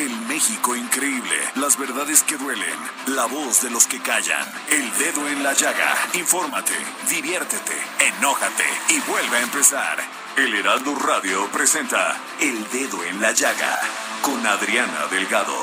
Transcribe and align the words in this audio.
El 0.00 0.16
México 0.28 0.74
increíble, 0.74 1.36
las 1.56 1.76
verdades 1.76 2.22
que 2.22 2.38
duelen, 2.38 2.78
la 3.08 3.26
voz 3.26 3.60
de 3.60 3.68
los 3.68 3.86
que 3.86 4.00
callan, 4.00 4.50
el 4.70 4.90
dedo 4.96 5.28
en 5.28 5.42
la 5.42 5.52
llaga. 5.52 5.94
Infórmate, 6.14 6.72
diviértete, 7.10 7.76
enójate 7.98 8.64
y 8.88 8.98
vuelve 9.00 9.36
a 9.36 9.42
empezar. 9.42 9.98
El 10.38 10.54
Heraldo 10.54 10.94
Radio 10.94 11.46
presenta 11.52 12.16
El 12.40 12.66
Dedo 12.70 13.04
en 13.04 13.20
la 13.20 13.32
Llaga 13.32 13.78
con 14.22 14.46
Adriana 14.46 15.06
Delgado. 15.10 15.58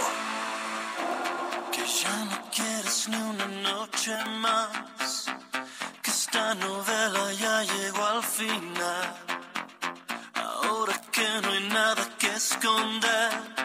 Que 1.72 1.84
ya 1.84 2.26
no 2.26 2.40
quieres 2.52 3.10
ni 3.10 3.18
una 3.18 3.48
noche 3.48 4.16
más, 4.40 5.32
que 6.04 6.12
esta 6.12 6.54
novela 6.54 7.34
ya 7.34 7.64
llegó 7.64 8.06
al 8.06 8.24
final. 8.24 9.16
Ahora 10.36 11.02
que 11.12 11.28
no 11.42 11.52
hay 11.54 11.70
nada 11.70 12.08
que 12.20 12.28
esconder, 12.28 13.58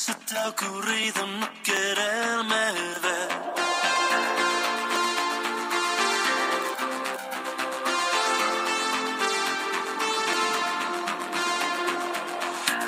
se 0.00 0.14
te 0.14 0.38
ha 0.38 0.48
ocurrido 0.48 1.26
no 1.26 1.46
quererme 1.62 2.64
ver. 3.04 3.28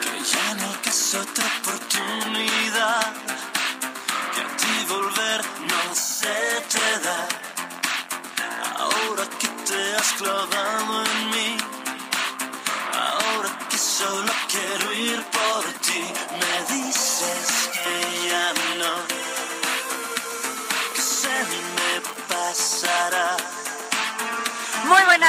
Que 0.01 0.13
ya 0.33 0.55
no 0.55 0.71
quiso 0.81 1.21
otra 1.21 1.47
oportunidad 1.61 3.13
que 4.33 4.41
a 4.41 4.57
ti 4.61 4.75
volver 4.89 5.41
no 5.71 5.95
se 5.95 6.39
te 6.73 6.89
da. 7.07 7.21
Ahora 8.85 9.25
que 9.39 9.49
te 9.67 9.97
has 9.97 10.13
clavado 10.13 10.62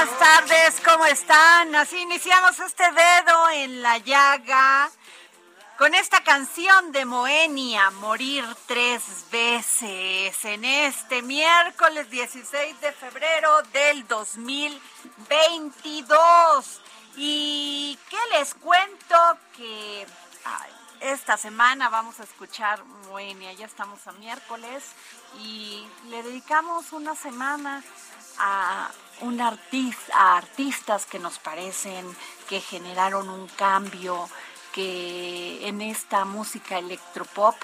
buenas 0.04 0.20
tardes, 0.20 0.82
¿cómo 0.84 1.06
están? 1.06 1.74
Así 1.76 1.98
iniciamos 1.98 2.60
este 2.60 2.84
dedo 2.84 3.50
en 3.52 3.82
la 3.82 4.00
llaga 4.00 4.92
con 5.78 5.96
esta 5.96 6.22
canción 6.24 6.92
de 6.92 7.06
Moenia, 7.06 7.90
Morir 7.92 8.44
tres 8.66 9.02
veces, 9.32 10.44
en 10.44 10.66
este 10.66 11.22
miércoles 11.22 12.10
16 12.10 12.82
de 12.82 12.92
febrero 12.92 13.62
del 13.72 14.06
2022. 14.08 16.82
¿Y 17.16 17.98
qué 18.10 18.18
les 18.38 18.56
cuento? 18.56 19.16
Que 19.56 20.06
esta 21.00 21.38
semana 21.38 21.88
vamos 21.88 22.20
a 22.20 22.24
escuchar 22.24 22.84
Moenia, 23.08 23.54
ya 23.54 23.68
estamos 23.68 24.06
a 24.08 24.12
miércoles 24.14 24.84
y 25.40 25.88
le 26.10 26.24
dedicamos 26.24 26.92
una 26.92 27.16
semana 27.16 27.82
a 28.40 28.92
un 29.22 29.40
artista, 29.42 30.14
a 30.16 30.38
artistas 30.38 31.06
que 31.06 31.20
nos 31.20 31.40
parecen 31.40 32.06
que 32.50 32.62
generaron 32.62 33.30
un 33.30 33.48
cambio 33.48 34.30
que 34.74 35.68
en 35.68 35.82
esta 35.82 36.26
música 36.26 36.78
electropop, 36.78 37.56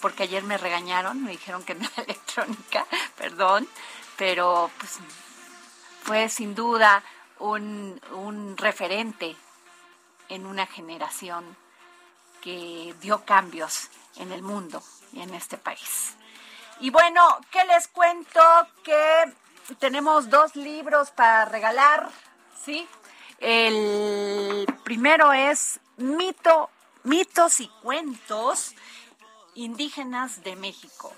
porque 0.00 0.24
ayer 0.24 0.42
me 0.44 0.58
regañaron, 0.58 1.22
me 1.22 1.32
dijeron 1.32 1.64
que 1.64 1.74
no 1.74 1.88
era 1.96 2.02
electrónica, 2.04 2.86
perdón, 3.16 3.68
pero 4.16 4.70
pues 4.78 4.98
fue 6.02 6.28
sin 6.28 6.54
duda 6.54 7.02
un, 7.38 8.00
un 8.12 8.56
referente 8.56 9.36
en 10.28 10.46
una 10.46 10.66
generación 10.66 11.56
que 12.42 12.94
dio 13.00 13.24
cambios 13.24 13.88
en 14.16 14.32
el 14.32 14.42
mundo 14.42 14.82
y 15.12 15.20
en 15.20 15.34
este 15.34 15.56
país. 15.56 16.14
Y 16.80 16.90
bueno, 16.90 17.40
¿qué 17.50 17.64
les 17.64 17.88
cuento? 17.88 18.40
Que 18.84 19.24
tenemos 19.76 20.30
dos 20.30 20.56
libros 20.56 21.10
para 21.10 21.44
regalar, 21.44 22.08
¿sí? 22.64 22.86
El 23.38 24.66
primero 24.84 25.32
es 25.32 25.80
Mito, 25.96 26.70
Mitos 27.04 27.60
y 27.60 27.68
Cuentos 27.82 28.74
Indígenas 29.54 30.42
de 30.42 30.56
México, 30.56 31.12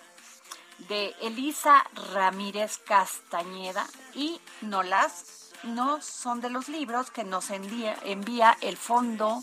de 0.89 1.15
Elisa 1.21 1.85
Ramírez 2.13 2.79
Castañeda 2.79 3.87
y 4.15 4.41
Nolas. 4.63 5.53
No 5.63 6.01
son 6.01 6.41
de 6.41 6.49
los 6.49 6.69
libros 6.69 7.11
que 7.11 7.23
nos 7.23 7.51
envía, 7.51 7.97
envía 8.05 8.57
el 8.63 8.79
Fondo, 8.79 9.43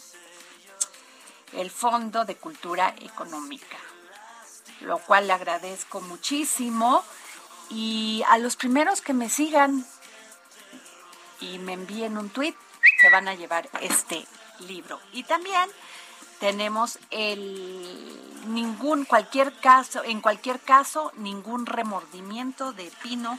el 1.53 1.69
Fondo 1.69 2.25
de 2.25 2.35
Cultura 2.37 2.95
Económica, 3.01 3.77
lo 4.81 4.97
cual 4.97 5.27
le 5.27 5.33
agradezco 5.33 6.01
muchísimo. 6.01 7.03
Y 7.69 8.23
a 8.29 8.37
los 8.37 8.55
primeros 8.55 9.01
que 9.01 9.13
me 9.13 9.29
sigan 9.29 9.85
y 11.39 11.59
me 11.59 11.73
envíen 11.73 12.17
un 12.17 12.29
tweet, 12.29 12.55
se 13.01 13.09
van 13.09 13.27
a 13.27 13.35
llevar 13.35 13.69
este 13.81 14.25
libro. 14.59 14.99
Y 15.11 15.23
también 15.23 15.69
tenemos 16.39 16.99
el 17.09 18.19
ningún 18.47 19.05
cualquier 19.05 19.53
caso, 19.59 20.03
en 20.03 20.21
cualquier 20.21 20.59
caso, 20.59 21.11
ningún 21.15 21.65
remordimiento 21.65 22.73
de 22.73 22.91
Pino 23.03 23.37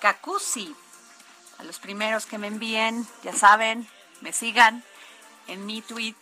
Cacusi. 0.00 0.74
A 1.58 1.64
los 1.64 1.78
primeros 1.78 2.26
que 2.26 2.38
me 2.38 2.46
envíen, 2.46 3.06
ya 3.22 3.32
saben, 3.32 3.88
me 4.20 4.32
sigan 4.32 4.84
en 5.46 5.66
mi 5.66 5.82
tweet, 5.82 6.14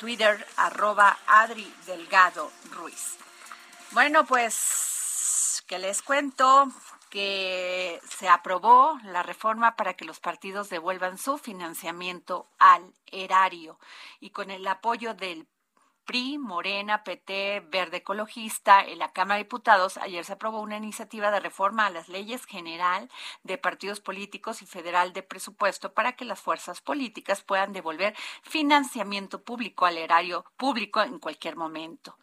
Twitter, 0.00 0.46
arroba 0.56 1.18
Adri 1.26 1.72
Delgado 1.86 2.50
Ruiz. 2.70 3.16
Bueno, 3.90 4.24
pues, 4.26 4.97
que 5.68 5.78
les 5.78 6.02
cuento? 6.02 6.68
que 7.10 8.00
se 8.06 8.28
aprobó 8.28 8.98
la 9.04 9.22
reforma 9.22 9.76
para 9.76 9.94
que 9.94 10.04
los 10.04 10.20
partidos 10.20 10.68
devuelvan 10.68 11.16
su 11.16 11.38
financiamiento 11.38 12.46
al 12.58 12.92
erario 13.06 13.78
y 14.20 14.30
con 14.30 14.50
el 14.50 14.66
apoyo 14.66 15.14
del 15.14 15.46
PRI, 16.04 16.38
Morena, 16.38 17.04
PT, 17.04 17.60
Verde 17.68 17.98
Ecologista, 17.98 18.82
en 18.82 18.98
la 18.98 19.12
Cámara 19.12 19.36
de 19.36 19.44
Diputados, 19.44 19.98
ayer 19.98 20.24
se 20.24 20.32
aprobó 20.32 20.60
una 20.60 20.78
iniciativa 20.78 21.30
de 21.30 21.40
reforma 21.40 21.84
a 21.84 21.90
las 21.90 22.08
leyes 22.08 22.46
general 22.46 23.10
de 23.42 23.58
partidos 23.58 24.00
políticos 24.00 24.62
y 24.62 24.66
federal 24.66 25.12
de 25.12 25.22
presupuesto 25.22 25.92
para 25.92 26.12
que 26.12 26.24
las 26.24 26.40
fuerzas 26.40 26.80
políticas 26.80 27.42
puedan 27.42 27.74
devolver 27.74 28.16
financiamiento 28.42 29.42
público 29.42 29.84
al 29.84 29.98
erario 29.98 30.46
público 30.56 31.02
en 31.02 31.18
cualquier 31.18 31.56
momento. 31.56 32.16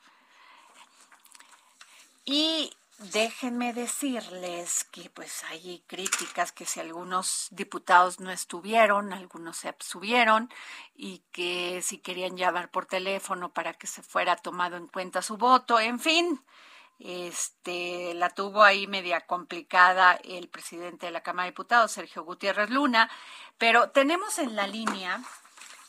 Y 2.24 2.72
Déjenme 2.98 3.74
decirles 3.74 4.86
que 4.86 5.10
pues 5.10 5.44
hay 5.44 5.84
críticas 5.86 6.54
que 6.54 6.66
si 6.66 6.80
algunos 6.80 7.50
diputados 7.52 8.22
no 8.22 8.32
estuvieron, 8.32 9.12
algunos 9.12 9.58
se 9.58 9.68
abstuvieron 9.68 10.50
y 10.96 11.20
que 11.34 11.82
si 11.84 11.98
querían 11.98 12.38
llamar 12.38 12.72
por 12.72 12.86
teléfono 12.86 13.52
para 13.52 13.74
que 13.74 13.88
se 13.88 14.02
fuera 14.02 14.38
tomado 14.38 14.78
en 14.78 14.88
cuenta 14.88 15.22
su 15.22 15.36
voto, 15.36 15.78
en 15.78 16.00
fin, 16.00 16.42
este 17.00 18.14
la 18.14 18.30
tuvo 18.30 18.64
ahí 18.64 18.88
media 18.88 19.20
complicada 19.22 20.14
el 20.24 20.48
presidente 20.48 21.08
de 21.08 21.12
la 21.12 21.22
Cámara 21.22 21.48
de 21.48 21.52
Diputados, 21.52 21.92
Sergio 21.92 22.24
Gutiérrez 22.24 22.70
Luna, 22.70 23.12
pero 23.58 23.90
tenemos 23.90 24.40
en 24.40 24.56
la 24.56 24.68
línea 24.68 25.22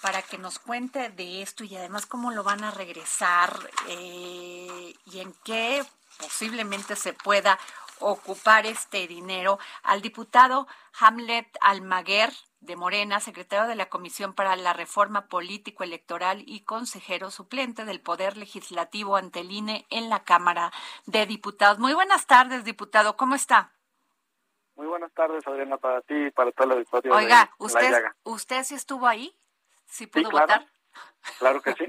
para 0.03 0.23
que 0.23 0.39
nos 0.39 0.59
cuente 0.59 1.11
de 1.11 1.43
esto 1.43 1.63
y 1.63 1.77
además 1.77 2.07
cómo 2.07 2.33
lo 2.33 2.43
van 2.43 2.65
a 2.65 2.73
regresar 2.73 3.71
eh, 3.87 4.93
y 5.07 5.21
en 5.21 5.33
qué 5.45 5.85
posiblemente 6.19 6.97
se 6.97 7.13
pueda 7.13 7.59
ocupar 7.99 8.67
este 8.67 9.07
dinero 9.07 9.59
al 9.83 10.03
diputado 10.03 10.67
Hamlet 11.01 11.47
Almaguer 11.61 12.31
de 12.61 12.77
Morena, 12.77 13.21
secretario 13.21 13.67
de 13.67 13.77
la 13.77 13.89
Comisión 13.89 14.35
para 14.35 14.57
la 14.57 14.73
Reforma 14.73 15.29
Político 15.29 15.85
Electoral 15.85 16.43
y 16.47 16.65
consejero 16.65 17.31
suplente 17.31 17.85
del 17.85 18.01
Poder 18.01 18.37
Legislativo 18.37 19.17
ante 19.17 19.41
el 19.41 19.53
INE 19.53 19.87
en 19.91 20.09
la 20.09 20.25
Cámara 20.25 20.73
de 21.07 21.27
Diputados. 21.27 21.79
Muy 21.79 21.95
buenas 21.95 22.27
tardes, 22.27 22.65
diputado. 22.65 23.17
¿Cómo 23.17 23.35
está? 23.35 23.73
Muy 24.75 24.87
buenas 24.87 25.13
tardes, 25.13 25.47
Adriana, 25.47 25.79
para 25.79 26.03
ti 26.03 26.15
y 26.15 26.31
para 26.31 26.53
toda 26.53 26.69
la 26.69 26.75
auditorio. 26.75 27.15
Oiga, 27.15 27.51
usted, 27.59 28.05
¿usted 28.25 28.63
sí 28.65 28.75
estuvo 28.75 29.07
ahí? 29.07 29.35
¿Sí 29.87 30.07
pudo 30.07 30.31
votar? 30.31 30.67
Claro 31.39 31.61
que 31.61 31.75
sí. 31.75 31.87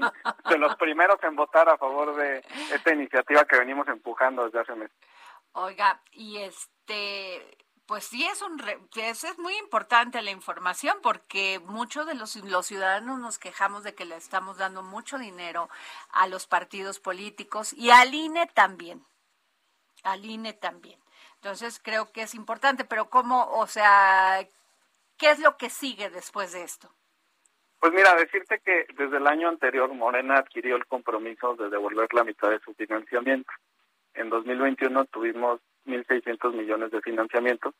de 0.48 0.58
los 0.58 0.76
primeros 0.76 1.22
en 1.22 1.36
votar 1.36 1.68
a 1.68 1.78
favor 1.78 2.14
de 2.16 2.44
esta 2.72 2.92
iniciativa 2.92 3.44
que 3.44 3.58
venimos 3.58 3.88
empujando 3.88 4.44
desde 4.44 4.60
hace 4.60 4.74
meses. 4.74 4.96
Oiga, 5.52 6.00
y 6.12 6.38
este, 6.38 7.58
pues 7.86 8.04
sí 8.04 8.26
es 8.26 8.42
un 8.42 8.62
es 8.96 9.38
muy 9.38 9.56
importante 9.56 10.20
la 10.20 10.30
información 10.30 10.98
porque 11.02 11.58
muchos 11.64 12.06
de 12.06 12.14
los, 12.14 12.36
los 12.36 12.66
ciudadanos 12.66 13.18
nos 13.18 13.38
quejamos 13.38 13.82
de 13.82 13.94
que 13.94 14.04
le 14.04 14.16
estamos 14.16 14.58
dando 14.58 14.82
mucho 14.82 15.18
dinero 15.18 15.70
a 16.10 16.26
los 16.26 16.46
partidos 16.46 17.00
políticos 17.00 17.72
y 17.72 17.90
al 17.90 18.14
INE 18.14 18.46
también. 18.48 19.06
Al 20.02 20.24
INE 20.24 20.52
también. 20.52 21.00
Entonces 21.36 21.80
creo 21.82 22.12
que 22.12 22.22
es 22.22 22.34
importante, 22.34 22.84
pero 22.84 23.08
¿cómo, 23.08 23.48
o 23.52 23.66
sea, 23.66 24.46
qué 25.16 25.30
es 25.30 25.38
lo 25.38 25.56
que 25.56 25.70
sigue 25.70 26.10
después 26.10 26.52
de 26.52 26.64
esto? 26.64 26.92
Pues 27.80 27.92
mira, 27.92 28.14
decirte 28.16 28.60
que 28.64 28.86
desde 28.96 29.18
el 29.18 29.26
año 29.26 29.48
anterior 29.48 29.92
Morena 29.94 30.38
adquirió 30.38 30.74
el 30.76 30.86
compromiso 30.86 31.54
de 31.54 31.70
devolver 31.70 32.12
la 32.12 32.24
mitad 32.24 32.50
de 32.50 32.58
su 32.58 32.74
financiamiento. 32.74 33.50
En 34.14 34.30
2021 34.30 35.04
tuvimos 35.06 35.60
1.600 35.86 36.54
millones 36.54 36.90
de 36.90 37.00
financiamiento 37.00 37.72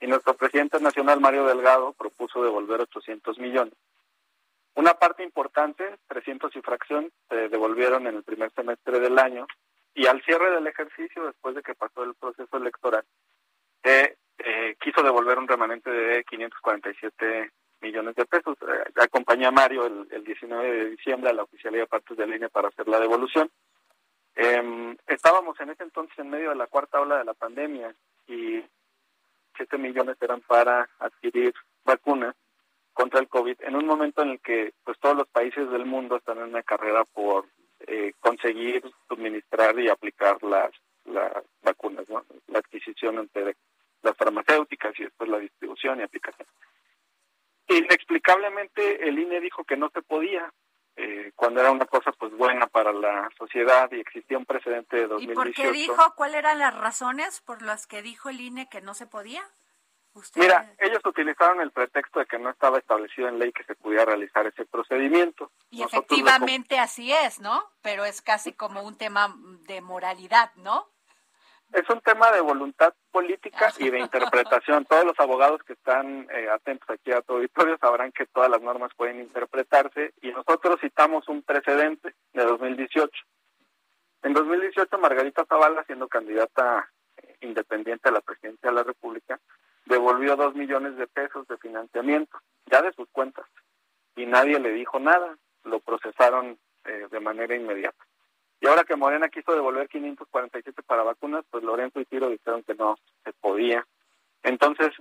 y 0.00 0.06
nuestro 0.06 0.34
presidente 0.34 0.80
nacional 0.80 1.20
Mario 1.20 1.46
Delgado 1.46 1.92
propuso 1.94 2.44
devolver 2.44 2.80
800 2.82 3.38
millones. 3.38 3.74
Una 4.76 4.94
parte 4.94 5.24
importante, 5.24 5.98
300 6.08 6.54
y 6.54 6.60
fracción, 6.60 7.10
se 7.28 7.48
devolvieron 7.48 8.06
en 8.06 8.16
el 8.16 8.22
primer 8.22 8.52
semestre 8.52 9.00
del 9.00 9.18
año 9.18 9.46
y 9.94 10.06
al 10.06 10.22
cierre 10.22 10.52
del 10.52 10.66
ejercicio, 10.66 11.26
después 11.26 11.56
de 11.56 11.62
que 11.62 11.74
pasó 11.74 12.04
el 12.04 12.14
proceso 12.14 12.56
electoral, 12.56 13.04
eh, 13.82 14.16
quiso 14.80 15.02
devolver 15.02 15.38
un 15.38 15.48
remanente 15.48 15.90
de 15.90 16.24
547 16.24 17.50
millones 17.84 18.14
de 18.16 18.24
pesos. 18.24 18.56
Eh, 18.62 19.00
acompañé 19.00 19.46
a 19.46 19.50
Mario 19.50 19.86
el, 19.86 20.24
19 20.24 20.72
de 20.72 20.90
diciembre 20.90 21.30
a 21.30 21.34
la 21.34 21.42
oficialía 21.42 21.80
de 21.80 21.86
partes 21.86 22.16
de 22.16 22.26
línea 22.26 22.48
para 22.48 22.68
hacer 22.68 22.88
la 22.88 22.98
devolución. 22.98 23.50
Em, 24.34 24.96
estábamos 25.06 25.60
en 25.60 25.70
ese 25.70 25.84
entonces 25.84 26.18
en 26.18 26.30
medio 26.30 26.50
de 26.50 26.56
la 26.56 26.66
cuarta 26.66 27.00
ola 27.00 27.18
de 27.18 27.24
la 27.24 27.34
pandemia 27.34 27.94
y 28.26 28.64
7 29.56 29.78
millones 29.78 30.16
eran 30.20 30.40
para 30.40 30.88
adquirir 30.98 31.54
vacunas 31.84 32.34
contra 32.94 33.20
el 33.20 33.28
COVID 33.28 33.56
en 33.60 33.76
un 33.76 33.86
momento 33.86 34.22
en 34.22 34.30
el 34.30 34.40
que 34.40 34.72
pues 34.82 34.98
todos 34.98 35.16
los 35.16 35.28
países 35.28 35.70
del 35.70 35.84
mundo 35.84 36.16
están 36.16 36.38
en 36.38 36.44
una 36.44 36.62
carrera 36.62 37.04
por 37.04 37.46
eh, 37.86 38.14
conseguir 38.18 38.82
suministrar 39.08 39.78
y 39.78 39.88
aplicar 39.88 40.42
las, 40.42 40.70
las 41.04 41.32
vacunas, 41.62 42.08
la 42.08 42.58
adquisición 42.58 43.18
entre 43.18 43.56
las 44.02 44.16
farmacéuticas 44.16 44.98
y 44.98 45.04
después 45.04 45.28
la 45.28 45.38
distribución 45.38 46.00
y 46.00 46.02
aplicación. 46.02 46.48
Inexplicablemente 47.68 49.08
el 49.08 49.18
INE 49.18 49.40
dijo 49.40 49.64
que 49.64 49.76
no 49.76 49.90
se 49.90 50.02
podía, 50.02 50.52
eh, 50.96 51.32
cuando 51.34 51.60
era 51.60 51.72
una 51.72 51.86
cosa 51.86 52.12
pues 52.12 52.32
buena 52.32 52.66
para 52.66 52.92
la 52.92 53.28
sociedad 53.36 53.90
y 53.92 54.00
existía 54.00 54.38
un 54.38 54.46
precedente 54.46 54.96
de 54.96 55.06
2018. 55.08 55.32
¿Y 55.32 55.34
por 55.34 55.54
qué 55.54 55.72
dijo? 55.72 56.14
¿Cuáles 56.14 56.36
eran 56.36 56.58
las 56.58 56.76
razones 56.76 57.40
por 57.40 57.62
las 57.62 57.86
que 57.86 58.02
dijo 58.02 58.28
el 58.28 58.40
INE 58.40 58.68
que 58.68 58.80
no 58.80 58.94
se 58.94 59.06
podía? 59.06 59.42
Mira, 60.36 60.72
ellos 60.78 61.00
utilizaron 61.04 61.60
el 61.60 61.72
pretexto 61.72 62.20
de 62.20 62.26
que 62.26 62.38
no 62.38 62.50
estaba 62.50 62.78
establecido 62.78 63.28
en 63.28 63.40
ley 63.40 63.50
que 63.52 63.64
se 63.64 63.74
pudiera 63.74 64.04
realizar 64.04 64.46
ese 64.46 64.64
procedimiento. 64.64 65.50
Y 65.70 65.82
efectivamente 65.82 66.78
así 66.78 67.12
es, 67.12 67.40
¿no? 67.40 67.68
Pero 67.82 68.04
es 68.04 68.22
casi 68.22 68.52
como 68.52 68.82
un 68.82 68.96
tema 68.96 69.34
de 69.66 69.80
moralidad, 69.80 70.52
¿no? 70.54 70.88
Es 71.74 71.90
un 71.90 72.00
tema 72.02 72.30
de 72.30 72.40
voluntad 72.40 72.94
política 73.10 73.72
y 73.78 73.90
de 73.90 73.98
interpretación. 74.06 74.84
Todos 74.84 75.04
los 75.04 75.18
abogados 75.18 75.60
que 75.64 75.72
están 75.72 76.28
eh, 76.30 76.48
atentos 76.48 76.88
aquí 76.88 77.10
a 77.10 77.20
tu 77.20 77.34
auditorio 77.34 77.76
sabrán 77.78 78.12
que 78.12 78.26
todas 78.26 78.48
las 78.48 78.62
normas 78.62 78.92
pueden 78.96 79.18
interpretarse 79.18 80.14
y 80.22 80.30
nosotros 80.30 80.80
citamos 80.80 81.28
un 81.28 81.42
precedente 81.42 82.14
de 82.32 82.44
2018. 82.44 83.10
En 84.22 84.34
2018, 84.34 84.98
Margarita 84.98 85.44
Zavala, 85.46 85.82
siendo 85.82 86.06
candidata 86.06 86.88
eh, 87.16 87.38
independiente 87.40 88.08
a 88.08 88.12
la 88.12 88.20
presidencia 88.20 88.70
de 88.70 88.76
la 88.76 88.84
República, 88.84 89.40
devolvió 89.84 90.36
dos 90.36 90.54
millones 90.54 90.96
de 90.96 91.08
pesos 91.08 91.44
de 91.48 91.58
financiamiento, 91.58 92.38
ya 92.66 92.82
de 92.82 92.92
sus 92.92 93.08
cuentas, 93.10 93.46
y 94.14 94.26
nadie 94.26 94.60
le 94.60 94.70
dijo 94.70 95.00
nada, 95.00 95.36
lo 95.64 95.80
procesaron 95.80 96.56
eh, 96.84 97.08
de 97.10 97.20
manera 97.20 97.56
inmediata. 97.56 98.04
Y 98.60 98.66
ahora 98.66 98.84
que 98.84 98.96
Morena 98.96 99.28
quiso 99.28 99.52
devolver 99.52 99.88
547 99.88 100.82
para 100.82 101.02
vacunas, 101.02 101.44
pues 101.50 101.62
Lorenzo 101.64 102.00
y 102.00 102.04
Tiro 102.06 102.28
dijeron 102.30 102.62
que 102.62 102.74
no 102.74 102.96
se 103.24 103.32
podía. 103.32 103.86
Entonces, 104.42 104.92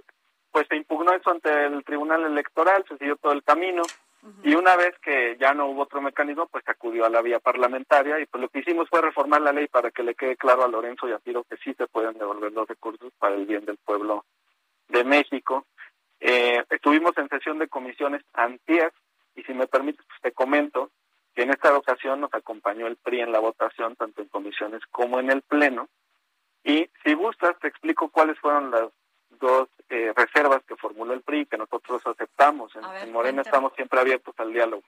pues 0.51 0.67
se 0.69 0.75
impugnó 0.75 1.13
eso 1.13 1.31
ante 1.31 1.65
el 1.65 1.83
Tribunal 1.83 2.23
Electoral, 2.25 2.85
se 2.88 2.97
siguió 2.97 3.15
todo 3.17 3.31
el 3.31 3.44
camino, 3.44 3.83
y 4.41 4.55
una 4.55 4.77
vez 4.77 4.97
que 5.00 5.35
ya 5.38 5.53
no 5.53 5.67
hubo 5.67 5.81
otro 5.81 6.01
mecanismo, 6.01 6.47
pues 6.47 6.63
acudió 6.67 7.05
a 7.05 7.09
la 7.09 7.21
vía 7.21 7.39
parlamentaria, 7.39 8.19
y 8.19 8.25
pues 8.25 8.41
lo 8.41 8.47
que 8.47 8.59
hicimos 8.59 8.88
fue 8.89 9.01
reformar 9.01 9.41
la 9.41 9.51
ley 9.51 9.67
para 9.67 9.91
que 9.91 10.03
le 10.03 10.15
quede 10.15 10.38
claro 10.38 10.63
a 10.63 10.69
Lorenzo 10.69 11.09
y 11.09 11.11
a 11.11 11.19
Tiro 11.19 11.44
que 11.44 11.57
sí 11.57 11.73
se 11.73 11.88
pueden 11.88 12.17
devolver 12.17 12.53
los 12.53 12.67
recursos 12.67 13.11
para 13.19 13.35
el 13.35 13.45
bien 13.45 13.65
del 13.65 13.77
pueblo 13.77 14.23
de 14.88 15.03
México. 15.03 15.65
Eh, 16.21 16.63
estuvimos 16.69 17.17
en 17.17 17.27
sesión 17.27 17.59
de 17.59 17.67
comisiones 17.67 18.23
antier 18.31 18.94
y 19.35 19.44
si 19.44 19.53
me 19.53 19.67
permites, 19.67 20.05
pues 20.07 20.21
te 20.21 20.31
comento 20.31 20.89
que 21.35 21.44
en 21.44 21.51
esta 21.51 21.75
ocasión 21.75 22.21
nos 22.21 22.33
acompañó 22.33 22.88
el 22.88 22.97
PRI 22.97 23.21
en 23.21 23.31
la 23.31 23.39
votación, 23.39 23.95
tanto 23.95 24.21
en 24.21 24.27
comisiones 24.27 24.81
como 24.91 25.19
en 25.19 25.31
el 25.31 25.41
Pleno. 25.41 25.89
Y 26.63 26.89
si 27.03 27.13
gustas, 27.13 27.57
te 27.59 27.68
explico 27.68 28.09
cuáles 28.09 28.39
fueron 28.39 28.71
las 28.71 28.89
dos 29.39 29.68
eh, 29.89 30.13
reservas 30.15 30.63
que 30.63 30.75
formuló 30.75 31.13
el 31.13 31.21
PRI 31.21 31.45
que 31.45 31.57
nosotros 31.57 32.01
aceptamos. 32.06 32.71
En, 32.75 33.12
Morena 33.12 33.41
estamos 33.41 33.74
siempre 33.75 34.00
abiertos 34.00 34.35
al 34.38 34.53
diálogo. 34.53 34.83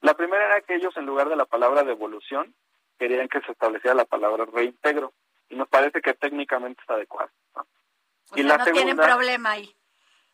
La 0.00 0.14
primera 0.14 0.46
era 0.46 0.60
que 0.60 0.74
ellos, 0.74 0.96
en 0.96 1.06
lugar 1.06 1.28
de 1.28 1.36
la 1.36 1.44
palabra 1.44 1.84
devolución, 1.84 2.54
querían 2.98 3.28
que 3.28 3.40
se 3.40 3.52
estableciera 3.52 3.94
la 3.94 4.04
palabra 4.04 4.44
reintegro. 4.44 5.12
Y 5.48 5.56
nos 5.56 5.68
parece 5.68 6.00
que 6.00 6.14
técnicamente 6.14 6.82
es 6.82 6.90
adecuado 6.90 7.30
y 8.34 8.42
la 8.42 8.58
no 8.58 8.64
tienen 8.64 8.96
problema 8.96 9.52
ahí. 9.52 9.74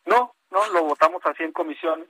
No, 0.05 0.35
no, 0.51 0.67
lo 0.69 0.83
votamos 0.83 1.21
así 1.25 1.43
en 1.43 1.51
comisiones 1.51 2.07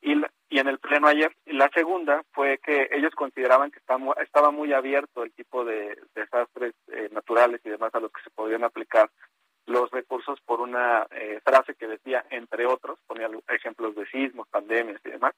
y, 0.00 0.14
y 0.48 0.58
en 0.58 0.68
el 0.68 0.78
pleno 0.78 1.08
ayer. 1.08 1.34
La 1.46 1.68
segunda 1.74 2.22
fue 2.32 2.58
que 2.58 2.88
ellos 2.92 3.14
consideraban 3.14 3.70
que 3.70 3.78
estaba, 3.78 4.50
muy 4.50 4.72
abierto 4.72 5.22
el 5.22 5.32
tipo 5.32 5.64
de 5.64 5.98
desastres 6.14 6.74
eh, 6.88 7.08
naturales 7.12 7.60
y 7.64 7.70
demás 7.70 7.94
a 7.94 8.00
los 8.00 8.12
que 8.12 8.22
se 8.22 8.30
podían 8.30 8.64
aplicar 8.64 9.10
los 9.66 9.90
recursos 9.90 10.40
por 10.42 10.60
una 10.60 11.06
eh, 11.10 11.40
frase 11.44 11.74
que 11.74 11.88
decía 11.88 12.24
entre 12.30 12.66
otros, 12.66 12.98
ponía 13.06 13.28
ejemplos 13.48 13.96
de 13.96 14.06
sismos, 14.06 14.46
pandemias 14.48 15.00
y 15.04 15.10
demás. 15.10 15.34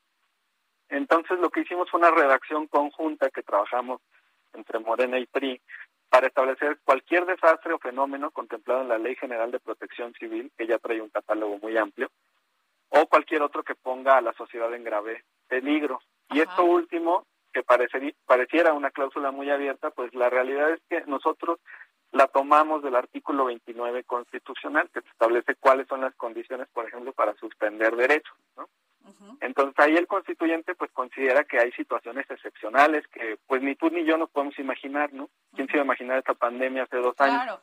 Entonces 0.90 1.38
lo 1.38 1.50
que 1.50 1.60
hicimos 1.60 1.90
fue 1.90 2.00
una 2.00 2.10
redacción 2.10 2.66
conjunta 2.66 3.30
que 3.30 3.42
trabajamos 3.42 4.00
entre 4.52 4.78
Morena 4.78 5.18
y 5.18 5.26
PRI 5.26 5.60
para 6.08 6.26
establecer 6.26 6.78
cualquier 6.84 7.26
desastre 7.26 7.72
o 7.72 7.78
fenómeno 7.78 8.30
contemplado 8.30 8.82
en 8.82 8.88
la 8.88 8.98
Ley 8.98 9.14
General 9.16 9.50
de 9.50 9.60
Protección 9.60 10.12
Civil, 10.14 10.50
que 10.56 10.66
ya 10.66 10.78
trae 10.78 11.00
un 11.00 11.10
catálogo 11.10 11.58
muy 11.58 11.76
amplio, 11.76 12.10
o 12.90 13.06
cualquier 13.06 13.42
otro 13.42 13.62
que 13.62 13.74
ponga 13.74 14.16
a 14.16 14.20
la 14.20 14.32
sociedad 14.34 14.72
en 14.74 14.84
grave 14.84 15.24
peligro. 15.48 16.00
Y 16.30 16.40
esto 16.40 16.64
último, 16.64 17.26
que 17.52 17.62
pareciera 17.62 18.72
una 18.72 18.90
cláusula 18.90 19.30
muy 19.30 19.50
abierta, 19.50 19.90
pues 19.90 20.14
la 20.14 20.28
realidad 20.30 20.70
es 20.70 20.80
que 20.88 21.02
nosotros 21.06 21.58
la 22.12 22.26
tomamos 22.26 22.82
del 22.82 22.96
artículo 22.96 23.46
29 23.46 24.04
constitucional, 24.04 24.88
que 24.92 25.00
establece 25.00 25.54
cuáles 25.56 25.86
son 25.88 26.00
las 26.00 26.14
condiciones, 26.14 26.68
por 26.72 26.86
ejemplo, 26.86 27.12
para 27.12 27.34
suspender 27.34 27.96
derechos. 27.96 28.36
¿no? 28.56 28.68
Entonces 29.40 29.78
ahí 29.78 29.96
el 29.96 30.06
constituyente 30.06 30.74
pues 30.74 30.90
considera 30.92 31.44
que 31.44 31.58
hay 31.58 31.72
situaciones 31.72 32.28
excepcionales 32.30 33.06
que 33.08 33.38
pues 33.46 33.62
ni 33.62 33.74
tú 33.74 33.90
ni 33.90 34.04
yo 34.04 34.18
nos 34.18 34.30
podemos 34.30 34.58
imaginar, 34.58 35.12
¿no? 35.12 35.30
¿Quién 35.54 35.66
se 35.68 35.74
iba 35.74 35.82
a 35.82 35.84
imaginar 35.84 36.18
esta 36.18 36.34
pandemia 36.34 36.84
hace 36.84 36.96
dos 36.98 37.18
años? 37.20 37.60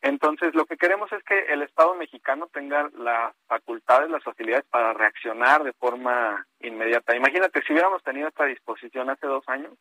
Entonces 0.00 0.54
lo 0.54 0.64
que 0.64 0.76
queremos 0.76 1.10
es 1.12 1.22
que 1.24 1.38
el 1.52 1.62
Estado 1.62 1.94
mexicano 1.94 2.48
tenga 2.52 2.88
las 2.96 3.34
facultades, 3.46 4.10
las 4.10 4.22
facilidades 4.22 4.64
para 4.70 4.92
reaccionar 4.92 5.64
de 5.64 5.72
forma 5.72 6.46
inmediata. 6.60 7.16
Imagínate, 7.16 7.62
si 7.62 7.72
hubiéramos 7.72 8.02
tenido 8.02 8.28
esta 8.28 8.44
disposición 8.44 9.10
hace 9.10 9.26
dos 9.26 9.42
años, 9.48 9.72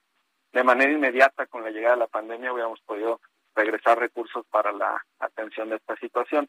de 0.53 0.63
manera 0.63 0.91
inmediata 0.91 1.45
con 1.45 1.63
la 1.63 1.69
llegada 1.69 1.95
de 1.95 1.99
la 2.01 2.07
pandemia 2.07 2.51
hubiéramos 2.51 2.81
podido 2.81 3.19
regresar 3.55 3.99
recursos 3.99 4.45
para 4.49 4.71
la 4.71 5.03
atención 5.19 5.69
de 5.69 5.75
esta 5.75 5.95
situación. 5.97 6.47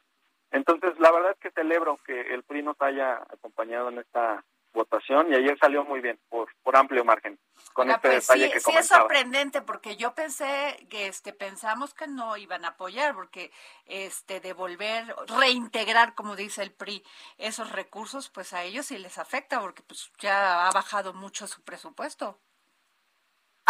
Entonces, 0.51 0.99
la 0.99 1.11
verdad 1.11 1.33
es 1.33 1.39
que 1.39 1.51
celebro 1.51 1.99
que 2.07 2.21
el 2.33 2.43
PRI 2.43 2.63
nos 2.63 2.81
haya 2.81 3.17
acompañado 3.29 3.91
en 3.91 3.99
esta 3.99 4.43
votación 4.73 5.33
y 5.33 5.37
ayer 5.37 5.59
salió 5.59 5.85
muy 5.85 6.01
bien, 6.01 6.19
por, 6.29 6.49
por 6.63 6.77
amplio 6.77 7.05
margen. 7.05 7.39
Con 7.73 7.91
este 7.91 8.09
pues 8.09 8.27
detalle 8.27 8.47
sí, 8.47 8.53
que 8.53 8.61
sí 8.61 8.71
es 8.77 8.87
sorprendente 8.89 9.63
porque 9.63 9.97
yo 9.97 10.15
pensé 10.15 10.87
que 10.91 11.07
este 11.09 11.33
pensamos 11.33 11.95
que 11.95 12.07
no 12.07 12.37
iban 12.37 12.65
a 12.65 12.69
apoyar 12.69 13.15
porque 13.15 13.51
este 13.87 14.41
devolver 14.41 15.15
reintegrar 15.39 16.15
como 16.15 16.37
dice 16.37 16.63
el 16.63 16.73
PRI 16.73 17.05
esos 17.37 17.73
recursos 17.73 18.29
pues 18.31 18.53
a 18.53 18.63
ellos 18.65 18.87
sí 18.87 18.99
les 18.99 19.19
afecta 19.19 19.61
porque 19.61 19.83
pues 19.83 20.11
ya 20.19 20.69
ha 20.69 20.71
bajado 20.73 21.13
mucho 21.15 21.47
su 21.47 21.63
presupuesto. 21.63 22.39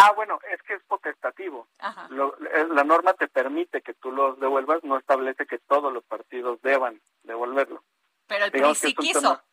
Ah, 0.01 0.13
bueno, 0.13 0.39
es 0.49 0.61
que 0.63 0.75
es 0.75 0.83
potestativo. 0.83 1.67
Lo- 2.09 2.33
eh, 2.39 2.67
la 2.71 2.85
norma 2.85 3.13
te 3.15 3.27
permite 3.27 3.81
que 3.81 3.93
tú 3.93 4.11
los 4.13 4.39
devuelvas, 4.39 4.81
no 4.83 4.97
establece 4.97 5.45
que 5.45 5.59
todos 5.59 5.91
los 5.91 6.05
partidos 6.05 6.61
deban 6.61 7.01
devolverlo. 7.23 7.83
Pero 8.25 8.45
el 8.45 8.51
PRI 8.51 8.59
Digamos 8.59 8.77
sí 8.77 8.95
quiso. 8.95 9.19
tema- 9.19 9.43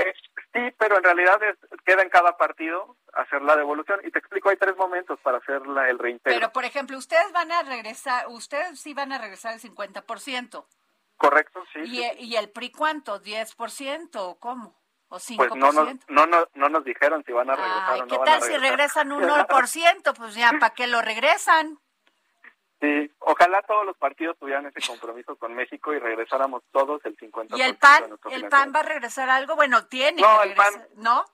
Eh, 0.00 0.14
sí, 0.52 0.74
pero 0.78 0.96
en 0.98 1.02
realidad 1.04 1.42
es- 1.42 1.58
queda 1.84 2.02
en 2.02 2.08
cada 2.10 2.36
partido 2.36 2.96
hacer 3.14 3.42
la 3.42 3.56
devolución. 3.56 4.00
Y 4.04 4.10
te 4.10 4.18
explico, 4.20 4.48
hay 4.48 4.56
tres 4.56 4.76
momentos 4.76 5.18
para 5.20 5.38
hacer 5.38 5.66
la- 5.66 5.88
el 5.90 5.98
reintegro. 5.98 6.38
Pero 6.38 6.52
por 6.52 6.64
ejemplo, 6.64 6.96
ustedes 6.96 7.32
van 7.32 7.50
a 7.50 7.62
regresar, 7.62 8.26
ustedes 8.28 8.78
sí 8.80 8.94
van 8.94 9.12
a 9.12 9.18
regresar 9.18 9.54
el 9.54 9.60
50%. 9.60 10.66
¿Correcto? 11.16 11.64
Sí. 11.72 11.80
¿Y, 11.80 11.86
sí. 11.96 12.02
e- 12.04 12.16
y 12.20 12.36
el 12.36 12.50
PRI 12.50 12.70
cuánto? 12.70 13.20
¿10% 13.20 14.28
o 14.28 14.38
cómo? 14.38 14.78
¿O 15.08 15.18
5%? 15.18 15.36
Pues 15.36 15.50
no 15.58 15.72
nos, 15.72 16.28
no, 16.28 16.48
no 16.54 16.68
nos 16.68 16.84
dijeron 16.84 17.24
si 17.26 17.32
van 17.32 17.50
a 17.50 17.56
regresar 17.56 17.84
Ay, 17.88 18.00
o 18.00 18.04
no 18.04 18.08
¿qué 18.08 18.18
van 18.18 18.28
a 18.28 18.32
tal 18.38 18.42
si 18.42 18.56
regresan 18.56 19.10
un 19.12 19.24
1%? 19.24 20.14
Pues 20.14 20.34
ya, 20.34 20.52
¿para 20.60 20.74
qué 20.74 20.86
lo 20.86 21.00
regresan? 21.02 21.80
Sí, 22.80 23.10
ojalá 23.18 23.60
todos 23.62 23.84
los 23.84 23.96
partidos 23.96 24.38
tuvieran 24.38 24.66
ese 24.66 24.86
compromiso 24.86 25.36
con 25.36 25.52
México 25.54 25.92
y 25.92 25.98
regresáramos 25.98 26.62
todos 26.70 27.04
el 27.04 27.16
50%. 27.16 27.56
¿Y 27.58 27.62
el 27.62 27.72
de 27.72 27.78
PAN? 27.78 28.08
nuestro 28.08 28.30
¿El. 28.30 28.48
PAN 28.48 28.72
va 28.74 28.80
a 28.80 28.84
regresar 28.84 29.28
algo? 29.30 29.56
Bueno, 29.56 29.86
tiene 29.86 30.22
No, 30.22 30.40
que 30.42 30.48
el 30.50 30.54
PAN- 30.54 30.88
¿no? 30.96 31.24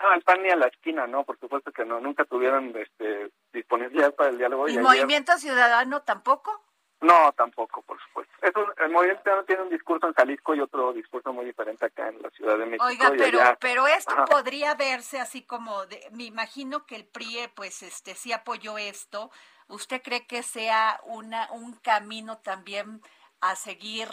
No, 0.00 0.12
el 0.12 0.22
PAN 0.22 0.42
ni 0.42 0.50
a 0.50 0.56
la 0.56 0.66
esquina, 0.68 1.06
no, 1.06 1.24
por 1.24 1.38
supuesto 1.40 1.72
que 1.72 1.84
no, 1.84 1.98
nunca 2.00 2.24
tuvieron 2.26 2.72
este, 2.76 3.30
disponibilidad 3.52 4.14
para 4.14 4.30
el 4.30 4.38
diálogo. 4.38 4.68
¿Y 4.68 4.72
ayer- 4.72 4.82
Movimiento 4.82 5.36
Ciudadano 5.38 6.02
tampoco? 6.02 6.62
No, 7.00 7.32
tampoco, 7.32 7.82
por 7.82 8.00
supuesto. 8.02 8.32
Es 8.42 8.54
un- 8.54 8.72
el 8.78 8.90
Movimiento 8.90 9.22
Ciudadano 9.22 9.46
tiene 9.46 9.62
un 9.62 9.70
discurso 9.70 10.06
en 10.06 10.14
Jalisco 10.14 10.54
y 10.54 10.60
otro 10.60 10.92
discurso 10.92 11.32
muy 11.32 11.44
diferente 11.46 11.84
acá 11.86 12.08
en 12.08 12.22
la 12.22 12.30
Ciudad 12.30 12.56
de 12.58 12.66
México. 12.66 12.84
Oiga, 12.86 13.10
y 13.14 13.18
pero, 13.18 13.40
allá- 13.40 13.56
pero 13.60 13.86
esto 13.88 14.14
Ajá. 14.14 14.24
podría 14.26 14.74
verse 14.74 15.18
así 15.20 15.42
como, 15.44 15.84
de- 15.86 16.08
me 16.12 16.24
imagino 16.24 16.86
que 16.86 16.94
el 16.96 17.06
PRI, 17.06 17.48
pues, 17.54 17.82
este, 17.82 18.14
sí 18.14 18.32
apoyó 18.32 18.78
esto. 18.78 19.30
¿Usted 19.68 20.02
cree 20.02 20.26
que 20.26 20.42
sea 20.42 21.00
una, 21.04 21.50
un 21.52 21.74
camino 21.74 22.38
también 22.38 23.00
a 23.40 23.56
seguir, 23.56 24.08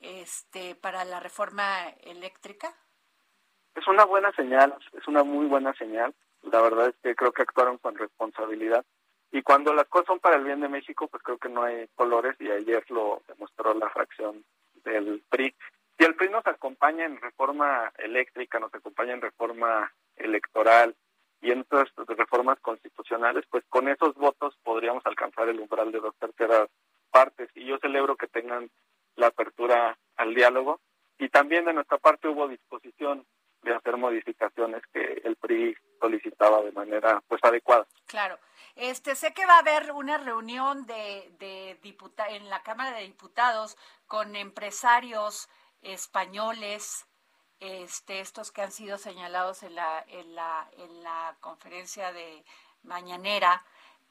este, 0.00 0.74
para 0.74 1.04
la 1.04 1.20
reforma 1.20 1.88
eléctrica? 2.02 2.74
Es 3.74 3.86
una 3.86 4.04
buena 4.04 4.32
señal, 4.32 4.74
es 4.92 5.06
una 5.06 5.22
muy 5.24 5.46
buena 5.46 5.74
señal. 5.74 6.14
La 6.42 6.60
verdad 6.62 6.88
es 6.88 6.94
que 7.02 7.14
creo 7.14 7.32
que 7.32 7.42
actuaron 7.42 7.78
con 7.78 7.96
responsabilidad. 7.96 8.84
Y 9.30 9.42
cuando 9.42 9.74
las 9.74 9.86
cosas 9.88 10.06
son 10.06 10.20
para 10.20 10.36
el 10.36 10.44
bien 10.44 10.60
de 10.60 10.68
México, 10.68 11.06
pues 11.08 11.22
creo 11.22 11.38
que 11.38 11.50
no 11.50 11.62
hay 11.62 11.86
colores 11.94 12.34
y 12.40 12.50
ayer 12.50 12.84
lo 12.90 13.22
demostró 13.28 13.74
la 13.74 13.90
fracción 13.90 14.44
del 14.84 15.22
PRI. 15.28 15.54
Si 15.98 16.04
el 16.04 16.14
PRI 16.14 16.30
nos 16.30 16.46
acompaña 16.46 17.04
en 17.04 17.20
reforma 17.20 17.92
eléctrica, 17.98 18.58
nos 18.58 18.74
acompaña 18.74 19.12
en 19.12 19.20
reforma 19.20 19.92
electoral 20.16 20.94
y 21.40 21.52
en 21.52 21.60
otras 21.60 21.88
reformas 22.08 22.58
constitucionales, 22.60 23.44
pues 23.50 23.64
con 23.68 23.88
esos 23.88 24.14
votos 24.14 24.56
podríamos 24.62 25.04
alcanzar 25.06 25.48
el 25.48 25.60
umbral 25.60 25.92
de 25.92 26.00
dos 26.00 26.14
terceras 26.18 26.68
partes. 27.10 27.48
Y 27.54 27.66
yo 27.66 27.78
celebro 27.78 28.16
que 28.16 28.26
tengan 28.26 28.70
la 29.16 29.28
apertura 29.28 29.98
al 30.16 30.34
diálogo. 30.34 30.80
Y 31.18 31.28
también 31.28 31.64
de 31.64 31.72
nuestra 31.72 31.98
parte 31.98 32.28
hubo 32.28 32.48
disposición 32.48 33.26
de 33.62 33.74
hacer 33.74 33.96
modificaciones 33.96 34.82
que 34.92 35.20
el 35.24 35.36
PRI 35.36 35.76
solicitaba 36.00 36.62
de 36.62 36.72
manera 36.72 37.22
pues 37.26 37.42
adecuada. 37.42 37.86
Claro. 38.06 38.38
Este, 38.76 39.16
sé 39.16 39.34
que 39.34 39.46
va 39.46 39.56
a 39.56 39.60
haber 39.60 39.90
una 39.92 40.18
reunión 40.18 40.86
de, 40.86 41.32
de 41.40 41.78
diputa 41.82 42.28
en 42.28 42.48
la 42.48 42.62
Cámara 42.62 42.96
de 42.96 43.04
Diputados 43.04 43.76
con 44.06 44.36
empresarios 44.36 45.48
españoles, 45.82 47.06
este, 47.60 48.20
estos 48.20 48.52
que 48.52 48.62
han 48.62 48.72
sido 48.72 48.98
señalados 48.98 49.62
en 49.62 49.74
la, 49.74 50.04
en 50.08 50.34
la, 50.34 50.68
en 50.76 51.02
la 51.02 51.36
conferencia 51.40 52.12
de 52.12 52.44
mañanera, 52.82 53.64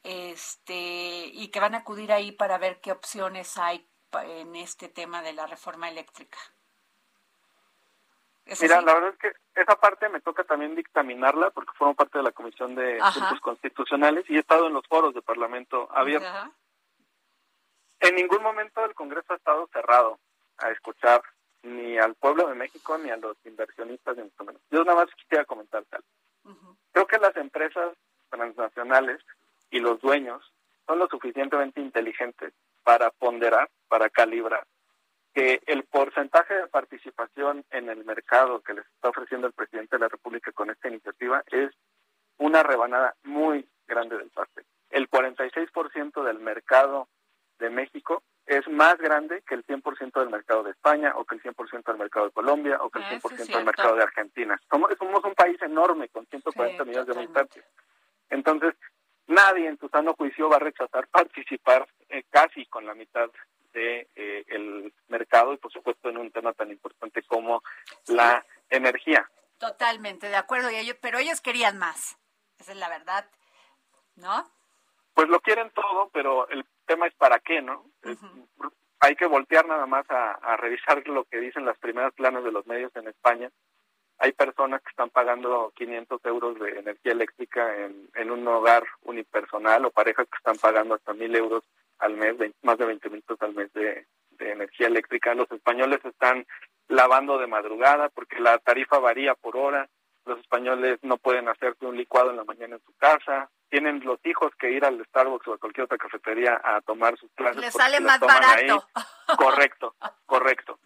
este, 0.03 1.29
y 1.33 1.49
que 1.49 1.59
van 1.59 1.75
a 1.75 1.79
acudir 1.79 2.11
ahí 2.11 2.31
para 2.31 2.57
ver 2.57 2.79
qué 2.79 2.91
opciones 2.91 3.57
hay 3.57 3.87
en 4.13 4.55
este 4.55 4.89
tema 4.89 5.21
de 5.21 5.33
la 5.33 5.47
reforma 5.47 5.89
eléctrica. 5.89 6.37
¿Es 8.45 8.61
Mira, 8.61 8.81
la 8.81 8.93
verdad 8.93 9.09
es 9.09 9.17
que 9.17 9.33
esa 9.61 9.75
parte 9.75 10.07
me 10.07 10.21
toca 10.21 10.45
también 10.45 10.73
dictaminarla 10.75 11.49
porque 11.51 11.73
formo 11.77 11.95
parte 11.95 12.17
de 12.17 12.23
la 12.23 12.31
Comisión 12.31 12.75
de. 12.75 12.99
Asuntos 13.01 13.41
Constitucionales 13.41 14.23
y 14.29 14.37
he 14.37 14.39
estado 14.39 14.67
en 14.67 14.73
los 14.73 14.87
foros 14.87 15.13
de 15.13 15.21
Parlamento 15.21 15.89
abierto. 15.91 16.27
Ajá. 16.27 16.51
En 17.99 18.15
ningún 18.15 18.41
momento 18.43 18.85
el 18.85 18.93
Congreso 18.93 19.33
ha 19.33 19.37
estado 19.37 19.67
cerrado 19.73 20.19
a 20.59 20.69
escuchar 20.69 21.21
ni 21.67 21.97
al 21.97 22.15
pueblo 22.15 22.47
de 22.47 22.55
México 22.55 22.97
ni 22.97 23.09
a 23.09 23.17
los 23.17 23.37
inversionistas 23.45 24.17
ni 24.17 24.23
mucho 24.23 24.43
menos. 24.43 24.61
Yo 24.71 24.83
nada 24.83 25.03
más 25.03 25.13
quisiera 25.15 25.45
comentar 25.45 25.83
tal. 25.85 26.03
Creo 26.91 27.07
que 27.07 27.19
las 27.19 27.35
empresas 27.35 27.95
transnacionales 28.29 29.19
y 29.69 29.79
los 29.79 29.99
dueños 30.01 30.41
son 30.85 30.99
lo 30.99 31.07
suficientemente 31.07 31.81
inteligentes 31.81 32.53
para 32.83 33.11
ponderar, 33.11 33.69
para 33.87 34.09
calibrar 34.09 34.65
que 35.37 35.61
el 35.67 35.83
porcentaje 35.83 36.55
de 36.55 36.67
participación 36.67 37.63
en 37.69 37.89
el 37.89 38.03
mercado 38.05 38.61
que 38.61 38.73
les 38.73 38.87
está 38.87 39.09
ofreciendo 39.09 39.45
el 39.45 39.53
presidente 39.53 39.95
de 39.95 39.99
la 39.99 40.07
República 40.07 40.51
con 40.51 40.71
esta 40.71 40.87
iniciativa 40.87 41.43
es 41.51 41.69
una 42.39 42.63
rebanada 42.63 43.15
muy 43.23 43.67
grande 43.87 44.17
del 44.17 44.31
pastel. 44.31 44.65
El 44.89 45.07
46% 45.07 46.23
del 46.23 46.39
mercado 46.39 47.07
de 47.59 47.69
México 47.69 48.23
es 48.47 48.67
más 48.69 48.97
grande 48.97 49.43
que 49.47 49.55
el 49.55 49.65
100% 49.65 50.19
del 50.19 50.29
mercado 50.29 50.63
de 50.63 50.71
España 50.71 51.13
o 51.15 51.25
que 51.25 51.35
el 51.35 51.43
100% 51.43 51.83
del 51.85 51.97
mercado 51.97 52.27
de 52.27 52.31
Colombia 52.31 52.77
o 52.81 52.89
que 52.89 52.99
el 52.99 53.05
Ah, 53.05 53.09
100% 53.19 53.33
eso 53.33 53.43
es 53.43 53.47
del 53.49 53.65
mercado 53.65 53.95
de 53.95 54.03
Argentina. 54.03 54.59
Somos, 54.69 54.89
somos 54.97 55.23
un 55.25 55.35
país 55.35 55.61
enorme 55.61 56.07
con 56.09 56.25
140 56.25 56.83
Sí, 56.83 56.89
millones 56.89 57.07
de 57.13 57.21
habitantes. 57.21 57.65
Entonces, 58.29 58.73
nadie 59.27 59.67
en 59.67 59.77
su 59.77 59.89
sano 59.89 60.13
juicio 60.13 60.49
va 60.49 60.55
a 60.55 60.59
rechazar 60.59 61.07
participar 61.09 61.87
eh, 62.09 62.23
casi 62.29 62.65
con 62.67 62.85
la 62.85 62.93
mitad 62.93 63.29
de 63.73 64.07
eh, 64.15 64.43
el 64.47 64.93
mercado 65.09 65.53
y 65.53 65.57
por 65.57 65.71
supuesto 65.71 66.09
en 66.09 66.17
un 66.17 66.31
tema 66.31 66.53
tan 66.53 66.71
importante 66.71 67.21
como 67.23 67.61
la 68.07 68.45
energía. 68.69 69.29
Totalmente, 69.57 70.29
de 70.29 70.35
acuerdo, 70.37 70.71
y 70.71 70.75
ellos, 70.75 70.95
pero 71.01 71.17
ellos 71.17 71.41
querían 71.41 71.77
más. 71.77 72.17
Esa 72.59 72.71
es 72.71 72.77
la 72.77 72.89
verdad, 72.89 73.25
¿no? 74.15 74.49
Pues 75.13 75.27
lo 75.29 75.39
quieren 75.41 75.69
todo, 75.71 76.09
pero 76.13 76.47
el 76.49 76.63
tema 76.87 77.05
es 77.07 77.13
para 77.15 77.39
qué, 77.39 77.61
¿no? 77.61 77.85
Hay 78.99 79.15
que 79.15 79.27
voltear 79.27 79.67
nada 79.67 79.85
más 79.85 80.09
a, 80.09 80.31
a 80.31 80.57
revisar 80.57 81.07
lo 81.07 81.23
que 81.25 81.39
dicen 81.39 81.65
las 81.65 81.77
primeras 81.77 82.13
planas 82.13 82.43
de 82.43 82.51
los 82.51 82.65
medios 82.65 82.91
en 82.95 83.07
España. 83.07 83.49
Hay 84.19 84.31
personas 84.31 84.81
que 84.81 84.89
están 84.89 85.11
pagando 85.11 85.71
500 85.75 86.25
euros 86.25 86.59
de 86.59 86.79
energía 86.79 87.11
eléctrica 87.11 87.75
en, 87.77 88.09
en 88.15 88.31
un 88.31 88.47
hogar 88.47 88.83
unipersonal 89.03 89.85
o 89.85 89.91
parejas 89.91 90.27
que 90.27 90.37
están 90.37 90.57
pagando 90.57 90.95
hasta 90.95 91.13
1000 91.13 91.35
euros 91.35 91.63
al 91.99 92.15
mes, 92.17 92.35
vein- 92.37 92.55
más 92.63 92.79
de 92.79 92.85
20 92.85 93.09
mil 93.11 93.21
pesos 93.21 93.41
al 93.43 93.53
mes 93.53 93.71
de, 93.73 94.07
de 94.31 94.51
energía 94.51 94.87
eléctrica. 94.87 95.35
Los 95.35 95.51
españoles 95.51 95.99
están 96.03 96.47
lavando 96.87 97.37
de 97.37 97.45
madrugada 97.45 98.09
porque 98.09 98.39
la 98.39 98.57
tarifa 98.57 98.97
varía 98.97 99.35
por 99.35 99.55
hora. 99.57 99.87
Los 100.27 100.39
españoles 100.39 100.99
no 101.01 101.17
pueden 101.17 101.47
hacerse 101.47 101.85
un 101.85 101.95
licuado 101.97 102.29
en 102.31 102.37
la 102.37 102.43
mañana 102.43 102.75
en 102.75 102.81
su 102.83 102.93
casa. 102.97 103.49
Tienen 103.69 104.01
los 104.05 104.19
hijos 104.25 104.51
que 104.59 104.71
ir 104.71 104.85
al 104.85 105.03
Starbucks 105.05 105.47
o 105.47 105.53
a 105.53 105.57
cualquier 105.57 105.85
otra 105.85 105.97
cafetería 105.97 106.59
a 106.63 106.81
tomar 106.81 107.17
sus 107.17 107.31
clases. 107.33 107.61
Les 107.61 107.73
sale 107.73 107.99
más 107.99 108.19
barato. 108.19 108.55
ahí. 108.55 109.05
Correcto, 109.37 109.93
correcto. 110.25 110.79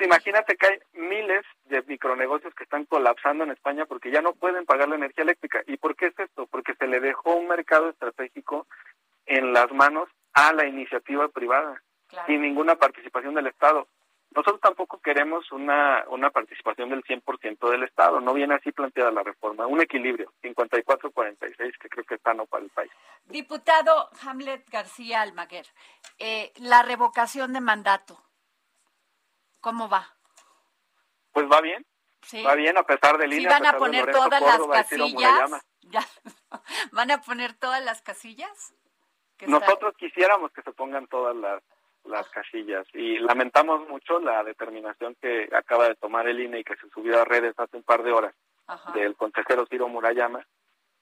Imagínate 0.00 0.56
que 0.56 0.66
hay 0.66 0.78
miles 0.94 1.44
de 1.66 1.80
micronegocios 1.82 2.52
que 2.54 2.64
están 2.64 2.84
colapsando 2.86 3.44
en 3.44 3.52
España 3.52 3.86
porque 3.86 4.10
ya 4.10 4.20
no 4.20 4.32
pueden 4.32 4.66
pagar 4.66 4.88
la 4.88 4.96
energía 4.96 5.22
eléctrica. 5.22 5.62
¿Y 5.68 5.76
por 5.76 5.94
qué 5.94 6.06
es 6.06 6.18
esto? 6.18 6.46
Porque 6.48 6.74
se 6.74 6.88
le 6.88 6.98
dejó 6.98 7.36
un 7.36 7.46
mercado 7.46 7.88
estratégico 7.90 8.66
en 9.26 9.52
las 9.52 9.70
manos 9.70 10.08
a 10.32 10.52
la 10.52 10.66
iniciativa 10.66 11.28
privada 11.28 11.80
Claro. 12.08 12.26
sin 12.26 12.42
ninguna 12.42 12.74
participación 12.76 13.34
del 13.34 13.46
Estado. 13.46 13.86
Nosotros 14.34 14.60
tampoco 14.60 14.98
queremos 15.00 15.50
una, 15.52 16.04
una 16.08 16.30
participación 16.30 16.90
del 16.90 17.04
100% 17.04 17.70
del 17.70 17.84
Estado, 17.84 18.20
no 18.20 18.34
viene 18.34 18.54
así 18.54 18.72
planteada 18.72 19.12
la 19.12 19.22
reforma, 19.22 19.66
un 19.66 19.80
equilibrio, 19.80 20.32
54-46, 20.42 21.78
que 21.78 21.88
creo 21.88 22.04
que 22.04 22.14
es 22.16 22.20
sano 22.22 22.44
para 22.46 22.64
el 22.64 22.70
país. 22.70 22.90
Diputado 23.26 24.10
Hamlet 24.22 24.68
García 24.70 25.20
Almaguer, 25.22 25.66
eh, 26.18 26.52
la 26.56 26.82
revocación 26.82 27.52
de 27.52 27.60
mandato, 27.60 28.18
¿cómo 29.60 29.88
va? 29.88 30.08
Pues 31.32 31.46
va 31.50 31.60
bien, 31.60 31.86
¿Sí? 32.22 32.42
va 32.42 32.54
bien 32.56 32.76
a 32.76 32.82
pesar 32.82 33.18
del 33.18 33.32
¿Sí 33.32 33.40
INE, 33.40 33.48
van 33.50 33.66
a 33.66 33.72
de 33.72 33.78
poner 33.78 34.10
todas 34.10 34.40
Córdoba 34.42 34.76
las 34.76 34.88
casillas? 34.88 35.50
Ya. 35.90 36.00
¿Van 36.92 37.10
a 37.10 37.20
poner 37.20 37.52
todas 37.52 37.84
las 37.84 38.00
casillas? 38.00 38.74
están- 39.38 39.50
Nosotros 39.50 39.94
quisiéramos 39.98 40.50
que 40.52 40.62
se 40.62 40.72
pongan 40.72 41.06
todas 41.08 41.36
las, 41.36 41.62
las 42.04 42.28
casillas 42.30 42.86
y 42.92 43.18
lamentamos 43.18 43.88
mucho 43.88 44.20
la 44.20 44.44
determinación 44.44 45.16
que 45.20 45.48
acaba 45.52 45.88
de 45.88 45.94
tomar 45.96 46.28
el 46.28 46.40
INE 46.40 46.60
y 46.60 46.64
que 46.64 46.76
se 46.76 46.88
subió 46.90 47.20
a 47.20 47.24
redes 47.24 47.54
hace 47.56 47.76
un 47.76 47.82
par 47.82 48.02
de 48.02 48.12
horas 48.12 48.34
del 48.94 49.14
consejero 49.14 49.66
Ciro 49.66 49.88
Murayama, 49.88 50.46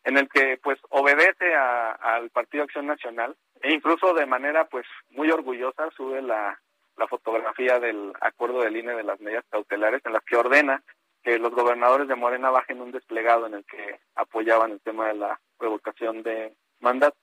en 0.05 0.19
el 0.19 0.29
que 0.29 0.59
pues 0.63 0.79
obedece 0.91 1.55
al 1.55 2.31
Partido 2.31 2.65
Acción 2.65 2.87
Nacional 2.87 3.37
e 3.61 3.73
incluso 3.73 4.15
de 4.15 4.27
manera 4.27 4.67
pues 4.67 4.87
muy 5.11 5.31
orgullosa 5.31 5.91
sube 5.97 6.23
la, 6.23 6.61
la 6.97 7.07
fotografía 7.07 7.79
del 7.79 8.13
acuerdo 8.21 8.63
del 8.63 8.77
INE 8.77 8.95
de 8.95 9.05
las 9.05 9.21
medidas 9.21 9.45
cautelares 9.51 10.03
en 10.05 10.13
las 10.13 10.25
que 10.25 10.37
ordena 10.37 10.83
que 11.23 11.39
los 11.39 11.55
gobernadores 11.55 12.09
de 12.09 12.17
Morena 12.17 12.51
bajen 12.51 12.81
un 12.81 12.91
desplegado 12.91 13.47
en 13.47 13.55
el 13.55 13.65
que 13.65 14.01
apoyaban 14.17 14.73
el 14.73 14.81
tema 14.81 15.09
de 15.09 15.15
la 15.15 15.41
revocación 15.59 16.23
de 16.23 16.55
mandato. 16.81 17.17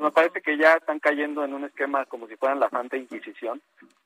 Me 0.00 0.10
parece 0.10 0.40
que 0.40 0.56
ya 0.56 0.74
están 0.74 0.98
cayendo 0.98 1.44
en 1.44 1.52
un 1.52 1.64
esquema 1.64 2.06
como 2.06 2.26
si 2.26 2.34
fueran 2.36 2.58
la 2.58 2.70
Santa 2.70 2.96
Inquisición 2.96 3.60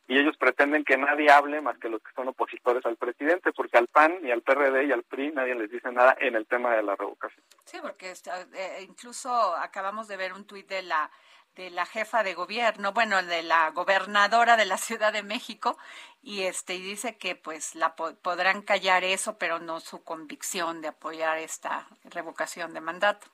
y 0.08 0.18
ellos 0.18 0.36
pretenden 0.36 0.84
que 0.84 0.96
nadie 0.96 1.30
hable 1.30 1.60
más 1.60 1.78
que 1.78 1.88
los 1.88 2.02
que 2.02 2.12
son 2.14 2.28
opositores 2.28 2.84
al 2.84 2.96
presidente, 2.96 3.52
porque 3.52 3.78
al 3.78 3.86
PAN 3.86 4.18
y 4.22 4.32
al 4.32 4.42
PRD 4.42 4.86
y 4.86 4.92
al 4.92 5.04
PRI 5.04 5.30
nadie 5.30 5.54
les 5.54 5.70
dice 5.70 5.92
nada 5.92 6.16
en 6.20 6.34
el 6.34 6.46
tema 6.46 6.74
de 6.74 6.82
la 6.82 6.96
revocación. 6.96 7.44
Sí, 7.64 7.78
porque 7.80 8.10
eh, 8.12 8.82
incluso 8.82 9.56
acabamos 9.56 10.08
de 10.08 10.16
ver 10.16 10.32
un 10.32 10.44
tuit 10.44 10.68
de 10.68 10.82
la 10.82 11.10
de 11.54 11.70
la 11.70 11.86
jefa 11.86 12.24
de 12.24 12.34
gobierno, 12.34 12.92
bueno, 12.92 13.22
de 13.22 13.44
la 13.44 13.70
gobernadora 13.70 14.56
de 14.56 14.66
la 14.66 14.76
Ciudad 14.76 15.12
de 15.12 15.22
México, 15.22 15.78
y 16.20 16.42
este 16.42 16.74
y 16.74 16.82
dice 16.82 17.16
que 17.16 17.36
pues 17.36 17.76
la 17.76 17.94
podrán 17.94 18.62
callar 18.62 19.04
eso, 19.04 19.38
pero 19.38 19.60
no 19.60 19.78
su 19.78 20.02
convicción 20.02 20.80
de 20.80 20.88
apoyar 20.88 21.38
esta 21.38 21.86
revocación 22.04 22.74
de 22.74 22.80
mandato. 22.80 23.28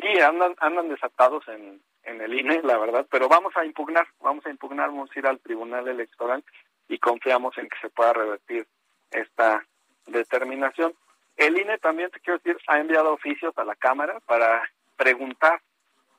Sí, 0.00 0.20
andan, 0.20 0.54
andan 0.60 0.88
desatados 0.88 1.46
en, 1.48 1.80
en 2.04 2.20
el 2.20 2.34
INE, 2.34 2.62
la 2.62 2.78
verdad, 2.78 3.06
pero 3.10 3.28
vamos 3.28 3.54
a 3.56 3.64
impugnar, 3.64 4.06
vamos 4.20 4.44
a 4.46 4.50
impugnar, 4.50 4.88
vamos 4.88 5.10
a 5.14 5.18
ir 5.18 5.26
al 5.26 5.40
Tribunal 5.40 5.88
Electoral 5.88 6.42
y 6.88 6.98
confiamos 6.98 7.56
en 7.58 7.68
que 7.68 7.78
se 7.80 7.90
pueda 7.90 8.12
revertir 8.12 8.66
esta 9.10 9.64
determinación. 10.06 10.94
El 11.36 11.58
INE 11.58 11.78
también, 11.78 12.10
te 12.10 12.20
quiero 12.20 12.38
decir, 12.38 12.60
ha 12.66 12.78
enviado 12.78 13.12
oficios 13.12 13.56
a 13.56 13.64
la 13.64 13.74
Cámara 13.74 14.20
para 14.26 14.62
preguntar 14.96 15.60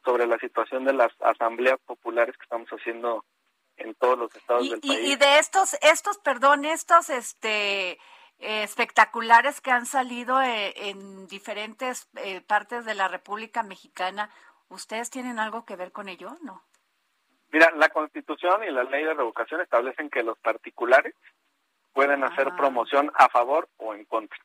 sobre 0.04 0.26
la 0.26 0.38
situación 0.40 0.86
de 0.86 0.94
las 0.94 1.12
asambleas 1.22 1.80
populares 1.86 2.36
que 2.38 2.44
estamos 2.44 2.70
haciendo 2.70 3.24
en 3.78 3.94
todos 3.96 4.18
los 4.18 4.36
estados 4.36 4.70
del 4.70 4.80
país. 4.80 5.00
Y 5.04 5.16
de 5.16 5.40
estos, 5.40 5.76
estos, 5.82 6.18
perdón, 6.20 6.66
estos, 6.66 7.10
este, 7.10 8.00
eh, 8.42 8.64
espectaculares 8.64 9.62
que 9.62 9.72
han 9.72 9.86
salido 9.86 10.42
eh, 10.42 10.74
en 10.90 11.28
diferentes 11.28 12.10
eh, 12.16 12.42
partes 12.42 12.86
de 12.86 12.96
la 12.96 13.08
República 13.08 13.62
Mexicana, 13.62 14.32
¿ustedes 14.68 15.12
tienen 15.12 15.38
algo 15.38 15.64
que 15.64 15.76
ver 15.76 15.92
con 15.92 16.10
ello? 16.10 16.38
No. 16.42 16.64
Mira, 17.52 17.72
la 17.76 17.90
Constitución 17.90 18.64
y 18.64 18.72
la 18.72 18.84
ley 18.84 19.04
de 19.04 19.14
revocación 19.14 19.62
establecen 19.62 20.10
que 20.10 20.24
los 20.24 20.40
particulares 20.40 21.14
pueden 21.94 22.24
hacer 22.24 22.48
ah. 22.52 22.56
promoción 22.56 23.12
a 23.14 23.30
favor 23.30 23.70
o 23.78 23.94
en 23.94 24.06
contra. 24.06 24.40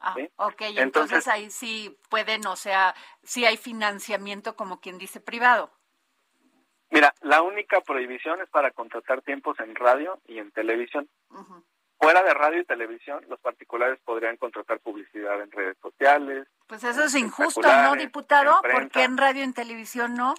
Ah, 0.00 0.14
ok, 0.36 0.62
entonces, 0.76 1.28
ahí 1.28 1.50
sí 1.50 1.98
pueden, 2.08 2.46
o 2.46 2.56
sea, 2.56 2.94
sí 3.22 3.44
hay 3.44 3.56
financiamiento 3.56 4.56
como 4.56 4.80
quien 4.80 4.96
dice 4.96 5.20
privado. 5.20 5.72
Mira, 6.90 7.12
la 7.20 7.42
única 7.42 7.80
prohibición 7.82 8.40
es 8.40 8.48
para 8.48 8.70
contratar 8.70 9.20
tiempos 9.22 9.60
en 9.60 9.74
radio 9.74 10.20
y 10.26 10.38
en 10.38 10.50
televisión. 10.52 11.08
Fuera 11.98 12.22
de 12.22 12.32
radio 12.32 12.60
y 12.60 12.64
televisión, 12.64 13.24
los 13.28 13.40
particulares 13.40 13.98
podrían 14.04 14.36
contratar 14.36 14.78
publicidad 14.78 15.40
en 15.42 15.50
redes 15.50 15.76
sociales. 15.82 16.46
Pues 16.68 16.84
eso 16.84 17.04
es 17.04 17.14
injusto, 17.16 17.60
¿no, 17.60 17.96
diputado? 17.96 18.60
¿Por 18.62 18.88
qué 18.88 19.02
en 19.02 19.16
radio 19.16 19.40
y 19.40 19.44
en 19.44 19.52
televisión 19.52 20.14
no? 20.14 20.34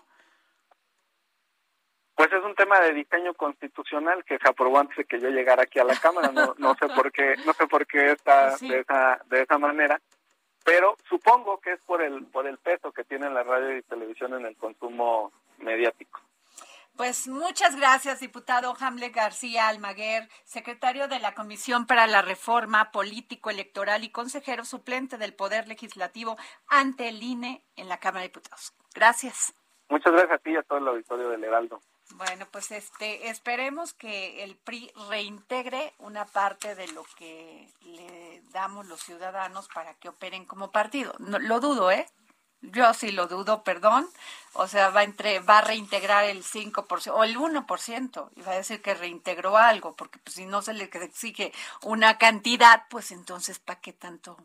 Pues 2.15 2.31
es 2.31 2.43
un 2.43 2.55
tema 2.55 2.79
de 2.79 2.93
diseño 2.93 3.33
constitucional 3.33 4.23
que 4.23 4.37
se 4.37 4.49
aprobó 4.49 4.79
antes 4.79 4.97
de 4.97 5.05
que 5.05 5.19
yo 5.19 5.29
llegara 5.29 5.63
aquí 5.63 5.79
a 5.79 5.83
la 5.83 5.95
Cámara. 5.95 6.31
No, 6.31 6.53
no 6.57 6.75
sé 6.75 6.87
por 6.89 7.11
qué, 7.11 7.35
no 7.45 7.53
sé 7.53 7.67
por 7.67 7.85
qué 7.87 8.11
está 8.11 8.55
de 8.61 8.79
esa 8.79 9.19
de 9.29 9.41
esa 9.41 9.57
manera, 9.57 9.99
pero 10.63 10.97
supongo 11.09 11.59
que 11.59 11.73
es 11.73 11.81
por 11.81 12.01
el 12.01 12.25
por 12.25 12.47
el 12.47 12.57
peso 12.57 12.91
que 12.91 13.03
tiene 13.03 13.29
la 13.29 13.43
radio 13.43 13.77
y 13.77 13.81
televisión 13.83 14.33
en 14.33 14.45
el 14.45 14.55
consumo 14.55 15.31
mediático. 15.57 16.21
Pues 16.99 17.29
muchas 17.29 17.77
gracias, 17.77 18.19
diputado 18.19 18.75
Hamlet 18.77 19.15
García 19.15 19.69
Almaguer, 19.69 20.27
secretario 20.43 21.07
de 21.07 21.19
la 21.19 21.33
Comisión 21.33 21.85
para 21.85 22.07
la 22.07 22.21
Reforma 22.21 22.91
Político 22.91 23.49
Electoral 23.49 24.03
y 24.03 24.09
consejero 24.09 24.65
suplente 24.65 25.17
del 25.17 25.33
Poder 25.33 25.69
Legislativo 25.69 26.35
ante 26.67 27.07
el 27.07 27.23
INE 27.23 27.63
en 27.77 27.87
la 27.87 28.01
Cámara 28.01 28.23
de 28.23 28.27
Diputados. 28.27 28.73
Gracias. 28.93 29.53
Muchas 29.87 30.11
gracias 30.11 30.33
a 30.33 30.37
ti 30.39 30.49
y 30.51 30.57
a 30.57 30.63
todo 30.63 30.79
el 30.79 30.89
auditorio 30.89 31.29
del 31.29 31.41
Heraldo. 31.41 31.79
Bueno, 32.15 32.45
pues 32.51 32.69
este 32.71 33.29
esperemos 33.29 33.93
que 33.93 34.43
el 34.43 34.57
PRI 34.57 34.91
reintegre 35.07 35.93
una 35.99 36.25
parte 36.25 36.75
de 36.75 36.89
lo 36.89 37.05
que 37.17 37.69
le 37.85 38.41
damos 38.51 38.87
los 38.87 38.99
ciudadanos 38.99 39.69
para 39.73 39.93
que 39.93 40.09
operen 40.09 40.43
como 40.43 40.69
partido. 40.71 41.13
No, 41.19 41.39
lo 41.39 41.61
dudo, 41.61 41.91
¿eh? 41.91 42.07
Yo 42.61 42.93
sí 42.93 43.11
lo 43.11 43.27
dudo, 43.27 43.63
perdón. 43.63 44.09
O 44.53 44.67
sea, 44.67 44.89
va, 44.89 45.03
entre, 45.03 45.39
va 45.39 45.59
a 45.59 45.61
reintegrar 45.61 46.25
el 46.25 46.43
5% 46.43 47.13
o 47.13 47.23
el 47.23 47.37
1%. 47.37 48.29
Y 48.35 48.41
va 48.41 48.51
a 48.53 48.55
decir 48.55 48.81
que 48.81 48.93
reintegró 48.93 49.57
algo, 49.57 49.95
porque 49.95 50.19
pues, 50.19 50.35
si 50.35 50.45
no 50.45 50.61
se 50.61 50.73
le 50.73 50.85
exige 50.85 51.53
una 51.83 52.17
cantidad, 52.17 52.85
pues 52.89 53.11
entonces, 53.11 53.59
¿para 53.59 53.79
qué 53.79 53.93
tanto 53.93 54.37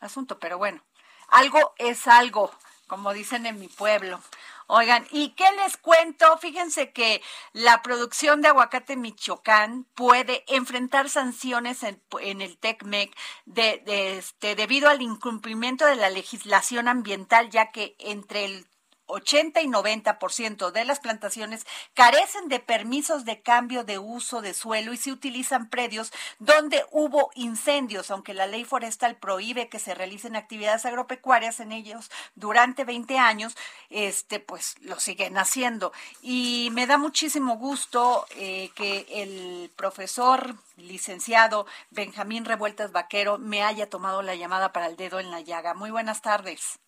asunto? 0.00 0.38
Pero 0.38 0.58
bueno, 0.58 0.82
algo 1.28 1.74
es 1.78 2.06
algo, 2.06 2.52
como 2.92 3.14
dicen 3.14 3.46
en 3.46 3.58
mi 3.58 3.68
pueblo. 3.68 4.20
Oigan, 4.66 5.06
¿y 5.10 5.30
qué 5.30 5.46
les 5.64 5.78
cuento? 5.78 6.36
Fíjense 6.36 6.92
que 6.92 7.22
la 7.54 7.80
producción 7.80 8.42
de 8.42 8.48
aguacate 8.48 8.96
Michoacán 8.96 9.86
puede 9.94 10.44
enfrentar 10.46 11.08
sanciones 11.08 11.84
en, 11.84 12.42
el 12.42 12.58
TECMEC 12.58 13.16
de, 13.46 13.82
este, 14.18 14.56
debido 14.56 14.90
al 14.90 15.00
incumplimiento 15.00 15.86
de 15.86 15.96
la 15.96 16.10
legislación 16.10 16.86
ambiental, 16.86 17.48
ya 17.48 17.72
que 17.72 17.96
entre 17.98 18.44
el 18.44 18.66
80 19.06 19.60
y 19.60 19.66
90% 19.66 20.70
de 20.70 20.84
las 20.84 21.00
plantaciones 21.00 21.66
carecen 21.94 22.48
de 22.48 22.60
permisos 22.60 23.24
de 23.24 23.42
cambio 23.42 23.84
de 23.84 23.98
uso 23.98 24.40
de 24.40 24.54
suelo 24.54 24.92
y 24.92 24.96
se 24.96 25.12
utilizan 25.12 25.68
predios 25.68 26.12
donde 26.38 26.84
hubo 26.90 27.30
incendios, 27.34 28.10
aunque 28.10 28.34
la 28.34 28.46
ley 28.46 28.64
forestal 28.64 29.16
prohíbe 29.16 29.68
que 29.68 29.78
se 29.78 29.94
realicen 29.94 30.36
actividades 30.36 30.86
agropecuarias 30.86 31.60
en 31.60 31.72
ellos 31.72 32.10
durante 32.34 32.84
20 32.84 33.18
años, 33.18 33.56
este 33.90 34.40
pues 34.40 34.76
lo 34.80 34.98
siguen 34.98 35.36
haciendo. 35.38 35.92
Y 36.20 36.70
me 36.72 36.86
da 36.86 36.98
muchísimo 36.98 37.56
gusto 37.56 38.26
eh, 38.36 38.70
que 38.74 39.06
el 39.10 39.70
profesor 39.76 40.56
licenciado 40.76 41.66
Benjamín 41.90 42.44
Revueltas 42.44 42.92
Vaquero 42.92 43.38
me 43.38 43.62
haya 43.62 43.88
tomado 43.88 44.22
la 44.22 44.34
llamada 44.34 44.72
para 44.72 44.86
el 44.86 44.96
dedo 44.96 45.20
en 45.20 45.30
la 45.30 45.40
llaga. 45.40 45.74
Muy 45.74 45.90
buenas 45.90 46.22
tardes. 46.22 46.78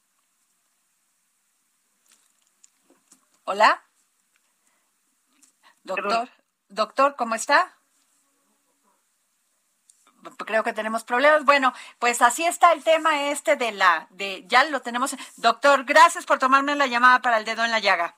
Hola. 3.45 3.83
Doctor, 5.83 6.31
doctor, 6.69 7.15
¿cómo 7.17 7.35
está? 7.35 7.77
Creo 10.47 10.65
que 10.65 10.73
tenemos 10.73 11.05
problemas. 11.05 11.45
Bueno, 11.45 11.75
pues 11.99 12.23
así 12.23 12.47
está 12.47 12.73
el 12.73 12.83
tema 12.83 13.29
este 13.29 13.57
de 13.57 13.73
la, 13.73 14.07
de, 14.11 14.45
ya 14.47 14.65
lo 14.65 14.81
tenemos. 14.81 15.15
Doctor, 15.37 15.85
gracias 15.85 16.25
por 16.25 16.39
tomarme 16.39 16.75
la 16.75 16.87
llamada 16.87 17.21
para 17.21 17.37
el 17.37 17.45
dedo 17.45 17.65
en 17.65 17.71
la 17.71 17.81
llaga. 17.81 18.17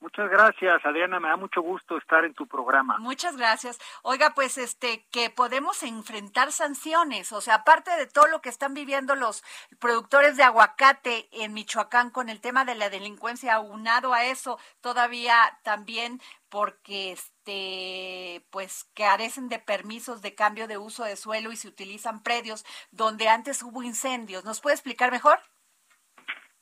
Muchas 0.00 0.30
gracias, 0.30 0.84
Adriana. 0.86 1.20
Me 1.20 1.28
da 1.28 1.36
mucho 1.36 1.60
gusto 1.60 1.98
estar 1.98 2.24
en 2.24 2.32
tu 2.32 2.46
programa. 2.46 2.96
Muchas 2.98 3.36
gracias. 3.36 3.78
Oiga, 4.02 4.32
pues 4.34 4.56
este 4.56 5.04
que 5.12 5.28
podemos 5.28 5.82
enfrentar 5.82 6.52
sanciones, 6.52 7.32
o 7.32 7.42
sea, 7.42 7.56
aparte 7.56 7.90
de 7.98 8.06
todo 8.06 8.26
lo 8.26 8.40
que 8.40 8.48
están 8.48 8.72
viviendo 8.72 9.14
los 9.14 9.44
productores 9.78 10.38
de 10.38 10.42
aguacate 10.42 11.28
en 11.32 11.52
Michoacán 11.52 12.10
con 12.10 12.30
el 12.30 12.40
tema 12.40 12.64
de 12.64 12.76
la 12.76 12.88
delincuencia, 12.88 13.54
aunado 13.54 14.14
a 14.14 14.24
eso, 14.24 14.58
todavía 14.80 15.58
también 15.64 16.18
porque 16.48 17.12
este 17.12 18.42
pues 18.50 18.90
carecen 18.94 19.50
de 19.50 19.58
permisos 19.58 20.22
de 20.22 20.34
cambio 20.34 20.66
de 20.66 20.78
uso 20.78 21.04
de 21.04 21.16
suelo 21.16 21.52
y 21.52 21.56
se 21.56 21.68
utilizan 21.68 22.22
predios 22.22 22.64
donde 22.90 23.28
antes 23.28 23.62
hubo 23.62 23.82
incendios. 23.82 24.46
¿Nos 24.46 24.62
puede 24.62 24.76
explicar 24.76 25.10
mejor? 25.10 25.38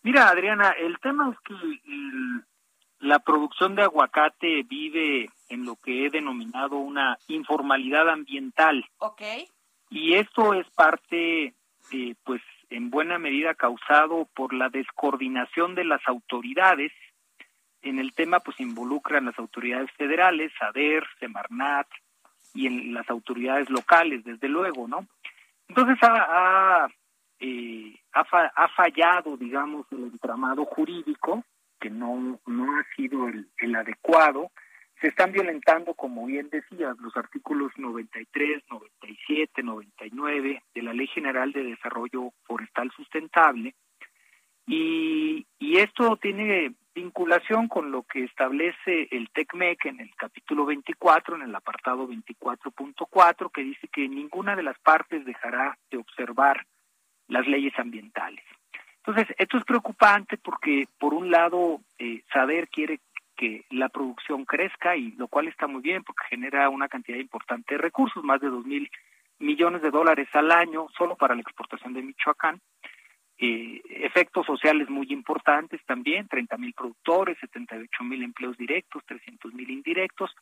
Mira, 0.02 0.28
Adriana, 0.28 0.70
el 0.70 0.98
tema 0.98 1.30
es 1.30 1.38
que 1.44 1.54
el 1.54 2.44
la 3.00 3.20
producción 3.20 3.74
de 3.74 3.82
aguacate 3.82 4.64
vive 4.64 5.30
en 5.48 5.64
lo 5.64 5.76
que 5.76 6.06
he 6.06 6.10
denominado 6.10 6.76
una 6.76 7.18
informalidad 7.28 8.08
ambiental. 8.08 8.84
Ok. 8.98 9.22
Y 9.90 10.14
esto 10.14 10.54
es 10.54 10.68
parte, 10.70 11.54
eh, 11.92 12.14
pues, 12.24 12.42
en 12.70 12.90
buena 12.90 13.18
medida 13.18 13.54
causado 13.54 14.28
por 14.34 14.52
la 14.52 14.68
descoordinación 14.68 15.74
de 15.74 15.84
las 15.84 16.06
autoridades. 16.06 16.92
En 17.82 17.98
el 17.98 18.12
tema, 18.12 18.40
pues, 18.40 18.60
involucran 18.60 19.26
las 19.26 19.38
autoridades 19.38 19.90
federales, 19.92 20.52
SADER, 20.58 21.04
Semarnat 21.20 21.86
y 22.52 22.66
en 22.66 22.92
las 22.92 23.08
autoridades 23.08 23.70
locales, 23.70 24.24
desde 24.24 24.48
luego, 24.48 24.88
¿no? 24.88 25.06
Entonces 25.68 25.96
ha, 26.02 26.84
ha, 26.84 26.88
eh, 27.38 27.94
ha 28.12 28.68
fallado, 28.68 29.36
digamos, 29.36 29.86
el 29.92 30.04
entramado 30.04 30.64
jurídico 30.64 31.44
que 31.80 31.90
no, 31.90 32.40
no 32.46 32.78
ha 32.78 32.84
sido 32.96 33.28
el, 33.28 33.48
el 33.58 33.74
adecuado. 33.76 34.50
Se 35.00 35.08
están 35.08 35.32
violentando, 35.32 35.94
como 35.94 36.26
bien 36.26 36.48
decías, 36.50 36.96
los 36.98 37.16
artículos 37.16 37.72
93, 37.76 38.64
97, 38.68 39.62
99 39.62 40.62
de 40.74 40.82
la 40.82 40.92
Ley 40.92 41.06
Federal 41.08 41.52
de 41.52 41.62
Desarrollo 41.62 42.32
Forestal 42.44 42.90
Sustentable. 42.96 43.74
Y, 44.66 45.46
y 45.58 45.78
esto 45.78 46.16
tiene 46.16 46.74
vinculación 46.94 47.68
con 47.68 47.92
lo 47.92 48.02
que 48.02 48.24
establece 48.24 49.08
el 49.12 49.30
TECMEC 49.30 49.86
en 49.86 50.00
el 50.00 50.10
capítulo 50.16 50.66
24, 50.66 51.36
en 51.36 51.42
el 51.42 51.54
apartado 51.54 52.08
24.4, 52.08 53.50
que 53.52 53.62
dice 53.62 53.88
que 53.88 54.08
ninguna 54.08 54.56
de 54.56 54.64
las 54.64 54.78
partes 54.80 55.24
dejará 55.24 55.78
de 55.90 55.98
observar 55.98 56.66
las 57.28 57.46
leyes 57.46 57.72
ambientales. 57.78 58.44
Entonces, 59.04 59.34
esto 59.38 59.56
es 59.56 59.64
preocupante 59.64 60.36
porque, 60.36 60.86
por 60.98 61.14
un 61.14 61.30
lado, 61.30 61.80
eh, 61.98 62.22
Saber 62.32 62.68
quiere 62.68 63.00
que 63.36 63.64
la 63.70 63.88
producción 63.88 64.44
crezca, 64.44 64.96
y 64.96 65.12
lo 65.12 65.28
cual 65.28 65.48
está 65.48 65.66
muy 65.66 65.80
bien 65.80 66.02
porque 66.02 66.24
genera 66.28 66.68
una 66.68 66.88
cantidad 66.88 67.18
importante 67.18 67.74
de 67.74 67.78
recursos, 67.78 68.24
más 68.24 68.40
de 68.40 68.48
dos 68.48 68.66
mil 68.66 68.90
millones 69.38 69.82
de 69.82 69.90
dólares 69.90 70.28
al 70.32 70.50
año 70.50 70.88
solo 70.96 71.14
para 71.16 71.36
la 71.36 71.42
exportación 71.42 71.94
de 71.94 72.02
Michoacán. 72.02 72.60
Eh, 73.40 73.80
efectos 73.88 74.44
sociales 74.44 74.90
muy 74.90 75.06
importantes 75.10 75.80
también, 75.86 76.26
30 76.26 76.56
mil 76.56 76.74
productores, 76.74 77.38
78 77.38 78.02
mil 78.02 78.24
empleos 78.24 78.56
directos, 78.56 79.04
300 79.06 79.54
mil 79.54 79.70
indirectos, 79.70 80.34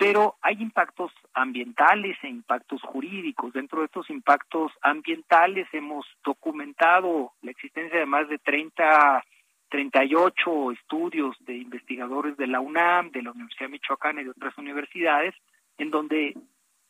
pero 0.00 0.36
hay 0.40 0.54
impactos 0.62 1.12
ambientales 1.34 2.16
e 2.22 2.28
impactos 2.28 2.80
jurídicos. 2.80 3.52
Dentro 3.52 3.80
de 3.80 3.84
estos 3.84 4.08
impactos 4.08 4.72
ambientales 4.80 5.68
hemos 5.74 6.06
documentado 6.24 7.32
la 7.42 7.50
existencia 7.50 7.98
de 7.98 8.06
más 8.06 8.26
de 8.30 8.38
30, 8.38 9.22
38 9.68 10.72
estudios 10.72 11.36
de 11.40 11.58
investigadores 11.58 12.34
de 12.38 12.46
la 12.46 12.60
UNAM, 12.60 13.10
de 13.10 13.20
la 13.20 13.32
Universidad 13.32 13.66
de 13.66 13.72
Michoacán 13.72 14.18
y 14.18 14.24
de 14.24 14.30
otras 14.30 14.56
universidades, 14.56 15.34
en 15.76 15.90
donde 15.90 16.34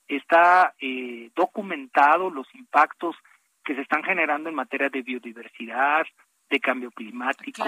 está 0.07 0.77
eh, 0.81 1.33
documentado 1.35 2.31
los 2.31 2.47
impactos 2.55 3.17
que 3.65 3.75
se 3.75 3.81
están 3.81 4.05
generando 4.05 4.51
en 4.51 4.55
materia 4.55 4.89
de 4.89 5.03
biodiversidad, 5.03 6.07
de 6.49 6.61
cambio 6.61 6.93
climático, 6.93 7.65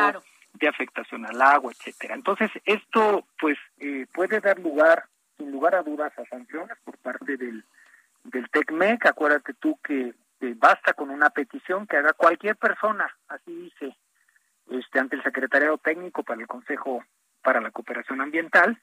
de 0.52 0.68
afectación 0.68 1.26
al 1.26 1.42
agua, 1.42 1.72
etcétera. 1.72 2.14
Entonces, 2.14 2.52
esto 2.64 3.26
pues 3.40 3.58
eh, 3.80 4.06
puede 4.14 4.38
dar 4.38 4.60
lugar, 4.60 5.06
sin 5.42 5.50
lugar 5.50 5.74
a 5.74 5.82
dudas, 5.82 6.16
a 6.16 6.24
sanciones 6.26 6.78
por 6.84 6.96
parte 6.98 7.36
del, 7.36 7.64
del 8.24 8.48
TECMEC. 8.50 9.06
Acuérdate 9.06 9.54
tú 9.54 9.78
que 9.82 10.14
basta 10.56 10.92
con 10.92 11.10
una 11.10 11.30
petición 11.30 11.86
que 11.86 11.96
haga 11.96 12.12
cualquier 12.12 12.56
persona, 12.56 13.12
así 13.28 13.52
dice, 13.54 13.96
este 14.70 14.98
ante 15.00 15.16
el 15.16 15.22
Secretariado 15.22 15.78
Técnico 15.78 16.22
para 16.22 16.40
el 16.40 16.46
Consejo 16.46 17.04
para 17.42 17.60
la 17.60 17.72
Cooperación 17.72 18.20
Ambiental. 18.20 18.80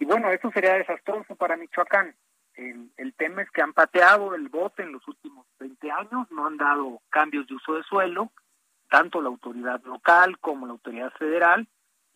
Y 0.00 0.06
bueno, 0.06 0.30
eso 0.30 0.50
sería 0.50 0.74
desastroso 0.74 1.36
para 1.36 1.58
Michoacán. 1.58 2.14
El, 2.54 2.90
el, 2.96 3.12
tema 3.14 3.42
es 3.42 3.50
que 3.50 3.60
han 3.60 3.74
pateado 3.74 4.34
el 4.34 4.48
bote 4.48 4.82
en 4.82 4.92
los 4.92 5.06
últimos 5.06 5.46
20 5.60 5.90
años, 5.90 6.30
no 6.30 6.46
han 6.46 6.56
dado 6.56 7.02
cambios 7.10 7.46
de 7.46 7.54
uso 7.54 7.74
de 7.74 7.82
suelo, 7.82 8.32
tanto 8.88 9.20
la 9.20 9.28
autoridad 9.28 9.82
local 9.84 10.38
como 10.38 10.66
la 10.66 10.72
autoridad 10.72 11.12
federal, 11.12 11.68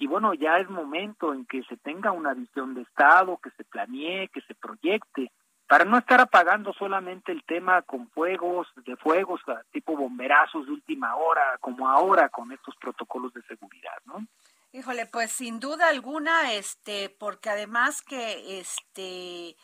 y 0.02 0.08
bueno, 0.08 0.34
ya 0.34 0.58
es 0.58 0.68
momento 0.68 1.32
en 1.32 1.46
que 1.46 1.62
se 1.62 1.76
tenga 1.76 2.10
una 2.10 2.34
visión 2.34 2.74
de 2.74 2.82
Estado, 2.82 3.38
que 3.40 3.50
se 3.52 3.62
planee, 3.62 4.26
que 4.30 4.40
se 4.40 4.54
proyecte, 4.56 5.30
para 5.68 5.84
no 5.84 5.96
estar 5.96 6.20
apagando 6.20 6.72
solamente 6.72 7.30
el 7.30 7.44
tema 7.44 7.82
con 7.82 8.10
fuegos, 8.10 8.66
de 8.84 8.96
fuegos 8.96 9.40
tipo 9.70 9.96
bomberazos 9.96 10.66
de 10.66 10.72
última 10.72 11.14
hora, 11.14 11.56
como 11.60 11.88
ahora 11.88 12.28
con 12.30 12.50
estos 12.50 12.74
protocolos 12.80 13.32
de 13.32 13.42
seguridad, 13.42 13.96
¿no? 14.04 14.26
Híjole, 14.72 15.06
pues 15.06 15.30
sin 15.30 15.60
duda 15.60 15.88
alguna, 15.88 16.52
este, 16.52 17.08
porque 17.08 17.50
además 17.50 18.02
que 18.02 18.58
este 18.58 19.54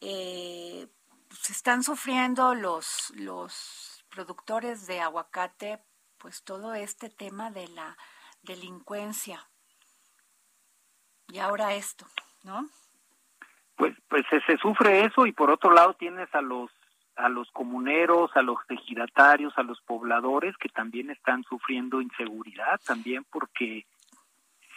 eh, 0.00 0.88
se 1.30 1.52
están 1.52 1.82
sufriendo 1.82 2.54
los, 2.54 3.12
los 3.16 4.02
productores 4.08 4.86
de 4.86 5.00
aguacate, 5.00 5.84
pues 6.16 6.42
todo 6.42 6.72
este 6.72 7.10
tema 7.10 7.50
de 7.50 7.68
la 7.68 7.98
delincuencia. 8.42 9.46
Y 11.32 11.38
ahora 11.38 11.74
esto, 11.74 12.06
¿no? 12.44 12.68
Pues, 13.76 13.94
pues 14.08 14.24
se, 14.46 14.56
sufre 14.58 15.04
eso 15.04 15.26
y 15.26 15.32
por 15.32 15.50
otro 15.50 15.72
lado 15.72 15.94
tienes 15.94 16.32
a 16.34 16.40
los 16.40 16.70
a 17.14 17.28
los 17.28 17.50
comuneros, 17.50 18.30
a 18.36 18.42
los 18.42 18.58
ejidatarios, 18.68 19.52
a 19.58 19.64
los 19.64 19.80
pobladores 19.80 20.56
que 20.56 20.68
también 20.68 21.10
están 21.10 21.42
sufriendo 21.42 22.00
inseguridad 22.00 22.80
también 22.86 23.24
porque 23.28 23.86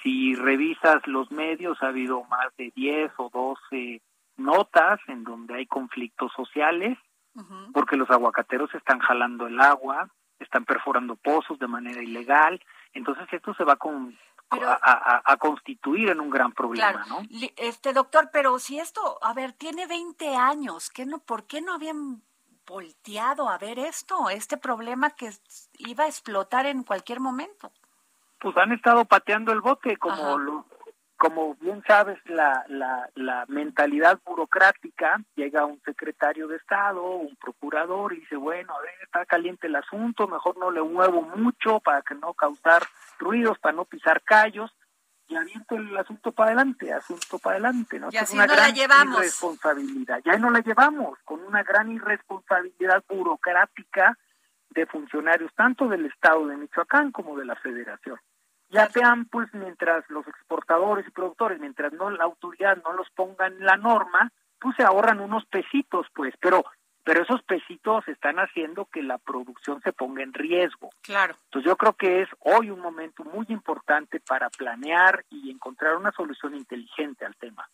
si 0.01 0.33
revisas 0.33 1.05
los 1.05 1.31
medios 1.31 1.81
ha 1.83 1.87
habido 1.87 2.23
más 2.23 2.55
de 2.57 2.71
10 2.75 3.11
o 3.17 3.29
12 3.29 4.01
notas 4.37 4.99
en 5.07 5.23
donde 5.23 5.55
hay 5.55 5.65
conflictos 5.65 6.31
sociales, 6.33 6.97
porque 7.73 7.95
los 7.95 8.09
aguacateros 8.09 8.73
están 8.75 8.99
jalando 8.99 9.47
el 9.47 9.59
agua, 9.59 10.09
están 10.39 10.65
perforando 10.65 11.15
pozos 11.15 11.59
de 11.59 11.67
manera 11.67 12.01
ilegal, 12.01 12.61
entonces 12.93 13.25
esto 13.31 13.53
se 13.53 13.63
va 13.63 13.77
con, 13.77 14.17
a, 14.51 15.37
constituir 15.37 16.09
en 16.09 16.19
un 16.19 16.29
gran 16.29 16.51
problema, 16.51 17.05
¿no? 17.07 17.21
Este 17.55 17.93
doctor, 17.93 18.29
pero 18.31 18.59
si 18.59 18.79
esto, 18.79 19.17
a 19.21 19.33
ver, 19.33 19.53
tiene 19.53 19.87
20 19.87 20.35
años, 20.35 20.89
¿qué 20.89 21.05
no, 21.05 21.19
¿por 21.19 21.45
qué 21.45 21.61
no 21.61 21.73
habían 21.73 22.21
volteado 22.65 23.49
a 23.49 23.57
ver 23.57 23.79
esto, 23.79 24.29
este 24.29 24.57
problema 24.57 25.11
que 25.11 25.31
iba 25.77 26.03
a 26.03 26.07
explotar 26.07 26.65
en 26.65 26.83
cualquier 26.83 27.19
momento? 27.19 27.71
Pues 28.39 28.55
han 28.57 28.71
estado 28.71 29.05
pateando 29.05 29.51
el 29.51 29.61
bote, 29.61 29.97
como 29.97 30.37
lo, 30.37 30.65
como 31.21 31.53
bien 31.61 31.83
sabes, 31.85 32.17
la, 32.25 32.65
la, 32.67 33.07
la 33.13 33.45
mentalidad 33.47 34.19
burocrática, 34.25 35.21
llega 35.35 35.67
un 35.67 35.79
secretario 35.85 36.47
de 36.47 36.55
Estado, 36.55 36.99
un 37.03 37.35
procurador 37.35 38.11
y 38.13 38.21
dice, 38.21 38.37
bueno, 38.37 38.73
a 38.75 38.81
ver, 38.81 38.89
está 39.03 39.23
caliente 39.27 39.67
el 39.67 39.75
asunto, 39.75 40.27
mejor 40.27 40.57
no 40.57 40.71
le 40.71 40.81
muevo 40.81 41.21
mucho 41.21 41.79
para 41.79 42.01
que 42.01 42.15
no 42.15 42.33
causar 42.33 42.81
ruidos, 43.19 43.59
para 43.59 43.75
no 43.75 43.85
pisar 43.85 44.23
callos, 44.23 44.75
y 45.27 45.35
aviento 45.35 45.75
el 45.75 45.95
asunto 45.95 46.31
para 46.31 46.53
adelante, 46.53 46.91
asunto 46.91 47.37
para 47.37 47.57
adelante, 47.57 47.99
¿no? 47.99 48.09
Y 48.11 48.17
así 48.17 48.35
no 48.35 48.47
la 48.47 48.71
llevamos. 48.71 49.17
irresponsabilidad, 49.19 50.21
ya 50.25 50.39
no 50.39 50.49
la 50.49 50.61
llevamos, 50.61 51.19
con 51.23 51.39
una 51.43 51.61
gran 51.61 51.91
irresponsabilidad 51.91 53.03
burocrática 53.07 54.17
de 54.71 54.87
funcionarios 54.87 55.53
tanto 55.53 55.87
del 55.87 56.07
Estado 56.07 56.47
de 56.47 56.57
Michoacán 56.57 57.11
como 57.11 57.37
de 57.37 57.45
la 57.45 57.55
Federación 57.57 58.17
ya 58.71 58.89
sean 58.89 59.25
pues 59.25 59.53
mientras 59.53 60.09
los 60.09 60.27
exportadores 60.27 61.07
y 61.07 61.11
productores, 61.11 61.59
mientras 61.59 61.93
no 61.93 62.09
la 62.09 62.23
autoridad 62.23 62.77
no 62.83 62.93
los 62.93 63.09
ponga 63.11 63.47
en 63.47 63.63
la 63.65 63.77
norma, 63.77 64.31
pues 64.59 64.75
se 64.75 64.83
ahorran 64.83 65.19
unos 65.19 65.45
pesitos 65.45 66.07
pues, 66.13 66.33
pero 66.39 66.63
pero 67.03 67.23
esos 67.23 67.41
pesitos 67.43 68.07
están 68.07 68.37
haciendo 68.37 68.85
que 68.85 69.01
la 69.01 69.17
producción 69.17 69.81
se 69.81 69.91
ponga 69.91 70.21
en 70.23 70.33
riesgo. 70.33 70.91
Claro. 71.01 71.35
Entonces 71.45 71.67
yo 71.67 71.75
creo 71.75 71.93
que 71.93 72.21
es 72.21 72.29
hoy 72.39 72.69
un 72.69 72.79
momento 72.79 73.23
muy 73.23 73.45
importante 73.49 74.19
para 74.19 74.49
planear 74.49 75.25
y 75.29 75.49
encontrar 75.49 75.95
una 75.95 76.11
solución 76.11 76.55
inteligente 76.55 77.25
al 77.25 77.35
tema. 77.37 77.67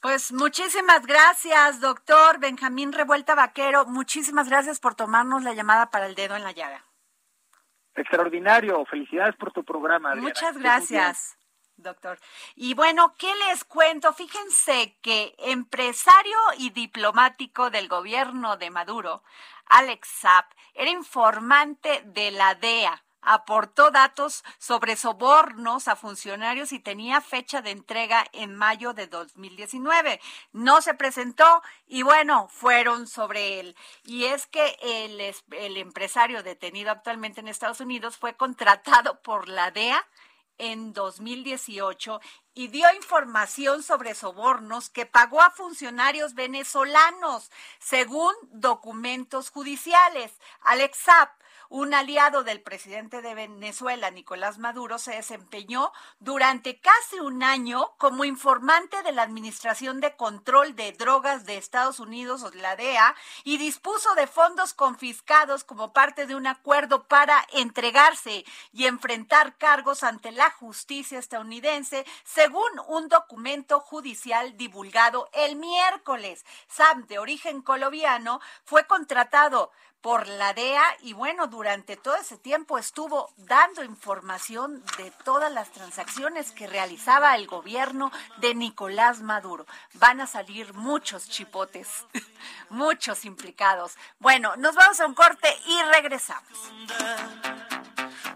Pues 0.00 0.32
muchísimas 0.32 1.04
gracias, 1.04 1.80
doctor 1.80 2.38
Benjamín 2.38 2.92
Revuelta 2.92 3.34
Vaquero. 3.34 3.84
Muchísimas 3.86 4.48
gracias 4.48 4.80
por 4.80 4.94
tomarnos 4.94 5.42
la 5.42 5.52
llamada 5.52 5.90
para 5.90 6.06
el 6.06 6.14
dedo 6.14 6.36
en 6.36 6.44
la 6.44 6.52
llaga. 6.52 6.84
Extraordinario, 8.00 8.84
felicidades 8.86 9.36
por 9.36 9.52
tu 9.52 9.62
programa. 9.62 10.14
Muchas 10.14 10.56
gracias, 10.56 11.36
doctor. 11.76 12.18
Y 12.54 12.72
bueno, 12.74 13.14
¿qué 13.18 13.30
les 13.48 13.64
cuento? 13.64 14.12
Fíjense 14.14 14.96
que 15.02 15.34
empresario 15.38 16.38
y 16.56 16.70
diplomático 16.70 17.68
del 17.68 17.88
gobierno 17.88 18.56
de 18.56 18.70
Maduro, 18.70 19.22
Alex 19.66 20.08
Zapp, 20.20 20.50
era 20.74 20.90
informante 20.90 22.02
de 22.06 22.30
la 22.30 22.54
DEA 22.54 23.02
aportó 23.22 23.90
datos 23.90 24.44
sobre 24.58 24.96
sobornos 24.96 25.88
a 25.88 25.96
funcionarios 25.96 26.72
y 26.72 26.80
tenía 26.80 27.20
fecha 27.20 27.62
de 27.62 27.70
entrega 27.70 28.24
en 28.32 28.54
mayo 28.54 28.92
de 28.92 29.06
2019. 29.06 30.20
No 30.52 30.80
se 30.80 30.94
presentó 30.94 31.62
y 31.86 32.02
bueno, 32.02 32.48
fueron 32.48 33.06
sobre 33.06 33.60
él. 33.60 33.76
Y 34.04 34.24
es 34.24 34.46
que 34.46 34.76
el, 34.82 35.76
empresario 35.76 36.42
detenido 36.42 36.90
actualmente 36.90 37.40
en 37.40 37.48
Estados 37.48 37.80
Unidos 37.80 38.16
fue 38.16 38.34
contratado 38.34 39.20
por 39.22 39.48
la 39.48 39.70
DEA 39.70 40.06
en 40.58 40.92
2018 40.92 42.20
y 42.54 42.68
dio 42.68 42.86
información 42.94 43.82
sobre 43.82 44.14
sobornos 44.14 44.90
que 44.90 45.06
pagó 45.06 45.40
a 45.40 45.50
funcionarios 45.50 46.34
venezolanos, 46.34 47.50
según 47.78 48.34
documentos 48.50 49.50
judiciales. 49.50 50.32
Alex 50.60 50.98
Zapp 50.98 51.39
un 51.70 51.94
aliado 51.94 52.42
del 52.42 52.60
presidente 52.60 53.22
de 53.22 53.34
Venezuela, 53.34 54.10
Nicolás 54.10 54.58
Maduro, 54.58 54.98
se 54.98 55.12
desempeñó 55.12 55.92
durante 56.18 56.80
casi 56.80 57.20
un 57.20 57.44
año 57.44 57.92
como 57.96 58.24
informante 58.24 59.02
de 59.04 59.12
la 59.12 59.22
Administración 59.22 60.00
de 60.00 60.16
Control 60.16 60.74
de 60.74 60.90
Drogas 60.92 61.46
de 61.46 61.56
Estados 61.56 62.00
Unidos, 62.00 62.44
la 62.56 62.74
DEA, 62.74 63.14
y 63.44 63.56
dispuso 63.56 64.14
de 64.16 64.26
fondos 64.26 64.74
confiscados 64.74 65.62
como 65.62 65.92
parte 65.92 66.26
de 66.26 66.34
un 66.34 66.48
acuerdo 66.48 67.06
para 67.06 67.46
entregarse 67.52 68.44
y 68.72 68.86
enfrentar 68.86 69.56
cargos 69.56 70.02
ante 70.02 70.32
la 70.32 70.50
justicia 70.50 71.20
estadounidense, 71.20 72.04
según 72.24 72.68
un 72.88 73.08
documento 73.08 73.78
judicial 73.78 74.56
divulgado 74.56 75.30
el 75.32 75.54
miércoles. 75.54 76.44
Sam, 76.66 77.06
de 77.06 77.20
origen 77.20 77.62
colombiano, 77.62 78.40
fue 78.64 78.88
contratado 78.88 79.70
por 80.02 80.26
la 80.26 80.52
DEA 80.54 80.82
y 81.02 81.12
bueno, 81.12 81.46
durante 81.46 81.96
todo 81.96 82.16
ese 82.16 82.38
tiempo 82.38 82.78
estuvo 82.78 83.30
dando 83.36 83.84
información 83.84 84.82
de 84.96 85.10
todas 85.24 85.52
las 85.52 85.70
transacciones 85.70 86.52
que 86.52 86.66
realizaba 86.66 87.34
el 87.36 87.46
gobierno 87.46 88.10
de 88.38 88.54
Nicolás 88.54 89.20
Maduro. 89.20 89.66
Van 89.94 90.20
a 90.20 90.26
salir 90.26 90.72
muchos 90.74 91.28
chipotes, 91.28 92.06
muchos 92.70 93.24
implicados. 93.24 93.96
Bueno, 94.18 94.56
nos 94.56 94.74
vamos 94.74 95.00
a 95.00 95.06
un 95.06 95.14
corte 95.14 95.48
y 95.66 95.82
regresamos. 95.82 96.72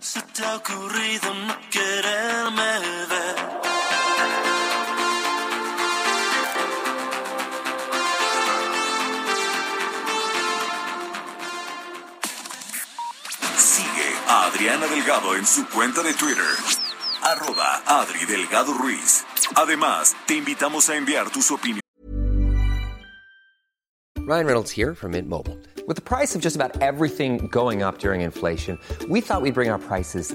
Se 0.01 0.21
te 0.21 0.45
ha 0.45 0.57
ocurrido 0.57 1.33
quererme 1.71 2.79
ver. 3.09 4.54
A 14.29 14.47
Adriana 14.47 14.87
Delgado 14.87 15.37
en 15.37 15.47
su 15.47 15.67
cuenta 15.69 16.03
de 16.03 16.15
Twitter, 16.15 16.45
arroba 17.23 17.83
Adri 17.87 18.25
Delgado 18.27 18.75
Ruiz. 18.75 19.25
Además, 19.57 20.17
te 20.27 20.35
invitamos 20.35 20.89
a 20.89 20.97
enviar 20.97 21.31
tus 21.31 21.51
opiniones. 21.51 21.81
Ryan 24.27 24.47
Reynolds 24.47 24.71
here 24.71 24.95
from 24.95 25.13
Mint 25.13 25.29
Mobile. 25.29 25.59
With 25.87 25.97
the 25.97 26.03
price 26.03 26.35
of 26.35 26.41
just 26.41 26.57
about 26.57 26.81
everything 26.81 27.47
going 27.49 27.83
up 27.83 27.99
during 27.99 28.23
inflation, 28.23 28.79
we 29.11 29.21
thought 29.21 29.43
we'd 29.43 29.53
bring 29.53 29.69
our 29.69 29.79
prices 29.79 30.35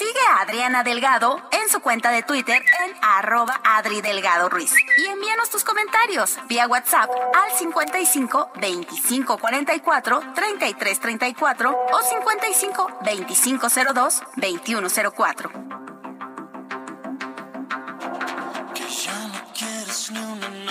Sigue 0.00 0.26
a 0.30 0.40
Adriana 0.40 0.82
Delgado 0.82 1.46
en 1.50 1.68
su 1.68 1.80
cuenta 1.80 2.10
de 2.10 2.22
Twitter 2.22 2.62
en 2.86 2.96
arroba 3.02 3.60
Adri 3.62 4.00
Delgado 4.00 4.48
Ruiz. 4.48 4.72
Y 4.96 5.04
envíanos 5.04 5.50
tus 5.50 5.62
comentarios 5.62 6.38
vía 6.48 6.66
WhatsApp 6.66 7.10
al 7.34 7.50
55 7.50 8.50
25 8.58 9.36
44 9.36 10.22
33 10.34 11.00
34 11.00 11.86
o 11.92 12.00
55 12.00 12.98
25 13.04 13.66
02 13.92 14.22
21 14.36 14.88
04. 15.14 15.50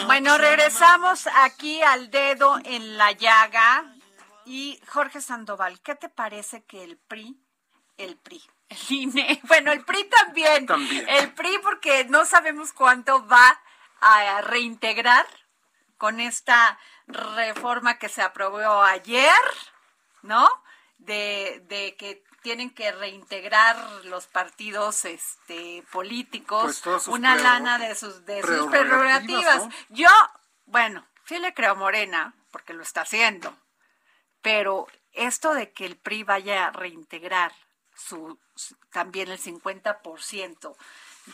Bueno, 0.08 0.40
regresamos 0.40 1.30
aquí 1.44 1.84
al 1.84 2.10
dedo 2.10 2.58
en 2.64 2.98
la 2.98 3.12
llaga. 3.12 3.94
Y 4.48 4.82
Jorge 4.88 5.22
Sandoval, 5.22 5.80
¿qué 5.82 5.94
te 5.94 6.10
parece 6.10 6.64
que 6.64 6.84
el 6.84 6.98
PRI, 6.98 7.40
el 8.00 8.18
PRI, 8.18 8.42
el 8.70 8.78
INE, 8.90 9.42
bueno, 9.48 9.72
el 9.72 9.84
PRI 9.84 10.04
también, 10.06 10.66
También. 10.66 11.08
el 11.10 11.34
PRI 11.34 11.60
porque 11.64 12.06
no 12.06 12.26
sabemos 12.26 12.72
cuánto 12.72 13.26
va 13.28 13.62
a 14.02 14.42
reintegrar 14.42 15.26
con 15.98 16.20
esta 16.20 16.80
reforma 17.08 18.00
que 18.00 18.08
se 18.08 18.22
aprobó 18.22 18.82
ayer, 18.82 19.34
¿no? 20.22 20.50
De, 20.98 21.62
de 21.68 21.96
que 21.98 22.24
tienen 22.42 22.70
que 22.70 22.92
reintegrar 22.92 23.78
los 24.06 24.28
partidos 24.28 25.06
este 25.06 25.84
políticos 25.92 26.82
Pues 26.84 27.04
sus 27.04 27.08
una 27.08 27.36
lana 27.36 27.78
de 27.78 27.96
sus 27.96 28.26
de 28.26 28.42
sus 28.42 28.68
prerrogativas, 28.68 28.70
prerrogativas. 28.72 29.66
¿no? 29.68 29.72
Yo, 29.90 30.10
bueno, 30.66 31.06
sí 31.26 31.38
le 31.40 31.54
creo 31.54 31.72
a 31.72 31.76
Morena 31.76 32.34
porque 32.52 32.74
lo 32.74 32.84
está 32.84 33.02
haciendo. 33.02 33.56
Pero 34.42 34.88
esto 35.12 35.54
de 35.54 35.74
que 35.74 35.86
el 35.86 35.98
PRI 35.98 36.24
vaya 36.24 36.68
a 36.68 36.72
reintegrar 36.72 37.52
su, 38.00 38.38
también 38.92 39.30
el 39.30 39.40
50% 39.40 40.76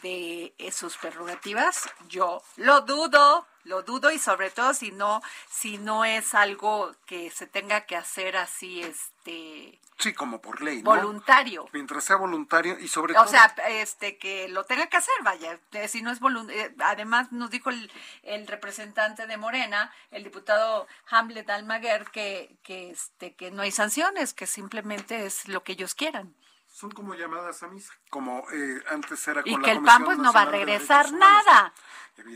de 0.02 0.54
eh, 0.58 0.72
sus 0.72 0.98
prerrogativas, 0.98 1.90
yo 2.08 2.42
lo 2.58 2.82
dudo, 2.82 3.48
lo 3.64 3.84
dudo 3.84 4.12
y 4.12 4.20
sobre 4.20 4.50
todo 4.52 4.74
si 4.74 4.92
no 4.92 5.22
si 5.50 5.78
no 5.78 6.04
es 6.04 6.34
algo 6.34 6.94
que 7.06 7.32
se 7.32 7.48
tenga 7.48 7.82
que 7.86 7.96
hacer 7.96 8.36
así 8.36 8.82
este 8.82 9.80
Sí, 9.98 10.14
como 10.14 10.42
por 10.42 10.62
ley, 10.62 10.84
¿no? 10.84 10.90
voluntario. 10.92 11.70
Mientras 11.72 12.04
sea 12.04 12.18
voluntario 12.18 12.78
y 12.78 12.90
sobre 12.90 13.14
O 13.14 13.22
todo... 13.24 13.28
sea, 13.28 13.46
este 13.70 14.18
que 14.18 14.50
lo 14.50 14.66
tenga 14.66 14.88
que 14.88 14.98
hacer, 14.98 15.14
vaya, 15.24 15.58
eh, 15.72 15.88
si 15.88 16.02
no 16.02 16.12
es 16.12 16.20
voluntario. 16.20 16.74
Además, 16.84 17.32
nos 17.32 17.50
dijo 17.50 17.70
el, 17.70 17.90
el 18.24 18.46
representante 18.46 19.26
de 19.26 19.38
Morena, 19.38 19.94
el 20.12 20.26
diputado 20.26 20.86
Hamlet 21.10 21.50
Almaguer, 21.50 22.12
que, 22.12 22.58
que, 22.62 22.90
este, 22.90 23.36
que 23.36 23.52
no 23.52 23.62
hay 23.62 23.72
sanciones, 23.72 24.34
que 24.34 24.48
simplemente 24.48 25.26
es 25.26 25.48
lo 25.48 25.64
que 25.64 25.72
ellos 25.72 25.96
quieran. 25.96 26.36
Son 26.76 26.92
como 26.92 27.14
llamadas 27.16 27.64
a 27.64 27.70
misa, 27.70 27.94
como 28.10 28.44
eh, 28.52 28.84
antes 28.90 29.26
era 29.30 29.42
con 29.44 29.50
Y 29.50 29.56
la 29.56 29.62
que 29.64 29.72
el 29.72 29.82
PAN 29.82 30.04
pues 30.04 30.18
no 30.18 30.34
va 30.34 30.42
a 30.42 30.46
regresar 30.52 31.06
nada. 31.14 31.74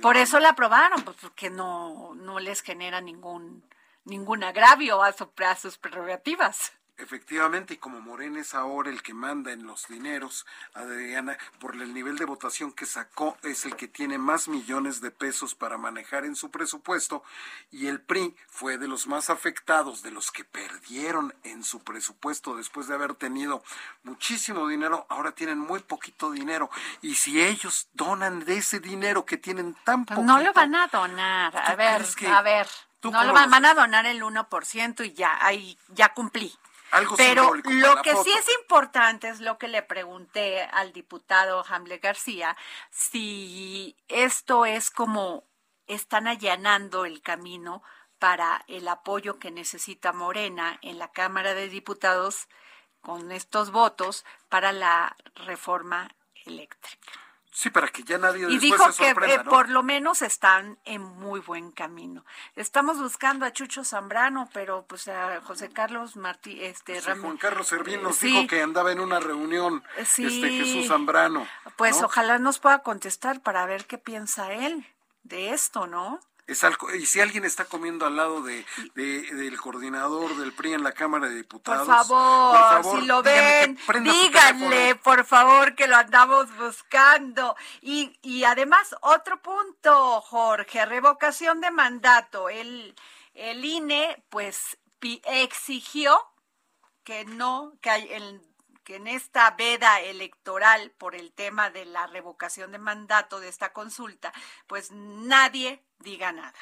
Por 0.02 0.15
eso 0.15 0.39
la 0.39 0.49
aprobaron, 0.52 1.02
pues 1.04 1.17
porque 1.19 1.49
no, 1.49 2.15
no 2.15 2.39
les 2.39 2.62
genera 2.62 3.02
ningún, 3.02 3.65
ningún 4.06 4.45
agravio 4.45 5.04
a, 5.04 5.12
su- 5.12 5.30
a 5.45 5.56
sus 5.58 5.78
prerrogativas. 5.78 6.71
Efectivamente, 7.00 7.76
y 7.76 7.78
como 7.78 8.02
Morena 8.02 8.42
es 8.42 8.54
ahora 8.54 8.90
el 8.90 9.02
que 9.02 9.14
manda 9.14 9.52
en 9.54 9.66
los 9.66 9.88
dineros, 9.88 10.46
Adriana, 10.74 11.38
por 11.60 11.74
el 11.76 11.94
nivel 11.94 12.18
de 12.18 12.26
votación 12.26 12.74
que 12.74 12.86
sacó, 12.86 13.38
es 13.44 13.64
el 13.66 13.78
que 13.78 13.88
tiene 13.88 14.18
más 14.18 14.50
millones 14.50 15.00
de 15.00 15.10
pesos 15.10 15.56
para 15.56 15.78
manejar 15.78 16.26
en 16.26 16.36
su 16.36 16.52
presupuesto, 16.52 17.24
y 17.72 17.88
el 17.88 18.02
PRI 18.02 18.36
fue 18.50 18.78
de 18.78 18.90
los 18.90 19.08
más 19.08 19.30
afectados, 19.30 20.04
de 20.04 20.12
los 20.12 20.30
que 20.32 20.44
perdieron 20.44 21.34
en 21.44 21.64
su 21.64 21.80
presupuesto 21.80 22.58
después 22.58 22.88
de 22.88 22.96
haber 22.96 23.16
tenido 23.16 23.64
muchísimo 24.04 24.68
dinero, 24.68 25.06
ahora 25.10 25.32
tienen 25.32 25.58
muy 25.58 25.80
poquito 25.80 26.32
dinero, 26.32 26.70
y 27.02 27.16
si 27.16 27.42
ellos 27.42 27.88
donan 27.94 28.44
de 28.44 28.58
ese 28.58 28.82
dinero 28.82 29.26
que 29.26 29.38
tienen 29.38 29.74
tan 29.86 30.04
Pues 30.06 30.18
poquito... 30.18 30.34
no 30.34 30.44
lo 30.44 30.52
van 30.54 30.76
a 30.76 30.88
donar. 30.88 31.56
A 31.58 31.72
¿Tú 31.72 31.78
ver, 31.78 32.06
que- 32.18 32.28
a 32.28 32.42
ver. 32.42 32.68
No 33.02 33.24
lo 33.24 33.32
van, 33.32 33.50
van 33.50 33.64
a 33.66 33.74
donar 33.74 34.06
el 34.06 34.22
1% 34.22 35.06
y 35.06 35.14
ya, 35.14 35.38
ahí 35.40 35.78
ya 35.88 36.14
cumplí. 36.14 36.54
Algo 36.91 37.15
Pero 37.17 37.43
simbólico 37.43 37.71
lo 37.71 38.02
que 38.02 38.15
sí 38.15 38.32
es 38.32 38.49
importante 38.60 39.30
es 39.30 39.39
lo 39.39 39.58
que 39.58 39.67
le 39.67 39.84
pregunté 39.84 40.63
al 40.63 40.91
diputado 40.91 41.63
Hamlet 41.67 42.02
García, 42.02 42.58
si 42.89 43.95
esto 44.08 44.65
es 44.65 44.89
como 44.89 45.43
están 45.88 46.28
allanando 46.28 47.06
el 47.06 47.21
camino 47.21 47.84
para 48.19 48.63
el 48.67 48.88
apoyo 48.88 49.39
que 49.39 49.52
necesita 49.52 50.13
Morena 50.13 50.78
en 50.82 50.99
la 50.99 51.12
Cámara 51.12 51.54
de 51.54 51.69
Diputados 51.69 52.47
con 53.02 53.32
estos 53.32 53.71
votos 53.71 54.25
para 54.49 54.71
la 54.71 55.15
reforma 55.36 56.13
eléctrica. 56.45 57.29
Sí, 57.52 57.70
para 57.72 57.88
que 57.88 58.04
ya 58.04 58.18
nadie 58.20 58.46
Y 58.50 58.60
dijo 58.60 58.92
se 58.92 59.04
que 59.04 59.10
eh, 59.34 59.38
¿no? 59.44 59.50
por 59.50 59.70
lo 59.70 59.82
menos 59.82 60.22
están 60.22 60.78
en 60.86 61.02
muy 61.02 61.40
buen 61.40 61.72
camino. 61.72 62.24
Estamos 62.56 63.00
buscando 63.00 63.46
a 63.46 63.52
Chucho 63.52 63.84
Zambrano, 63.84 64.50
pero 64.54 64.86
pues 64.88 65.08
a 65.08 65.42
José 65.42 65.70
Carlos 65.70 66.16
Martí, 66.16 66.64
este 66.64 67.02
Sí, 67.02 67.10
Juan 67.20 67.38
Carlos 67.38 67.68
Servín 67.68 68.04
nos 68.04 68.18
Sí. 68.18 68.28
dijo 68.28 68.48
que 68.48 68.62
andaba 68.62 68.92
en 68.92 69.00
una 69.00 69.20
reunión 69.20 69.84
Sí. 70.06 70.26
este 70.26 70.50
Jesús 70.52 70.88
Zambrano. 70.88 71.48
Pues 71.76 72.00
¿no? 72.02 72.06
ojalá 72.06 72.38
nos 72.38 72.60
pueda 72.60 72.80
contestar 72.84 73.42
para 73.42 73.66
ver 73.66 73.86
qué 73.86 73.98
piensa 73.98 74.54
él 74.54 74.86
de 75.24 75.52
esto, 75.54 75.88
¿no? 75.88 76.20
Es 76.50 76.66
y 76.98 77.06
si 77.06 77.22
alguien 77.22 77.46
está 77.46 77.66
comiendo 77.66 78.08
al 78.08 78.16
lado 78.16 78.42
de, 78.42 78.66
de- 78.96 79.22
del 79.36 79.56
coordinador 79.62 80.36
del 80.38 80.52
PRI 80.52 80.74
en 80.74 80.84
la 80.84 80.94
Cámara 80.94 81.28
de 81.28 81.44
Por 81.44 81.60
Diputados, 81.60 81.88
favor, 81.88 82.58
por 82.58 82.84
favor, 82.84 83.00
si 83.00 83.06
lo 83.06 83.22
ven, 83.22 83.78
díganle, 84.04 84.96
por 84.96 85.26
favor, 85.26 85.76
que 85.76 85.88
lo 85.88 85.96
andamos 85.96 86.48
buscando. 86.58 87.56
Y, 87.82 88.18
y 88.24 88.44
además, 88.46 88.96
otro 89.02 89.40
punto, 89.42 90.22
Jorge, 90.22 90.86
revocación 90.86 91.62
de 91.62 91.70
mandato. 91.72 92.50
El, 92.50 92.96
el 93.36 93.64
INE, 93.64 94.24
pues, 94.30 94.78
exigió 95.26 96.20
que 97.04 97.26
no, 97.26 97.74
que, 97.82 97.90
hay 97.92 98.08
en, 98.12 98.42
que 98.89 98.95
en 98.95 99.06
esta 99.06 99.52
veda 99.52 100.02
electoral 100.02 100.89
por 100.97 101.13
el 101.13 101.32
tema 101.32 101.69
de 101.69 101.86
la 101.86 102.08
revocación 102.08 102.71
de 102.71 102.80
mandato 102.80 103.39
de 103.39 103.47
esta 103.47 103.71
consulta, 103.71 104.34
pues 104.65 104.89
nadie 104.89 105.84
diga 105.99 106.32
nada. 106.32 106.58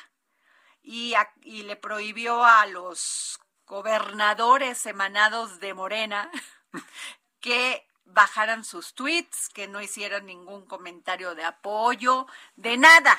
y, 0.83 1.13
y 1.41 1.63
le 1.63 1.77
prohibió 1.77 2.43
a 2.43 2.65
los 2.65 3.39
gobernadores 3.65 4.85
emanados 4.85 5.61
de 5.61 5.73
Morena 5.73 6.29
que 7.39 7.87
bajaran 8.03 8.65
sus 8.65 8.93
tweets, 8.93 9.47
que 9.47 9.69
no 9.69 9.81
hicieran 9.81 10.25
ningún 10.25 10.65
comentario 10.65 11.33
de 11.33 11.45
apoyo, 11.45 12.27
de 12.57 12.75
nada. 12.75 13.17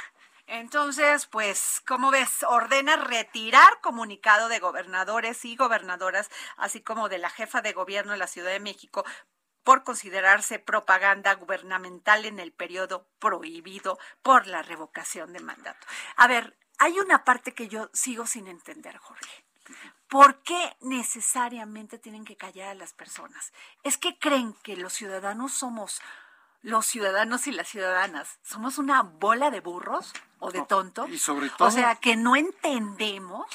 Entonces, 0.48 1.26
pues, 1.26 1.82
como 1.86 2.10
ves, 2.10 2.42
ordena 2.42 2.96
retirar 2.96 3.80
comunicado 3.82 4.48
de 4.48 4.58
gobernadores 4.60 5.44
y 5.44 5.56
gobernadoras, 5.56 6.30
así 6.56 6.80
como 6.80 7.10
de 7.10 7.18
la 7.18 7.28
jefa 7.28 7.60
de 7.60 7.74
gobierno 7.74 8.12
de 8.12 8.18
la 8.18 8.26
Ciudad 8.26 8.50
de 8.50 8.58
México, 8.58 9.04
por 9.62 9.84
considerarse 9.84 10.58
propaganda 10.58 11.34
gubernamental 11.34 12.24
en 12.24 12.38
el 12.38 12.52
periodo 12.52 13.06
prohibido 13.18 13.98
por 14.22 14.46
la 14.46 14.62
revocación 14.62 15.34
de 15.34 15.40
mandato. 15.40 15.86
A 16.16 16.26
ver, 16.26 16.56
hay 16.78 16.98
una 16.98 17.24
parte 17.24 17.52
que 17.52 17.68
yo 17.68 17.90
sigo 17.92 18.26
sin 18.26 18.48
entender, 18.48 18.96
Jorge. 18.96 19.44
¿Por 20.08 20.42
qué 20.42 20.78
necesariamente 20.80 21.98
tienen 21.98 22.24
que 22.24 22.38
callar 22.38 22.68
a 22.68 22.74
las 22.74 22.94
personas? 22.94 23.52
¿Es 23.82 23.98
que 23.98 24.18
creen 24.18 24.54
que 24.62 24.78
los 24.78 24.94
ciudadanos 24.94 25.52
somos 25.52 26.00
los 26.62 26.86
ciudadanos 26.86 27.46
y 27.46 27.52
las 27.52 27.68
ciudadanas? 27.68 28.38
¿Somos 28.42 28.78
una 28.78 29.02
bola 29.02 29.50
de 29.50 29.60
burros 29.60 30.12
o 30.38 30.50
de 30.50 30.62
tontos? 30.62 31.08
y 31.10 31.18
sobre 31.18 31.50
todo. 31.50 31.68
O 31.68 31.70
sea, 31.70 31.96
que 31.96 32.16
no 32.16 32.36
entendemos. 32.36 33.46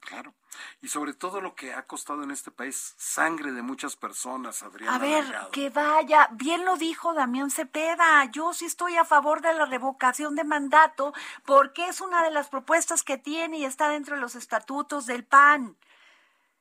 Claro. 0.00 0.34
Y 0.82 0.88
sobre 0.88 1.12
todo 1.14 1.40
lo 1.40 1.54
que 1.54 1.72
ha 1.74 1.86
costado 1.86 2.22
en 2.22 2.30
este 2.30 2.50
país 2.50 2.94
sangre 2.96 3.52
de 3.52 3.62
muchas 3.62 3.96
personas, 3.96 4.62
Adriana. 4.62 4.96
A 4.96 4.98
ver, 4.98 5.24
Delgado. 5.24 5.50
que 5.50 5.70
vaya, 5.70 6.28
bien 6.32 6.64
lo 6.64 6.76
dijo 6.76 7.12
Damián 7.14 7.50
Cepeda, 7.50 8.24
yo 8.26 8.52
sí 8.54 8.66
estoy 8.66 8.96
a 8.96 9.04
favor 9.04 9.42
de 9.42 9.52
la 9.54 9.66
revocación 9.66 10.34
de 10.36 10.44
mandato 10.44 11.12
porque 11.44 11.88
es 11.88 12.00
una 12.00 12.22
de 12.22 12.30
las 12.30 12.48
propuestas 12.48 13.02
que 13.02 13.18
tiene 13.18 13.58
y 13.58 13.64
está 13.64 13.88
dentro 13.88 14.14
de 14.16 14.22
los 14.22 14.34
estatutos 14.34 15.06
del 15.06 15.24
PAN. 15.24 15.76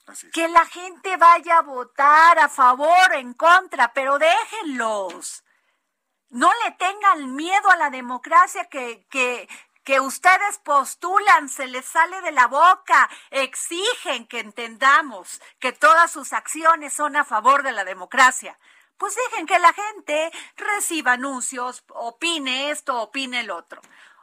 Así 0.05 0.27
es. 0.27 0.33
Que 0.33 0.47
la 0.47 0.65
gente 0.65 1.15
vaya 1.17 1.59
a 1.59 1.61
votar 1.61 2.39
a 2.39 2.49
favor 2.49 3.11
o 3.11 3.15
en 3.15 3.33
contra, 3.33 3.93
pero 3.93 4.17
déjenlos. 4.17 5.43
No 6.29 6.51
le 6.63 6.71
tengan 6.71 7.35
miedo 7.35 7.71
a 7.71 7.75
la 7.77 7.89
democracia 7.89 8.65
que, 8.65 9.05
que, 9.09 9.49
que 9.83 9.99
ustedes 9.99 10.59
postulan, 10.59 11.49
se 11.49 11.65
les 11.65 11.85
sale 11.85 12.21
de 12.21 12.31
la 12.31 12.45
boca, 12.45 13.09
exigen 13.31 14.27
que 14.27 14.39
entendamos 14.39 15.41
que 15.59 15.71
todas 15.71 16.11
sus 16.11 16.33
acciones 16.33 16.93
son 16.93 17.15
a 17.15 17.25
favor 17.25 17.63
de 17.63 17.71
la 17.71 17.83
democracia. 17.83 18.59
Pues 18.97 19.15
dejen 19.15 19.47
que 19.47 19.57
la 19.57 19.73
gente 19.73 20.31
reciba 20.57 21.13
anuncios, 21.13 21.83
opine 21.87 22.69
esto, 22.69 23.01
opine 23.01 23.39
el 23.39 23.49
otro. 23.49 23.81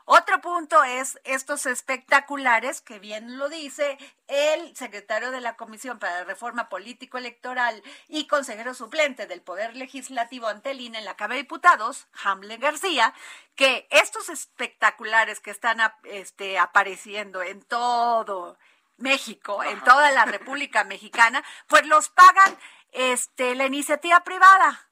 Otro 0.09 0.41
punto 0.41 0.85
es 0.85 1.19
estos 1.25 1.67
espectaculares, 1.67 2.81
que 2.81 3.01
bien 3.01 3.39
lo 3.39 3.49
dice 3.49 3.99
el 4.29 4.77
secretario 4.77 5.33
de 5.33 5.41
la 5.41 5.57
Comisión 5.57 5.99
para 5.99 6.21
la 6.21 6.25
Reforma 6.25 6.69
Político 6.69 7.19
Electoral 7.19 7.83
y 8.07 8.29
consejero 8.29 8.73
suplente 8.73 9.27
del 9.27 9.43
Poder 9.43 9.75
Legislativo 9.75 10.47
ante 10.47 10.71
el 10.71 10.81
INE 10.81 10.99
en 10.99 11.05
la 11.05 11.17
Cámara 11.17 11.35
de 11.35 11.43
Diputados, 11.43 12.07
Hamle 12.23 12.57
García, 12.59 13.15
que 13.57 13.89
estos 13.91 14.29
espectaculares 14.29 15.41
que 15.41 15.51
están 15.51 15.81
este, 16.05 16.57
apareciendo 16.57 17.43
en 17.43 17.63
todo 17.63 18.57
México, 18.99 19.65
en 19.65 19.83
toda 19.83 20.13
la 20.13 20.25
República 20.25 20.85
Mexicana, 20.85 21.43
pues 21.67 21.85
los 21.85 22.11
pagan 22.11 22.57
este, 22.93 23.57
la 23.57 23.67
iniciativa 23.67 24.21
privada. 24.21 24.89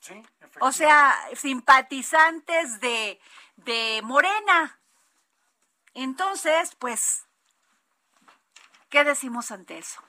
Sí, 0.00 0.22
O 0.60 0.72
sea, 0.72 1.14
simpatizantes 1.34 2.80
de, 2.80 3.20
de 3.56 4.00
Morena. 4.02 4.78
Entonces, 5.94 6.74
pues, 6.76 7.26
¿qué 8.90 9.04
decimos 9.04 9.50
ante 9.50 9.78
eso? 9.78 10.02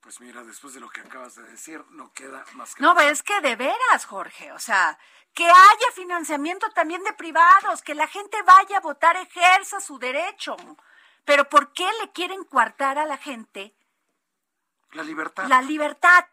Pues 0.00 0.20
mira, 0.20 0.42
después 0.42 0.74
de 0.74 0.80
lo 0.80 0.90
que 0.90 1.00
acabas 1.00 1.36
de 1.36 1.44
decir, 1.44 1.84
no 1.90 2.12
queda 2.12 2.44
más 2.54 2.74
que... 2.74 2.82
No, 2.82 2.94
pero 2.94 3.08
es 3.10 3.22
que 3.22 3.40
de 3.40 3.54
veras, 3.54 4.04
Jorge, 4.04 4.50
o 4.52 4.58
sea, 4.58 4.98
que 5.32 5.44
haya 5.44 5.92
financiamiento 5.94 6.68
también 6.70 7.02
de 7.04 7.12
privados, 7.12 7.82
que 7.82 7.94
la 7.94 8.08
gente 8.08 8.36
vaya 8.42 8.78
a 8.78 8.80
votar, 8.80 9.16
ejerza 9.16 9.80
su 9.80 9.98
derecho. 9.98 10.56
Pero 11.24 11.48
¿por 11.48 11.72
qué 11.72 11.88
le 12.00 12.10
quieren 12.10 12.42
coartar 12.44 12.98
a 12.98 13.06
la 13.06 13.16
gente 13.16 13.74
La 14.90 15.04
libertad. 15.04 15.46
la 15.46 15.62
libertad? 15.62 16.26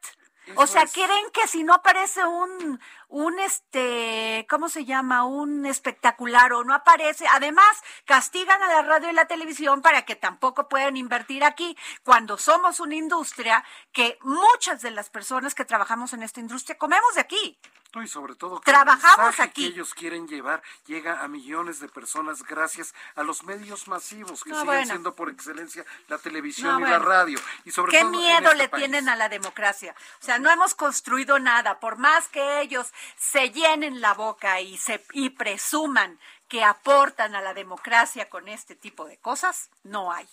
O 0.55 0.65
sea, 0.65 0.83
es. 0.83 0.91
creen 0.93 1.29
que 1.31 1.47
si 1.47 1.63
no 1.63 1.75
aparece 1.75 2.25
un, 2.25 2.81
un 3.09 3.39
este, 3.39 4.45
¿cómo 4.49 4.69
se 4.69 4.85
llama? 4.85 5.25
Un 5.25 5.65
espectacular 5.65 6.53
o 6.53 6.63
no 6.63 6.73
aparece. 6.73 7.25
Además, 7.33 7.67
castigan 8.05 8.61
a 8.63 8.67
la 8.67 8.81
radio 8.83 9.09
y 9.09 9.13
la 9.13 9.25
televisión 9.25 9.81
para 9.81 10.03
que 10.05 10.15
tampoco 10.15 10.69
puedan 10.69 10.95
invertir 10.95 11.43
aquí, 11.43 11.75
cuando 12.03 12.37
somos 12.37 12.79
una 12.79 12.95
industria 12.95 13.63
que 13.91 14.17
muchas 14.21 14.81
de 14.81 14.91
las 14.91 15.09
personas 15.09 15.55
que 15.55 15.65
trabajamos 15.65 16.13
en 16.13 16.23
esta 16.23 16.39
industria 16.39 16.77
comemos 16.77 17.15
de 17.15 17.21
aquí. 17.21 17.59
Y 17.95 18.07
sobre 18.07 18.35
todo 18.35 18.61
que 18.61 18.69
Trabajamos 18.71 19.39
el 19.39 19.45
aquí. 19.45 19.63
que 19.63 19.73
ellos 19.73 19.95
quieren 19.95 20.27
llevar 20.27 20.61
llega 20.85 21.23
a 21.23 21.27
millones 21.27 21.79
de 21.79 21.89
personas 21.89 22.43
gracias 22.43 22.93
a 23.15 23.23
los 23.23 23.43
medios 23.45 23.87
masivos 23.87 24.43
que 24.43 24.51
No, 24.51 24.57
siguen 24.57 24.67
bueno. 24.67 24.85
siendo 24.85 25.15
por 25.15 25.27
excelencia 25.31 25.83
la 26.07 26.19
televisión 26.19 26.81
No, 26.81 26.87
y 26.87 26.91
la 26.91 26.99
radio 26.99 27.39
y 27.65 27.71
sobre 27.71 27.93
¿Qué 27.93 28.01
todo 28.01 28.11
miedo 28.11 28.45
este 28.51 28.55
le 28.57 28.69
país. 28.69 28.83
tienen 28.83 29.09
a 29.09 29.15
la 29.15 29.27
democracia? 29.27 29.95
O 30.21 30.23
sea, 30.23 30.37
no 30.37 30.51
hemos 30.51 30.75
construido 30.75 31.39
nada. 31.39 31.79
Por 31.79 31.97
más 31.97 32.27
que 32.27 32.61
ellos 32.61 32.93
se 33.17 33.49
llenen 33.49 34.01
la 34.01 34.13
boca 34.13 34.61
y, 34.61 34.77
se, 34.77 35.03
y 35.13 35.29
presuman 35.29 36.19
que 36.47 36.63
aportan 36.63 37.35
a 37.35 37.41
la 37.41 37.53
democracia 37.53 38.29
con 38.29 38.47
este 38.47 38.75
tipo 38.75 39.05
de 39.05 39.17
cosas, 39.17 39.69
no 39.83 40.11
hay. 40.11 40.27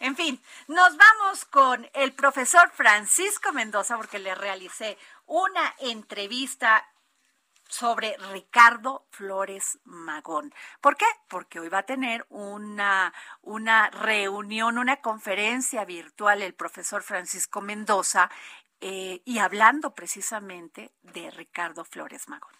En 0.00 0.16
fin, 0.16 0.42
nos 0.68 0.96
vamos 0.96 1.44
con 1.44 1.88
el 1.92 2.12
profesor 2.12 2.70
Francisco 2.70 3.52
Mendoza 3.52 3.96
porque 3.96 4.18
le 4.18 4.34
realicé 4.34 4.98
una 5.26 5.74
entrevista 5.78 6.86
sobre 7.70 8.16
Ricardo 8.32 9.06
Flores 9.10 9.78
Magón. 9.84 10.52
¿Por 10.80 10.96
qué? 10.96 11.06
Porque 11.28 11.60
hoy 11.60 11.68
va 11.68 11.78
a 11.78 11.86
tener 11.86 12.26
una, 12.28 13.14
una 13.42 13.90
reunión, 13.90 14.76
una 14.76 14.96
conferencia 14.96 15.84
virtual 15.84 16.42
el 16.42 16.54
profesor 16.54 17.02
Francisco 17.02 17.60
Mendoza 17.60 18.28
eh, 18.80 19.20
y 19.24 19.38
hablando 19.38 19.94
precisamente 19.94 20.92
de 21.02 21.30
Ricardo 21.30 21.84
Flores 21.84 22.28
Magón. 22.28 22.52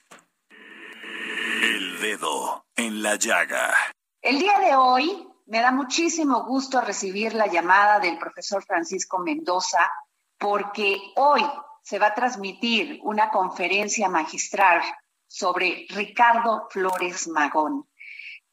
El 1.62 2.00
dedo 2.00 2.66
en 2.76 3.02
la 3.02 3.16
llaga. 3.16 3.74
El 4.20 4.38
día 4.38 4.58
de 4.58 4.76
hoy 4.76 5.26
me 5.46 5.60
da 5.60 5.72
muchísimo 5.72 6.44
gusto 6.44 6.80
recibir 6.80 7.34
la 7.34 7.46
llamada 7.46 7.98
del 7.98 8.18
profesor 8.18 8.62
Francisco 8.64 9.18
Mendoza 9.18 9.90
porque 10.38 11.00
hoy 11.16 11.42
se 11.82 11.98
va 11.98 12.08
a 12.08 12.14
transmitir 12.14 13.00
una 13.02 13.30
conferencia 13.30 14.08
magistral 14.08 14.82
sobre 15.26 15.86
Ricardo 15.88 16.68
Flores 16.70 17.28
Magón, 17.28 17.88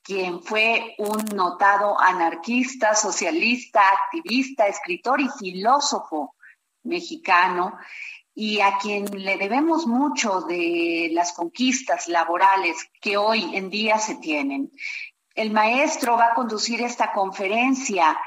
quien 0.02 0.42
fue 0.42 0.96
un 1.00 1.24
notado 1.36 2.00
anarquista, 2.00 2.96
socialista, 2.96 3.82
activista, 3.90 4.68
escritor 4.68 5.20
y 5.20 5.30
filósofo 5.30 6.36
mexicano 6.88 7.78
y 8.34 8.62
a 8.62 8.78
quien 8.78 9.06
le 9.06 9.38
debemos 9.38 9.88
mucho 9.88 10.42
de 10.42 11.10
las 11.12 11.34
conquistas 11.34 12.08
laborales 12.08 12.78
que 13.02 13.18
hoy 13.18 13.56
en 13.56 13.70
día 13.70 13.98
se 13.98 14.16
tienen. 14.16 14.72
El 15.34 15.52
maestro 15.52 16.18
va 16.18 16.28
a 16.28 16.36
conducir 16.36 16.82
esta 16.82 17.12
conferencia 17.12 18.18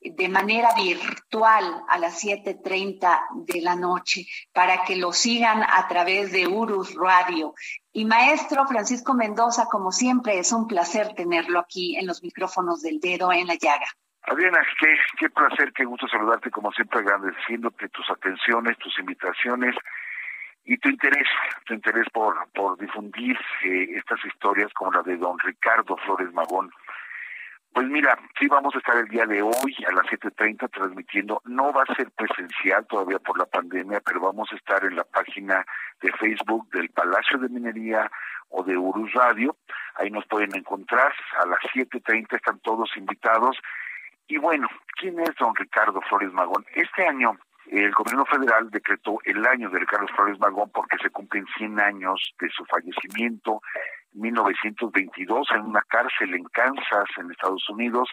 de 0.00 0.28
manera 0.28 0.74
virtual 0.74 1.84
a 1.88 1.98
las 1.98 2.24
7.30 2.24 3.20
de 3.46 3.60
la 3.60 3.76
noche 3.76 4.26
para 4.52 4.82
que 4.84 4.96
lo 4.96 5.12
sigan 5.12 5.62
a 5.62 5.86
través 5.88 6.32
de 6.32 6.48
Urus 6.48 6.94
Radio. 6.94 7.54
Y 7.92 8.06
maestro 8.06 8.66
Francisco 8.66 9.14
Mendoza, 9.14 9.66
como 9.66 9.92
siempre, 9.92 10.38
es 10.38 10.52
un 10.52 10.66
placer 10.66 11.14
tenerlo 11.14 11.60
aquí 11.60 11.96
en 11.96 12.06
los 12.06 12.22
micrófonos 12.22 12.80
del 12.80 12.98
dedo 12.98 13.30
en 13.32 13.46
la 13.46 13.56
llaga. 13.56 13.86
Adriana, 14.22 14.60
qué, 14.78 14.94
qué 15.18 15.30
placer, 15.30 15.72
qué 15.72 15.84
gusto 15.84 16.06
saludarte, 16.08 16.50
como 16.50 16.70
siempre 16.72 17.00
agradeciéndote 17.00 17.88
tus 17.88 18.08
atenciones, 18.10 18.78
tus 18.78 18.98
invitaciones 18.98 19.74
y 20.64 20.76
tu 20.76 20.88
interés, 20.88 21.26
tu 21.64 21.74
interés 21.74 22.06
por, 22.12 22.36
por 22.52 22.78
difundir 22.78 23.36
eh, 23.64 23.88
estas 23.96 24.24
historias 24.24 24.72
como 24.74 24.92
la 24.92 25.02
de 25.02 25.16
don 25.16 25.38
Ricardo 25.38 25.96
Flores 25.96 26.32
Magón. 26.32 26.70
Pues 27.72 27.86
mira, 27.86 28.18
sí 28.38 28.48
vamos 28.48 28.74
a 28.74 28.78
estar 28.78 28.96
el 28.96 29.06
día 29.06 29.26
de 29.26 29.42
hoy 29.42 29.76
a 29.86 29.92
las 29.92 30.04
7.30 30.06 30.68
transmitiendo, 30.70 31.40
no 31.44 31.72
va 31.72 31.84
a 31.84 31.94
ser 31.94 32.10
presencial 32.10 32.84
todavía 32.88 33.20
por 33.20 33.38
la 33.38 33.46
pandemia, 33.46 34.00
pero 34.00 34.20
vamos 34.20 34.50
a 34.52 34.56
estar 34.56 34.84
en 34.84 34.96
la 34.96 35.04
página 35.04 35.64
de 36.02 36.12
Facebook 36.12 36.68
del 36.70 36.88
Palacio 36.90 37.38
de 37.38 37.48
Minería 37.48 38.10
o 38.48 38.64
de 38.64 38.76
Urus 38.76 39.12
Radio, 39.12 39.56
ahí 39.94 40.10
nos 40.10 40.26
pueden 40.26 40.54
encontrar, 40.56 41.12
a 41.40 41.46
las 41.46 41.60
7.30 41.72 42.34
están 42.34 42.58
todos 42.58 42.90
invitados. 42.96 43.56
Y 44.30 44.38
bueno, 44.38 44.68
¿quién 44.96 45.18
es 45.18 45.34
don 45.40 45.52
Ricardo 45.56 46.00
Flores 46.02 46.32
Magón? 46.32 46.64
Este 46.72 47.04
año 47.04 47.36
el 47.66 47.90
gobierno 47.90 48.24
federal 48.26 48.70
decretó 48.70 49.18
el 49.24 49.44
año 49.44 49.68
de 49.70 49.80
Ricardo 49.80 50.06
Flores 50.14 50.38
Magón 50.38 50.70
porque 50.72 50.98
se 51.02 51.10
cumplen 51.10 51.44
100 51.58 51.80
años 51.80 52.32
de 52.38 52.48
su 52.50 52.64
fallecimiento, 52.66 53.60
1922, 54.12 55.48
en 55.56 55.62
una 55.62 55.82
cárcel 55.82 56.32
en 56.34 56.44
Kansas, 56.44 57.08
en 57.16 57.32
Estados 57.32 57.68
Unidos. 57.70 58.08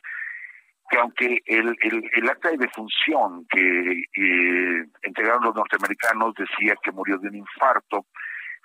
que 0.90 0.98
aunque 0.98 1.40
el, 1.46 1.76
el, 1.82 2.30
acta 2.30 2.50
de 2.50 2.58
defunción 2.58 3.46
que 3.50 4.04
eh, 4.16 4.86
entregaron 5.04 5.44
los 5.44 5.56
norteamericanos 5.56 6.34
decía 6.34 6.74
que 6.82 6.92
murió 6.92 7.20
de 7.20 7.28
un 7.28 7.36
infarto, 7.36 8.08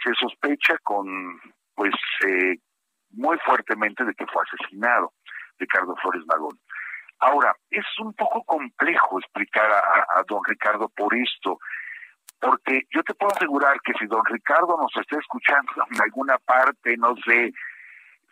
se 0.02 0.14
sospecha 0.14 0.78
con, 0.82 1.06
pues, 1.74 1.92
eh, 2.26 2.56
muy 3.10 3.36
fuertemente 3.44 4.04
de 4.06 4.14
que 4.14 4.26
fue 4.26 4.42
asesinado 4.42 5.12
Ricardo 5.58 5.94
Flores 5.96 6.22
Magón. 6.26 6.58
Ahora, 7.22 7.54
es 7.70 7.86
un 8.00 8.12
poco 8.14 8.42
complejo 8.42 9.20
explicar 9.20 9.70
a, 9.70 10.22
don 10.26 10.40
Ricardo 10.44 10.88
por 10.88 11.14
esto, 11.14 11.56
porque 12.40 12.82
yo 12.92 13.00
te 13.04 13.14
puedo 13.14 13.32
asegurar 13.32 13.80
que 13.84 13.92
si 13.92 14.06
don 14.06 14.24
Ricardo 14.24 14.76
nos 14.76 14.90
está 14.96 15.20
escuchando 15.20 15.70
en 15.88 16.02
alguna 16.02 16.38
parte, 16.38 16.96
no 16.96 17.14
sé, 17.24 17.52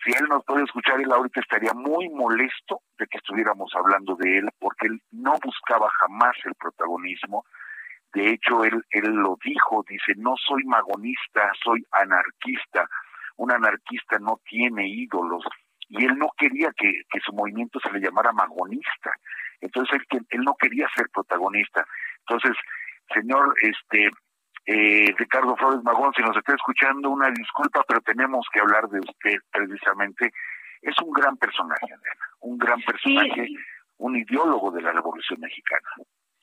si 0.05 0.11
él 0.11 0.27
nos 0.29 0.45
puede 0.45 0.65
escuchar, 0.65 1.01
él 1.01 1.13
ahorita 1.13 1.41
estaría 1.41 1.73
muy 1.73 2.09
molesto 2.09 2.81
de 2.99 3.07
que 3.07 3.19
estuviéramos 3.19 3.71
hablando 3.77 4.17
de 4.17 4.39
él, 4.39 4.49
porque 4.59 4.89
él 4.89 5.01
no 5.13 5.39
buscaba 5.41 5.89
jamás 6.01 6.35
el 6.45 6.57
protagonismo. 6.57 7.45
De 8.13 8.31
hecho, 8.31 8.65
él, 8.65 8.85
él 8.91 9.11
lo 9.11 9.39
dijo, 9.45 9.85
dice, 9.89 10.15
no 10.17 10.35
soy 10.37 10.65
magonista, 10.65 11.53
soy 11.63 11.87
anarquista. 11.93 12.89
Un 13.37 13.53
anarquista 13.53 14.19
no 14.19 14.41
tiene 14.45 14.89
ídolos. 14.89 15.45
Y 15.91 16.05
él 16.05 16.17
no 16.17 16.31
quería 16.39 16.71
que, 16.77 16.91
que 17.11 17.21
su 17.21 17.33
movimiento 17.33 17.79
se 17.81 17.93
le 17.93 18.01
llamara 18.01 18.33
magonista. 18.33 19.13
Entonces, 19.61 20.01
él, 20.11 20.27
él 20.31 20.41
no 20.41 20.55
quería 20.55 20.89
ser 20.97 21.07
protagonista. 21.13 21.85
Entonces, 22.21 22.57
señor, 23.13 23.55
este, 23.63 24.09
eh, 24.67 25.13
Ricardo 25.17 25.57
Flores 25.57 25.83
Magón, 25.83 26.13
si 26.15 26.23
nos 26.23 26.37
está 26.37 26.55
escuchando, 26.55 27.11
una 27.11 27.31
disculpa, 27.31 27.83
pero 27.89 28.01
tenemos 28.03 28.47
que 28.53 28.61
hablar 28.61 28.89
de 28.89 29.01
usted 29.01 29.39
precisamente. 29.51 30.31
Es 30.83 30.95
un 31.05 31.13
gran 31.13 31.37
personaje, 31.37 31.87
un 32.41 32.57
gran 32.57 32.81
personaje, 32.83 33.49
un 33.99 34.17
ideólogo 34.17 34.71
de 34.71 34.83
la 34.83 34.93
Revolución 34.93 35.41
Mexicana. 35.41 35.89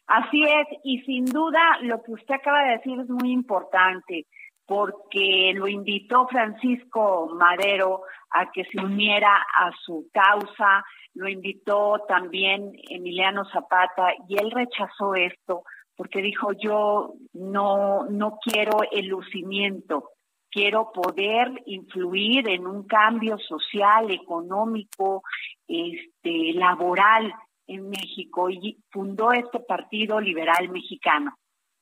Así 0.08 0.44
es, 0.44 0.68
y 0.84 1.02
sin 1.02 1.26
duda 1.26 1.60
lo 1.82 2.02
que 2.02 2.14
usted 2.14 2.36
acaba 2.36 2.64
de 2.64 2.78
decir 2.78 3.00
es 3.00 3.10
muy 3.10 3.32
importante, 3.32 4.26
porque 4.68 5.54
lo 5.56 5.68
invitó 5.68 6.28
Francisco 6.28 7.30
Madero 7.34 8.02
a 8.32 8.52
que 8.52 8.66
se 8.66 8.84
uniera 8.84 9.34
a 9.34 9.72
su 9.86 10.10
causa, 10.14 10.84
lo 11.14 11.30
invitó 11.30 12.04
también 12.08 12.74
Emiliano 12.90 13.46
Zapata, 13.46 14.14
y 14.28 14.38
él 14.38 14.52
rechazó 14.52 15.16
esto 15.16 15.64
porque 15.96 16.22
dijo 16.22 16.52
yo 16.54 17.16
no, 17.34 18.06
no 18.10 18.38
quiero 18.44 18.82
el 18.92 19.08
lucimiento, 19.08 20.12
quiero 20.52 20.92
poder 20.92 21.50
influir 21.66 22.48
en 22.50 22.68
un 22.68 22.84
cambio 22.84 23.38
social, 23.40 24.12
económico, 24.12 25.24
este, 25.68 26.54
laboral 26.54 27.34
en 27.66 27.90
México 27.90 28.50
y 28.50 28.78
fundó 28.92 29.32
este 29.32 29.60
Partido 29.60 30.22
Liberal 30.22 30.70
Mexicano. 30.70 31.36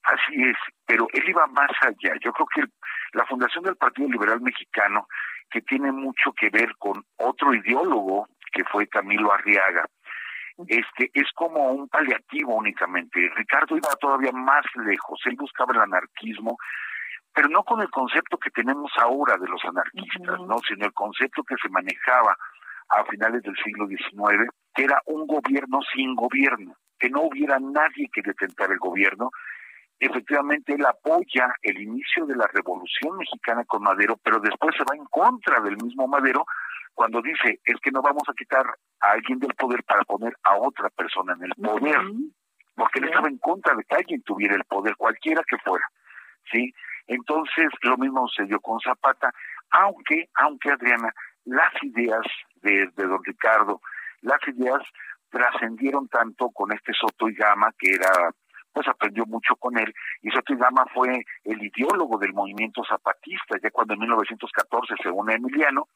Así 0.05 0.41
es, 0.43 0.57
pero 0.85 1.07
él 1.13 1.23
iba 1.27 1.47
más 1.47 1.71
allá. 1.81 2.15
Yo 2.21 2.31
creo 2.31 2.47
que 2.53 2.63
la 3.13 3.25
fundación 3.25 3.63
del 3.63 3.75
Partido 3.75 4.07
Liberal 4.09 4.41
Mexicano, 4.41 5.07
que 5.49 5.61
tiene 5.61 5.91
mucho 5.91 6.31
que 6.33 6.49
ver 6.49 6.75
con 6.77 7.03
otro 7.17 7.53
ideólogo 7.53 8.27
que 8.51 8.63
fue 8.65 8.87
Camilo 8.87 9.33
Arriaga, 9.33 9.85
este 10.67 11.09
es 11.13 11.31
como 11.33 11.71
un 11.71 11.89
paliativo 11.89 12.55
únicamente. 12.55 13.29
Ricardo 13.35 13.75
iba 13.75 13.89
todavía 13.99 14.31
más 14.31 14.63
lejos, 14.75 15.19
él 15.25 15.35
buscaba 15.37 15.73
el 15.73 15.81
anarquismo, 15.81 16.57
pero 17.33 17.49
no 17.49 17.63
con 17.63 17.81
el 17.81 17.89
concepto 17.89 18.37
que 18.37 18.49
tenemos 18.51 18.91
ahora 18.97 19.37
de 19.37 19.47
los 19.47 19.63
anarquistas, 19.65 20.39
¿no? 20.47 20.57
sino 20.67 20.85
el 20.85 20.93
concepto 20.93 21.43
que 21.43 21.55
se 21.61 21.69
manejaba 21.69 22.37
a 22.89 23.03
finales 23.05 23.41
del 23.43 23.55
siglo 23.57 23.87
XIX, 23.87 24.49
que 24.73 24.83
era 24.83 25.01
un 25.07 25.27
gobierno 25.27 25.81
sin 25.93 26.15
gobierno, 26.15 26.75
que 26.97 27.09
no 27.09 27.23
hubiera 27.23 27.59
nadie 27.59 28.09
que 28.13 28.21
detentara 28.21 28.73
el 28.73 28.79
gobierno. 28.79 29.31
Efectivamente, 29.99 30.73
él 30.73 30.85
apoya 30.85 31.53
el 31.61 31.81
inicio 31.81 32.25
de 32.25 32.35
la 32.35 32.47
Revolución 32.47 33.17
Mexicana 33.17 33.63
con 33.65 33.83
Madero, 33.83 34.17
pero 34.23 34.39
después 34.39 34.75
se 34.77 34.83
va 34.83 34.95
en 34.95 35.05
contra 35.05 35.61
del 35.61 35.77
mismo 35.77 36.07
Madero 36.07 36.45
cuando 36.93 37.21
dice 37.21 37.59
es 37.63 37.75
que 37.81 37.91
no 37.91 38.01
vamos 38.01 38.23
a 38.27 38.33
quitar 38.33 38.65
a 39.01 39.11
alguien 39.11 39.39
del 39.39 39.53
poder 39.53 39.83
para 39.83 40.03
poner 40.03 40.33
a 40.43 40.57
otra 40.57 40.89
persona 40.89 41.33
en 41.33 41.43
el 41.43 41.55
poder, 41.55 41.99
porque 42.73 42.99
él 42.99 43.05
estaba 43.05 43.27
en 43.27 43.37
contra 43.37 43.75
de 43.75 43.83
que 43.83 43.95
alguien 43.95 44.21
tuviera 44.23 44.55
el 44.55 44.63
poder, 44.63 44.95
cualquiera 44.95 45.43
que 45.47 45.57
fuera, 45.59 45.85
¿sí? 46.51 46.73
Entonces, 47.07 47.67
lo 47.81 47.97
mismo 47.97 48.27
sucedió 48.27 48.59
con 48.59 48.79
Zapata, 48.79 49.31
aunque, 49.69 50.29
aunque 50.35 50.71
Adriana, 50.71 51.13
las 51.43 51.71
ideas 51.83 52.25
de, 52.61 52.89
de 52.95 53.05
don 53.05 53.23
Ricardo, 53.23 53.81
las 54.21 54.39
ideas 54.47 54.81
trascendieron 55.29 56.07
tanto 56.07 56.49
con 56.49 56.71
este 56.71 56.93
Soto 56.93 57.29
y 57.29 57.35
Gama, 57.35 57.71
que 57.77 57.91
era 57.91 58.31
pues 58.75 58.89
aprendió 58.89 59.25
mucho 59.25 59.55
con 59.55 59.77
él, 59.77 59.93
y 60.21 60.29
Soto 60.31 60.53
Gama 60.57 60.85
fue 60.93 61.23
el 61.45 61.63
ideólogo 61.63 62.17
del 62.17 62.33
movimiento 62.33 62.83
zapatista, 62.83 63.55
ya 63.63 63.71
cuando 63.71 63.93
en 63.93 64.01
1914 64.01 64.95
se 65.01 65.09
une 65.09 65.31
a 65.31 65.37
Emiliano, 65.37 65.87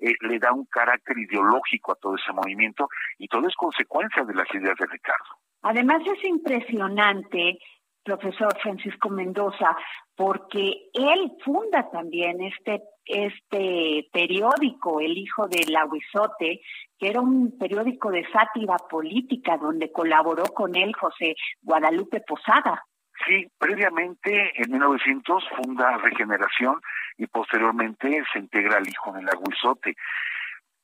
eh, 0.00 0.14
le 0.22 0.38
da 0.38 0.50
un 0.50 0.64
carácter 0.64 1.18
ideológico 1.18 1.92
a 1.92 1.96
todo 1.96 2.16
ese 2.16 2.32
movimiento 2.32 2.88
y 3.18 3.28
todo 3.28 3.46
es 3.46 3.54
consecuencia 3.54 4.24
de 4.24 4.34
las 4.34 4.48
ideas 4.54 4.76
de 4.78 4.86
Ricardo. 4.86 5.36
Además 5.60 6.02
es 6.06 6.24
impresionante, 6.24 7.58
profesor 8.02 8.58
Francisco 8.62 9.10
Mendoza, 9.10 9.76
porque 10.16 10.90
él 10.94 11.32
funda 11.44 11.90
también 11.90 12.40
este 12.42 12.82
este 13.04 14.08
periódico, 14.12 15.00
El 15.00 15.18
Hijo 15.18 15.48
del 15.48 15.74
Aguizote, 15.74 16.60
que 16.98 17.08
era 17.08 17.20
un 17.20 17.58
periódico 17.58 18.10
de 18.10 18.24
sátira 18.30 18.76
política 18.88 19.56
donde 19.56 19.90
colaboró 19.90 20.44
con 20.44 20.76
él 20.76 20.94
José 20.94 21.34
Guadalupe 21.62 22.20
Posada. 22.20 22.84
Sí, 23.26 23.46
previamente 23.58 24.52
en 24.54 24.72
1900 24.72 25.44
funda 25.56 25.98
Regeneración 25.98 26.80
y 27.18 27.26
posteriormente 27.26 28.22
se 28.32 28.38
integra 28.38 28.78
al 28.78 28.88
Hijo 28.88 29.12
del 29.12 29.28
Aguizote. 29.28 29.94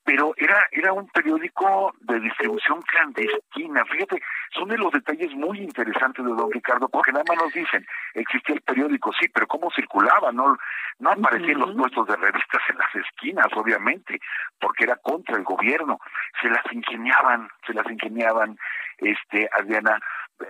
Pero 0.09 0.33
era, 0.39 0.67
era 0.73 0.95
un 0.95 1.07
periódico 1.09 1.93
de 2.01 2.19
distribución 2.19 2.81
clandestina. 2.81 3.85
Fíjate, 3.85 4.23
son 4.55 4.71
de 4.71 4.79
los 4.79 4.91
detalles 4.91 5.35
muy 5.35 5.59
interesantes 5.59 6.25
de 6.25 6.33
don 6.33 6.51
Ricardo, 6.51 6.89
porque 6.89 7.13
nada 7.13 7.27
más 7.29 7.37
nos 7.37 7.53
dicen, 7.53 7.87
existía 8.15 8.55
el 8.55 8.63
periódico, 8.63 9.13
sí, 9.21 9.29
pero 9.29 9.47
cómo 9.47 9.71
circulaba, 9.71 10.33
no, 10.33 10.57
no 11.01 11.11
aparecían 11.11 11.59
los 11.61 11.77
puestos 11.77 12.07
de 12.07 12.17
revistas 12.17 12.63
en 12.71 12.79
las 12.79 12.95
esquinas, 12.95 13.49
obviamente, 13.55 14.19
porque 14.59 14.85
era 14.85 14.97
contra 14.97 15.37
el 15.37 15.45
gobierno. 15.45 16.01
Se 16.41 16.49
las 16.49 16.65
ingeniaban, 16.73 17.51
se 17.67 17.75
las 17.75 17.85
ingeniaban, 17.91 18.57
este, 18.97 19.47
Adriana, 19.61 20.01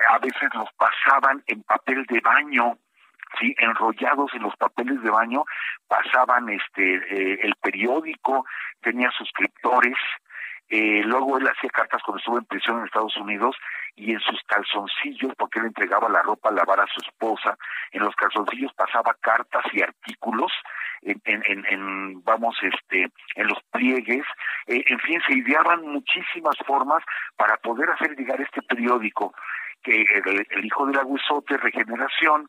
a 0.08 0.18
veces 0.20 0.54
los 0.54 0.68
pasaban 0.74 1.42
en 1.48 1.64
papel 1.64 2.04
de 2.04 2.20
baño, 2.20 2.78
sí, 3.40 3.54
enrollados 3.58 4.32
en 4.34 4.42
los 4.42 4.56
papeles 4.56 5.02
de 5.02 5.10
baño, 5.10 5.44
pasaban 5.86 6.48
este 6.48 6.96
eh, 6.96 7.40
el 7.42 7.54
periódico, 7.56 8.44
tenía 8.80 9.10
suscriptores, 9.10 9.96
eh, 10.70 11.02
luego 11.04 11.38
él 11.38 11.48
hacía 11.48 11.70
cartas 11.70 12.02
cuando 12.02 12.18
estuvo 12.18 12.38
en 12.38 12.44
prisión 12.44 12.78
en 12.78 12.84
Estados 12.84 13.16
Unidos 13.16 13.56
y 13.96 14.12
en 14.12 14.20
sus 14.20 14.42
calzoncillos, 14.44 15.32
porque 15.36 15.60
él 15.60 15.66
entregaba 15.66 16.08
la 16.08 16.22
ropa 16.22 16.50
a 16.50 16.52
lavar 16.52 16.80
a 16.80 16.86
su 16.86 17.00
esposa, 17.00 17.56
en 17.92 18.02
los 18.02 18.14
calzoncillos 18.14 18.72
pasaba 18.74 19.16
cartas 19.20 19.64
y 19.72 19.82
artículos, 19.82 20.52
en, 21.02 21.20
en, 21.24 21.64
en, 21.66 22.22
vamos, 22.24 22.56
este, 22.62 23.08
en 23.36 23.46
los 23.46 23.58
pliegues, 23.70 24.24
eh, 24.66 24.84
en 24.86 24.98
fin, 25.00 25.20
se 25.26 25.38
ideaban 25.38 25.86
muchísimas 25.86 26.56
formas 26.66 27.02
para 27.36 27.56
poder 27.56 27.88
hacer 27.90 28.14
llegar 28.16 28.40
este 28.40 28.62
periódico 28.62 29.32
que 29.82 30.02
el, 30.02 30.64
hijo 30.64 30.86
del 30.86 30.98
aguizote, 30.98 31.56
Regeneración, 31.56 32.48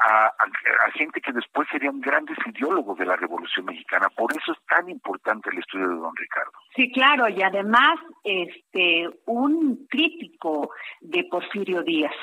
a, 0.00 0.90
gente 0.94 1.20
que 1.20 1.32
después 1.32 1.68
serían 1.70 2.00
grandes 2.00 2.36
ideólogos 2.46 2.98
de 2.98 3.06
la 3.06 3.16
Revolución 3.16 3.66
Mexicana. 3.66 4.08
Por 4.16 4.32
eso 4.32 4.52
es 4.52 4.58
tan 4.66 4.88
importante 4.88 5.50
el 5.50 5.58
estudio 5.58 5.88
de 5.88 5.94
don 5.96 6.16
Ricardo. 6.16 6.52
Sí, 6.74 6.90
claro, 6.92 7.28
y 7.28 7.42
además 7.42 7.98
este 8.24 9.08
un 9.26 9.86
crítico 9.88 10.70
de 11.00 11.24
Porfirio 11.24 11.82
Díaz. 11.82 12.14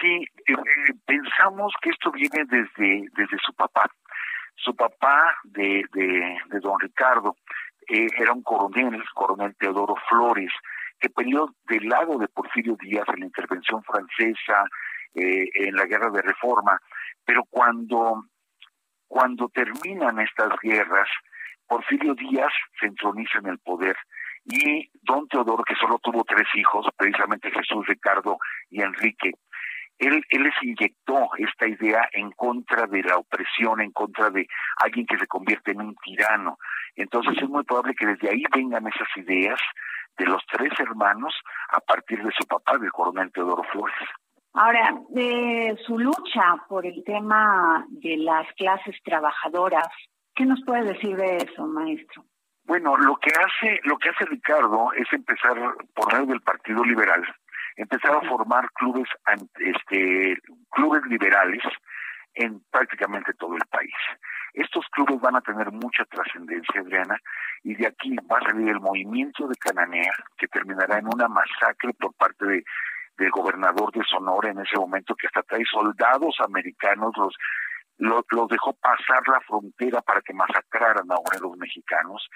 Sí, 0.00 0.24
eh, 0.46 0.52
eh, 0.52 0.92
pensamos 1.04 1.72
que 1.80 1.90
esto 1.90 2.10
viene 2.10 2.44
desde, 2.44 3.08
desde 3.14 3.38
su 3.44 3.52
papá. 3.54 3.90
Su 4.56 4.74
papá 4.74 5.36
de, 5.44 5.84
de, 5.92 6.38
de 6.46 6.60
don 6.60 6.78
Ricardo 6.80 7.36
eh, 7.88 8.08
era 8.18 8.32
un 8.32 8.42
coronel, 8.42 8.94
el 8.94 9.04
coronel 9.14 9.54
Teodoro 9.56 9.94
Flores, 10.08 10.50
que 10.98 11.10
peleó 11.10 11.54
del 11.68 11.88
lado 11.88 12.18
de 12.18 12.28
Porfirio 12.28 12.76
Díaz 12.80 13.06
en 13.14 13.20
la 13.20 13.26
intervención 13.26 13.82
francesa, 13.84 14.64
eh, 15.14 15.48
en 15.54 15.74
la 15.74 15.86
guerra 15.86 16.10
de 16.10 16.22
reforma, 16.22 16.80
pero 17.26 17.42
cuando, 17.50 18.24
cuando 19.06 19.48
terminan 19.48 20.20
estas 20.20 20.50
guerras, 20.62 21.08
Porfirio 21.66 22.14
Díaz 22.14 22.52
se 22.80 22.86
entroniza 22.86 23.38
en 23.38 23.48
el 23.48 23.58
poder 23.58 23.96
y 24.44 24.88
don 25.02 25.26
Teodoro, 25.26 25.64
que 25.64 25.74
solo 25.74 25.98
tuvo 25.98 26.22
tres 26.22 26.46
hijos, 26.54 26.86
precisamente 26.96 27.50
Jesús, 27.50 27.84
Ricardo 27.86 28.38
y 28.70 28.80
Enrique, 28.80 29.32
él, 29.98 30.22
él 30.28 30.42
les 30.42 30.54
inyectó 30.62 31.30
esta 31.38 31.66
idea 31.66 32.08
en 32.12 32.30
contra 32.32 32.86
de 32.86 33.02
la 33.02 33.16
opresión, 33.16 33.80
en 33.80 33.92
contra 33.92 34.30
de 34.30 34.46
alguien 34.76 35.06
que 35.06 35.18
se 35.18 35.26
convierte 35.26 35.72
en 35.72 35.80
un 35.80 35.96
tirano. 35.96 36.58
Entonces 36.94 37.34
es 37.42 37.48
muy 37.48 37.64
probable 37.64 37.94
que 37.94 38.06
desde 38.06 38.30
ahí 38.30 38.42
vengan 38.54 38.86
esas 38.86 39.08
ideas 39.16 39.58
de 40.18 40.26
los 40.26 40.42
tres 40.50 40.72
hermanos 40.78 41.34
a 41.70 41.80
partir 41.80 42.22
de 42.22 42.30
su 42.38 42.46
papá, 42.46 42.78
del 42.78 42.92
coronel 42.92 43.32
Teodoro 43.32 43.62
Flores. 43.64 43.96
Ahora, 44.58 44.94
de 45.10 45.76
su 45.86 45.98
lucha 45.98 46.56
por 46.66 46.86
el 46.86 47.04
tema 47.04 47.84
de 47.90 48.16
las 48.16 48.50
clases 48.54 48.96
trabajadoras, 49.04 49.86
¿qué 50.34 50.46
nos 50.46 50.62
puede 50.64 50.94
decir 50.94 51.14
de 51.14 51.36
eso, 51.36 51.66
maestro? 51.66 52.24
Bueno, 52.64 52.96
lo 52.96 53.16
que 53.16 53.30
hace, 53.30 53.78
lo 53.84 53.98
que 53.98 54.08
hace 54.08 54.24
Ricardo 54.24 54.94
es 54.94 55.12
empezar 55.12 55.56
por 55.94 56.10
medio 56.10 56.28
del 56.28 56.40
Partido 56.40 56.82
Liberal, 56.84 57.22
empezar 57.76 58.12
a 58.16 58.26
formar 58.28 58.70
clubes, 58.72 59.06
este, 59.58 60.38
clubes 60.70 61.02
liberales 61.04 61.62
en 62.32 62.58
prácticamente 62.70 63.34
todo 63.34 63.56
el 63.56 63.66
país. 63.70 63.94
Estos 64.54 64.86
clubes 64.90 65.20
van 65.20 65.36
a 65.36 65.42
tener 65.42 65.70
mucha 65.70 66.06
trascendencia, 66.06 66.80
Adriana, 66.80 67.18
y 67.62 67.74
de 67.74 67.88
aquí 67.88 68.16
va 68.32 68.38
a 68.38 68.50
salir 68.50 68.70
el 68.70 68.80
movimiento 68.80 69.46
de 69.48 69.54
Cananea, 69.56 70.12
que 70.38 70.48
terminará 70.48 70.98
en 70.98 71.08
una 71.12 71.28
masacre 71.28 71.92
por 71.92 72.14
parte 72.14 72.46
de 72.46 72.64
del 73.18 73.30
gobernador 73.30 73.92
de 73.92 74.04
Sonora 74.04 74.50
en 74.50 74.58
ese 74.58 74.78
momento 74.78 75.14
que 75.14 75.26
hasta 75.26 75.42
trae 75.42 75.64
soldados 75.70 76.36
americanos, 76.40 77.12
los, 77.16 77.34
los, 77.98 78.48
dejó 78.48 78.74
pasar 78.74 79.22
la 79.28 79.40
frontera 79.40 80.02
para 80.02 80.20
que 80.20 80.34
masacraran 80.34 81.10
a 81.10 81.16
obreros 81.16 81.56
mexicanos 81.56 82.28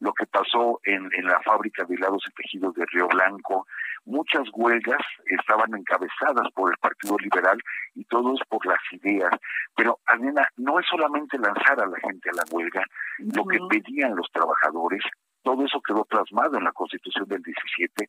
lo 0.00 0.12
que 0.12 0.26
pasó 0.26 0.80
en, 0.84 1.08
en 1.14 1.26
la 1.26 1.40
fábrica 1.42 1.84
de 1.84 1.94
helados 1.94 2.24
y 2.28 2.34
tejidos 2.34 2.74
de 2.74 2.84
Río 2.86 3.06
Blanco. 3.08 3.66
Muchas 4.04 4.42
huelgas 4.52 5.00
estaban 5.26 5.74
encabezadas 5.74 6.50
por 6.52 6.72
el 6.72 6.78
Partido 6.78 7.16
Liberal 7.18 7.58
y 7.94 8.04
todos 8.04 8.40
por 8.48 8.66
las 8.66 8.80
ideas. 8.90 9.30
Pero, 9.76 10.00
Adena, 10.06 10.46
no 10.56 10.78
es 10.80 10.86
solamente 10.90 11.38
lanzar 11.38 11.80
a 11.80 11.86
la 11.86 11.98
gente 12.00 12.28
a 12.28 12.34
la 12.34 12.44
huelga, 12.50 12.84
lo 13.18 13.44
que 13.46 13.58
pedían 13.70 14.16
los 14.16 14.30
trabajadores, 14.32 15.02
todo 15.42 15.64
eso 15.64 15.80
quedó 15.80 16.04
plasmado 16.04 16.56
en 16.58 16.64
la 16.64 16.72
Constitución 16.72 17.26
del 17.28 17.42
17, 17.42 18.08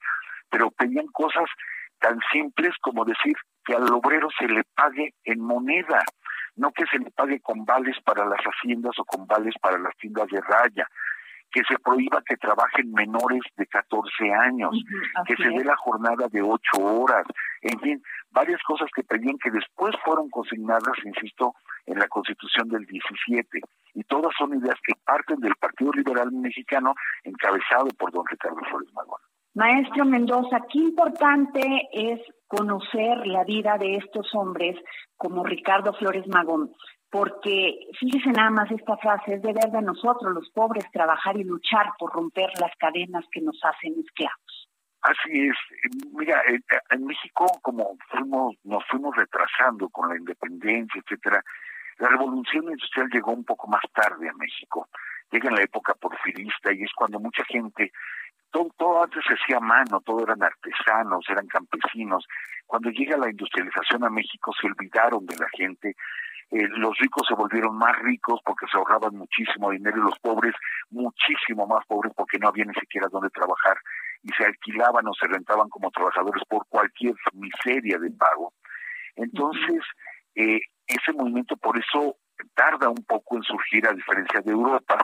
pero 0.50 0.72
pedían 0.72 1.08
cosas 1.08 1.46
tan 2.00 2.20
simples 2.32 2.74
como 2.82 3.06
decir 3.06 3.36
que 3.64 3.76
al 3.76 3.92
obrero 3.92 4.30
se 4.38 4.48
le 4.48 4.64
pague 4.76 5.14
en 5.24 5.40
moneda, 5.40 6.04
no 6.56 6.72
que 6.72 6.86
se 6.86 7.00
le 7.00 7.12
pague 7.12 7.40
con 7.42 7.66
vales 7.66 7.98
para 8.04 8.26
las 8.26 8.42
haciendas 8.42 8.98
o 9.00 9.06
con 9.06 9.26
vales 9.28 9.56
para 9.62 9.78
las 9.78 9.96
tiendas 9.98 10.28
de 10.28 10.42
raya, 10.42 10.88
que 11.52 11.62
se 11.68 11.80
prohíba 11.80 12.22
que 12.26 12.36
trabajen 12.38 12.92
menores 12.92 13.42
de 13.56 13.66
14 13.68 14.34
años, 14.34 14.72
que 15.26 15.36
se 15.38 15.50
dé 15.50 15.64
la 15.64 15.78
jornada 15.78 16.28
de 16.30 16.42
8 16.42 16.60
horas, 16.78 17.26
en 17.62 17.80
fin, 17.80 18.04
varias 18.30 18.62
cosas 18.64 18.90
que 18.94 19.04
pedían 19.04 19.38
que 19.38 19.52
después 19.52 19.96
fueron 20.04 20.30
consignadas, 20.30 20.98
insisto, 21.06 21.56
en 21.86 22.00
la 22.00 22.08
Constitución 22.08 22.68
del 22.68 22.86
17. 22.86 23.62
Y 23.94 24.04
todas 24.04 24.34
son 24.38 24.58
ideas 24.60 24.76
que 24.84 24.94
parten 25.06 25.40
del 25.40 25.56
Partido 25.56 25.92
Liberal 25.94 26.32
Mexicano, 26.32 26.94
encabezado 27.24 27.88
por 27.98 28.12
don 28.12 28.26
Ricardo 28.26 28.60
Flores 28.70 28.92
Magón. 28.94 29.22
Maestro 29.56 30.04
Mendoza, 30.04 30.60
qué 30.70 30.80
importante 30.80 31.62
es 31.94 32.20
conocer 32.46 33.26
la 33.26 33.46
vida 33.46 33.78
de 33.78 33.96
estos 33.96 34.28
hombres 34.36 34.76
como 35.16 35.46
Ricardo 35.46 35.94
Flores 35.94 36.28
Magón, 36.28 36.74
porque 37.10 37.88
fíjese 37.98 38.32
nada 38.32 38.50
más 38.50 38.70
esta 38.70 38.98
frase, 38.98 39.36
es 39.36 39.42
deber 39.42 39.72
de 39.72 39.82
nosotros 39.82 40.34
los 40.34 40.50
pobres 40.50 40.84
trabajar 40.92 41.38
y 41.38 41.46
luchar 41.46 41.94
por 41.98 42.12
romper 42.12 42.50
las 42.60 42.76
cadenas 42.78 43.24
que 43.32 43.40
nos 43.40 43.58
hacen 43.64 43.96
esclavos. 43.98 44.68
Así 45.02 45.48
es. 45.48 45.56
Mira, 46.12 46.42
en 46.90 47.06
México, 47.06 47.46
como 47.62 47.96
fuimos, 48.10 48.56
nos 48.66 48.84
fuimos 48.90 49.16
retrasando 49.16 49.88
con 49.88 50.10
la 50.10 50.18
independencia, 50.18 51.02
etcétera, 51.02 51.42
la 52.00 52.10
revolución 52.10 52.66
industrial 52.66 53.08
llegó 53.10 53.32
un 53.32 53.46
poco 53.46 53.68
más 53.68 53.84
tarde 53.94 54.28
a 54.28 54.34
México. 54.34 54.90
Llega 55.32 55.50
en 55.50 55.56
la 55.56 55.64
época 55.64 55.94
porfirista 55.94 56.74
y 56.74 56.84
es 56.84 56.92
cuando 56.94 57.20
mucha 57.20 57.44
gente 57.46 57.92
todo, 58.78 59.04
antes 59.04 59.24
se 59.28 59.34
hacía 59.34 59.58
a 59.58 59.60
mano, 59.60 60.02
todo 60.02 60.24
eran 60.24 60.42
artesanos, 60.42 61.26
eran 61.30 61.48
campesinos. 61.48 62.26
Cuando 62.66 62.90
llega 62.90 63.18
la 63.18 63.30
industrialización 63.30 64.04
a 64.04 64.10
México 64.10 64.52
se 64.60 64.68
olvidaron 64.68 65.26
de 65.26 65.36
la 65.38 65.48
gente, 65.50 65.96
eh, 66.52 66.68
los 66.78 66.98
ricos 67.00 67.28
se 67.28 67.36
volvieron 67.36 67.76
más 67.78 67.98
ricos 68.00 68.40
porque 68.46 68.66
se 68.72 68.78
ahorraban 68.78 69.16
muchísimo 69.16 69.72
dinero 69.72 69.98
y 69.98 70.04
los 70.04 70.20
pobres 70.20 70.54
muchísimo 70.90 71.66
más 71.68 71.86
pobres 71.88 72.14
porque 72.16 72.38
no 72.38 72.50
había 72.50 72.66
ni 72.66 72.74
siquiera 72.76 73.08
dónde 73.12 73.30
trabajar 73.30 73.78
y 74.22 74.30
se 74.34 74.46
alquilaban 74.46 75.08
o 75.08 75.14
se 75.14 75.28
rentaban 75.28 75.70
como 75.70 75.92
trabajadores 75.92 76.44
por 76.48 76.66
cualquier 76.68 77.16
miseria 77.34 77.98
de 77.98 78.12
pago. 78.12 78.54
Entonces, 79.16 79.84
eh, 80.36 80.60
ese 80.88 81.14
movimiento 81.14 81.58
por 81.58 81.78
eso 81.78 82.18
tarda 82.54 82.90
un 82.90 83.04
poco 83.06 83.38
en 83.38 83.44
surgir 83.44 83.88
a 83.88 83.94
diferencia 83.94 84.42
de 84.42 84.52
Europa 84.52 84.98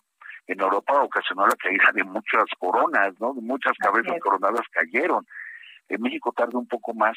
en 0.52 0.60
Europa 0.60 1.02
ocasionó 1.02 1.48
la 1.48 1.56
caída 1.56 1.92
de 1.94 2.04
muchas 2.04 2.46
coronas, 2.60 3.14
¿no? 3.20 3.34
De 3.34 3.42
muchas 3.42 3.74
cabezas 3.78 4.20
coronadas 4.20 4.68
cayeron. 4.72 5.26
En 5.88 6.02
México 6.02 6.34
tarda 6.36 6.58
un 6.58 6.68
poco 6.68 6.94
más, 6.94 7.16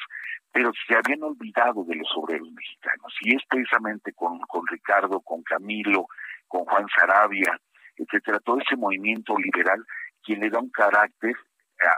pero 0.52 0.72
se 0.86 0.94
habían 0.94 1.22
olvidado 1.22 1.84
de 1.84 1.96
los 1.96 2.08
obreros 2.16 2.50
mexicanos. 2.52 3.12
Y 3.22 3.36
es 3.36 3.42
precisamente 3.48 4.12
con, 4.12 4.38
con 4.40 4.66
Ricardo, 4.66 5.20
con 5.20 5.42
Camilo, 5.42 6.06
con 6.48 6.64
Juan 6.64 6.86
Sarabia, 6.96 7.58
etcétera, 7.96 8.38
todo 8.40 8.58
ese 8.58 8.76
movimiento 8.76 9.36
liberal 9.38 9.84
quien 10.22 10.40
le 10.40 10.50
da 10.50 10.58
un 10.58 10.70
carácter 10.70 11.34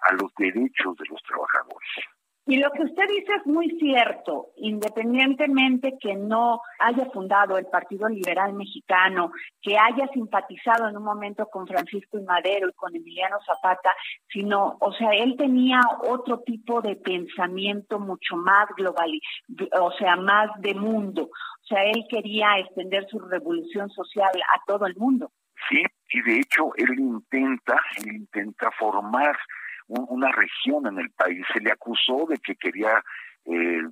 a 0.02 0.12
los 0.14 0.32
derechos 0.36 0.96
de 0.96 1.04
los 1.08 1.22
trabajadores. 1.22 2.15
Y 2.48 2.58
lo 2.58 2.70
que 2.70 2.84
usted 2.84 3.08
dice 3.08 3.32
es 3.40 3.46
muy 3.46 3.68
cierto, 3.80 4.52
independientemente 4.56 5.98
que 6.00 6.14
no 6.14 6.60
haya 6.78 7.06
fundado 7.06 7.58
el 7.58 7.66
Partido 7.66 8.08
Liberal 8.08 8.52
Mexicano, 8.52 9.32
que 9.60 9.76
haya 9.76 10.06
simpatizado 10.14 10.88
en 10.88 10.96
un 10.96 11.02
momento 11.02 11.46
con 11.46 11.66
Francisco 11.66 12.20
y 12.20 12.22
Madero 12.22 12.68
y 12.68 12.72
con 12.74 12.94
Emiliano 12.94 13.38
Zapata, 13.44 13.90
sino, 14.28 14.76
o 14.78 14.92
sea, 14.92 15.10
él 15.10 15.34
tenía 15.36 15.80
otro 16.08 16.38
tipo 16.46 16.80
de 16.80 16.94
pensamiento 16.94 17.98
mucho 17.98 18.36
más 18.36 18.68
global, 18.76 19.10
o 19.80 19.90
sea, 19.98 20.14
más 20.14 20.48
de 20.60 20.74
mundo. 20.74 21.24
O 21.24 21.66
sea, 21.66 21.82
él 21.82 22.04
quería 22.08 22.60
extender 22.60 23.08
su 23.08 23.18
revolución 23.18 23.90
social 23.90 24.30
a 24.54 24.62
todo 24.68 24.86
el 24.86 24.94
mundo. 24.94 25.32
Sí, 25.68 25.82
y 26.10 26.22
de 26.22 26.36
hecho 26.38 26.70
él 26.76 26.96
intenta, 26.96 27.76
él 27.98 28.14
intenta 28.14 28.70
formar 28.78 29.36
una 29.88 30.30
región 30.32 30.86
en 30.86 30.98
el 30.98 31.10
país. 31.10 31.44
Se 31.52 31.60
le 31.60 31.70
acusó 31.70 32.26
de 32.28 32.38
que 32.38 32.56
quería 32.56 33.02
eh, 33.44 33.82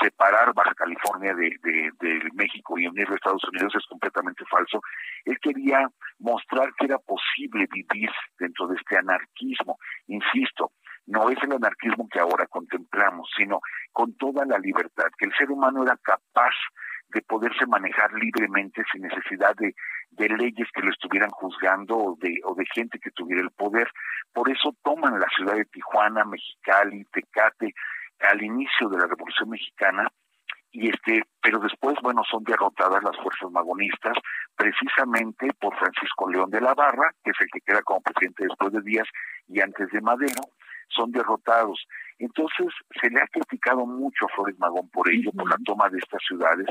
separar 0.00 0.52
Baja 0.54 0.74
California 0.74 1.34
de, 1.34 1.50
de, 1.62 2.30
México 2.34 2.78
y 2.78 2.86
unirlo 2.86 3.14
a 3.14 3.16
Estados 3.16 3.44
Unidos 3.44 3.74
es 3.74 3.86
completamente 3.86 4.44
falso. 4.46 4.80
Él 5.24 5.38
quería 5.40 5.88
mostrar 6.18 6.72
que 6.78 6.86
era 6.86 6.98
posible 6.98 7.66
vivir 7.72 8.10
dentro 8.38 8.68
de 8.68 8.76
este 8.76 8.98
anarquismo. 8.98 9.78
Insisto, 10.06 10.72
no 11.06 11.28
es 11.30 11.38
el 11.42 11.52
anarquismo 11.52 12.08
que 12.08 12.20
ahora 12.20 12.46
contemplamos, 12.46 13.28
sino 13.36 13.60
con 13.92 14.16
toda 14.16 14.44
la 14.44 14.58
libertad, 14.58 15.06
que 15.18 15.26
el 15.26 15.34
ser 15.36 15.50
humano 15.50 15.82
era 15.82 15.96
capaz 16.02 16.54
de 17.14 17.22
poderse 17.22 17.64
manejar 17.66 18.12
libremente 18.12 18.82
sin 18.92 19.02
necesidad 19.02 19.54
de, 19.56 19.74
de 20.10 20.28
leyes 20.28 20.68
que 20.74 20.82
lo 20.82 20.90
estuvieran 20.90 21.30
juzgando 21.30 21.96
o 21.96 22.16
de, 22.20 22.40
o 22.44 22.54
de 22.54 22.64
gente 22.74 22.98
que 22.98 23.12
tuviera 23.12 23.40
el 23.40 23.50
poder. 23.52 23.88
Por 24.32 24.50
eso 24.50 24.74
toman 24.82 25.20
la 25.20 25.28
ciudad 25.34 25.54
de 25.54 25.64
Tijuana, 25.66 26.24
Mexicali, 26.24 27.04
Tecate, 27.12 27.72
al 28.20 28.42
inicio 28.42 28.88
de 28.88 28.98
la 28.98 29.06
Revolución 29.06 29.50
Mexicana, 29.50 30.08
y 30.72 30.88
este, 30.88 31.22
pero 31.40 31.60
después, 31.60 31.94
bueno, 32.02 32.22
son 32.28 32.42
derrotadas 32.42 33.02
las 33.04 33.16
fuerzas 33.22 33.48
magonistas, 33.52 34.16
precisamente 34.56 35.48
por 35.60 35.76
Francisco 35.78 36.28
León 36.28 36.50
de 36.50 36.60
la 36.60 36.74
Barra, 36.74 37.14
que 37.22 37.30
es 37.30 37.36
el 37.40 37.46
que 37.52 37.60
queda 37.60 37.80
como 37.82 38.00
presidente 38.00 38.44
después 38.44 38.72
de 38.72 38.80
Díaz 38.82 39.06
y 39.46 39.60
antes 39.60 39.88
de 39.90 40.00
Madero, 40.00 40.42
son 40.88 41.12
derrotados. 41.12 41.86
Entonces, 42.18 42.66
se 43.00 43.08
le 43.08 43.20
ha 43.20 43.26
criticado 43.28 43.86
mucho 43.86 44.26
a 44.26 44.34
Flores 44.34 44.58
Magón 44.58 44.88
por 44.90 45.08
ello, 45.08 45.30
por 45.30 45.48
la 45.48 45.56
toma 45.64 45.88
de 45.90 45.98
estas 45.98 46.22
ciudades, 46.26 46.66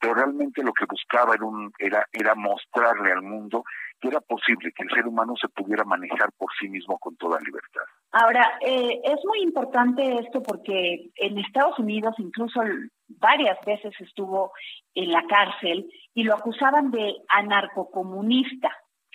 pero 0.00 0.14
realmente 0.14 0.62
lo 0.62 0.72
que 0.72 0.86
buscaba 0.88 1.34
era, 1.34 1.44
un, 1.44 1.72
era, 1.78 2.06
era 2.12 2.34
mostrarle 2.34 3.12
al 3.12 3.22
mundo 3.22 3.64
que 4.00 4.08
era 4.08 4.20
posible 4.20 4.72
que 4.72 4.84
el 4.84 4.90
ser 4.90 5.06
humano 5.06 5.34
se 5.40 5.48
pudiera 5.48 5.84
manejar 5.84 6.30
por 6.36 6.48
sí 6.60 6.68
mismo 6.68 6.98
con 6.98 7.16
toda 7.16 7.38
libertad. 7.40 7.82
Ahora, 8.12 8.58
eh, 8.60 9.00
es 9.04 9.18
muy 9.24 9.42
importante 9.42 10.20
esto 10.20 10.42
porque 10.42 11.10
en 11.16 11.38
Estados 11.38 11.78
Unidos 11.78 12.14
incluso 12.18 12.60
varias 13.08 13.58
veces 13.66 13.92
estuvo 14.00 14.52
en 14.94 15.10
la 15.10 15.24
cárcel 15.26 15.90
y 16.14 16.22
lo 16.22 16.34
acusaban 16.34 16.90
de 16.90 17.14
anarcocomunista. 17.28 18.70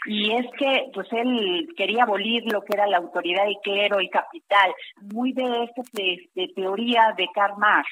Y 0.05 0.33
es 0.33 0.45
que, 0.57 0.89
pues 0.93 1.07
él 1.11 1.67
quería 1.77 2.03
abolir 2.03 2.43
lo 2.51 2.61
que 2.61 2.73
era 2.73 2.87
la 2.87 2.97
autoridad 2.97 3.47
y 3.47 3.57
clero 3.63 4.01
y 4.01 4.09
capital, 4.09 4.73
muy 5.13 5.31
de 5.31 5.63
esta 5.63 5.81
de, 5.93 6.49
teoría 6.55 7.13
de 7.17 7.27
Karl 7.33 7.57
Marx. 7.57 7.89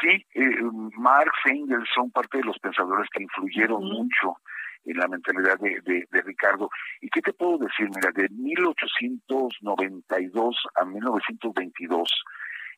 Sí, 0.00 0.24
eh, 0.34 0.62
Marx 0.96 1.32
e 1.46 1.50
Engels 1.50 1.88
son 1.94 2.10
parte 2.10 2.38
de 2.38 2.44
los 2.44 2.58
pensadores 2.58 3.08
que 3.10 3.22
influyeron 3.22 3.84
mucho 3.84 4.38
en 4.84 4.96
la 4.96 5.06
mentalidad 5.08 5.58
de, 5.58 5.80
de, 5.84 6.06
Ricardo. 6.22 6.70
¿Y 7.00 7.10
qué 7.10 7.20
te 7.20 7.32
puedo 7.32 7.58
decir? 7.58 7.88
Mira, 7.94 8.10
de 8.14 8.28
1892 8.30 10.56
a 10.76 10.84
1922, 10.84 12.08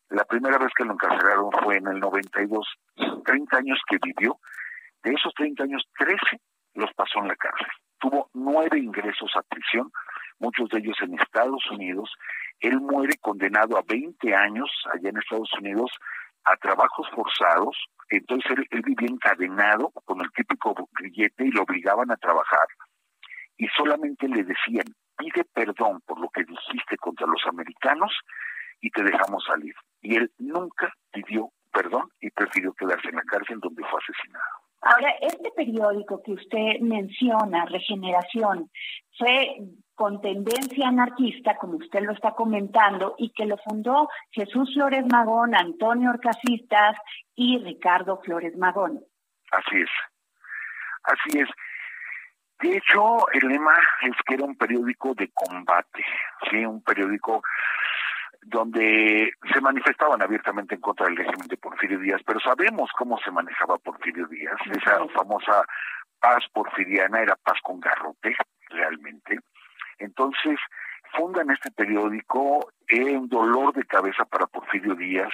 la 0.09 0.25
primera 0.25 0.57
vez 0.57 0.71
que 0.75 0.83
lo 0.83 0.93
encarcelaron 0.93 1.51
fue 1.63 1.77
en 1.77 1.85
el 1.87 1.99
92, 1.99 2.67
30 3.23 3.57
años 3.57 3.79
que 3.87 3.99
vivió, 4.01 4.39
de 5.03 5.13
esos 5.13 5.31
30 5.35 5.63
años, 5.63 5.87
13 5.97 6.17
los 6.73 6.91
pasó 6.93 7.19
en 7.19 7.27
la 7.27 7.35
cárcel. 7.35 7.67
Tuvo 7.99 8.31
nueve 8.33 8.79
ingresos 8.79 9.29
a 9.35 9.43
prisión, 9.43 9.91
muchos 10.39 10.69
de 10.69 10.79
ellos 10.79 10.97
en 11.01 11.19
Estados 11.19 11.69
Unidos. 11.69 12.09
Él 12.59 12.81
muere 12.81 13.17
condenado 13.19 13.77
a 13.77 13.83
20 13.87 14.33
años 14.35 14.71
allá 14.91 15.09
en 15.09 15.17
Estados 15.17 15.53
Unidos 15.59 15.91
a 16.45 16.55
trabajos 16.57 17.07
forzados. 17.15 17.77
Entonces 18.09 18.51
él, 18.71 18.81
vivía 18.83 19.09
encadenado 19.09 19.91
con 20.05 20.21
el 20.21 20.31
típico 20.31 20.75
grillete 20.93 21.45
y 21.45 21.51
lo 21.51 21.63
obligaban 21.63 22.11
a 22.11 22.17
trabajar. 22.17 22.67
Y 23.57 23.67
solamente 23.77 24.27
le 24.27 24.43
decían, 24.43 24.85
pide 25.17 25.45
perdón 25.53 26.01
por 26.05 26.19
lo 26.19 26.29
que 26.29 26.43
dijiste 26.43 26.97
contra 26.97 27.27
los 27.27 27.41
americanos 27.47 28.11
y 28.81 28.89
te 28.89 29.03
dejamos 29.03 29.43
salir. 29.45 29.73
Y 30.01 30.15
él 30.15 30.31
nunca 30.39 30.91
pidió 31.11 31.49
perdón 31.71 32.09
y 32.19 32.29
prefirió 32.31 32.73
quedarse 32.73 33.09
en 33.09 33.15
la 33.15 33.23
cárcel 33.23 33.59
donde 33.61 33.83
fue 33.83 33.99
asesinado. 33.99 34.61
Ahora, 34.81 35.11
este 35.21 35.51
periódico 35.55 36.23
que 36.23 36.33
usted 36.33 36.79
menciona, 36.81 37.65
Regeneración, 37.65 38.69
fue 39.17 39.57
con 40.01 40.19
tendencia 40.19 40.87
anarquista, 40.87 41.57
como 41.57 41.75
usted 41.75 42.01
lo 42.01 42.13
está 42.13 42.31
comentando, 42.31 43.13
y 43.19 43.29
que 43.33 43.45
lo 43.45 43.55
fundó 43.57 44.09
Jesús 44.31 44.73
Flores 44.73 45.05
Magón, 45.05 45.53
Antonio 45.53 46.09
Orcasistas 46.09 46.97
y 47.35 47.59
Ricardo 47.59 48.19
Flores 48.23 48.57
Magón. 48.57 48.99
Así 49.51 49.79
es. 49.79 49.89
Así 51.03 51.39
es. 51.41 51.49
De 52.61 52.77
hecho, 52.77 53.29
el 53.31 53.47
lema 53.47 53.75
es 54.01 54.13
que 54.25 54.33
era 54.33 54.45
un 54.45 54.55
periódico 54.55 55.13
de 55.13 55.29
combate, 55.35 56.03
sí, 56.49 56.65
un 56.65 56.81
periódico 56.81 57.43
donde 58.41 59.33
se 59.53 59.61
manifestaban 59.61 60.19
abiertamente 60.19 60.73
en 60.73 60.81
contra 60.81 61.05
del 61.05 61.17
régimen 61.17 61.47
de 61.47 61.57
Porfirio 61.57 61.99
Díaz, 61.99 62.21
pero 62.25 62.39
sabemos 62.39 62.89
cómo 62.97 63.19
se 63.19 63.29
manejaba 63.29 63.77
Porfirio 63.77 64.25
Díaz. 64.25 64.57
Esa 64.65 65.07
famosa 65.09 65.63
paz 66.19 66.43
porfiriana 66.51 67.21
era 67.21 67.35
paz 67.35 67.59
con 67.61 67.79
garrote, 67.79 68.35
realmente. 68.69 69.37
Entonces, 70.01 70.59
fundan 71.15 71.49
este 71.51 71.71
periódico, 71.71 72.71
en 72.87 73.17
un 73.17 73.29
dolor 73.29 73.73
de 73.73 73.85
cabeza 73.85 74.25
para 74.25 74.47
Porfirio 74.47 74.95
Díaz, 74.95 75.31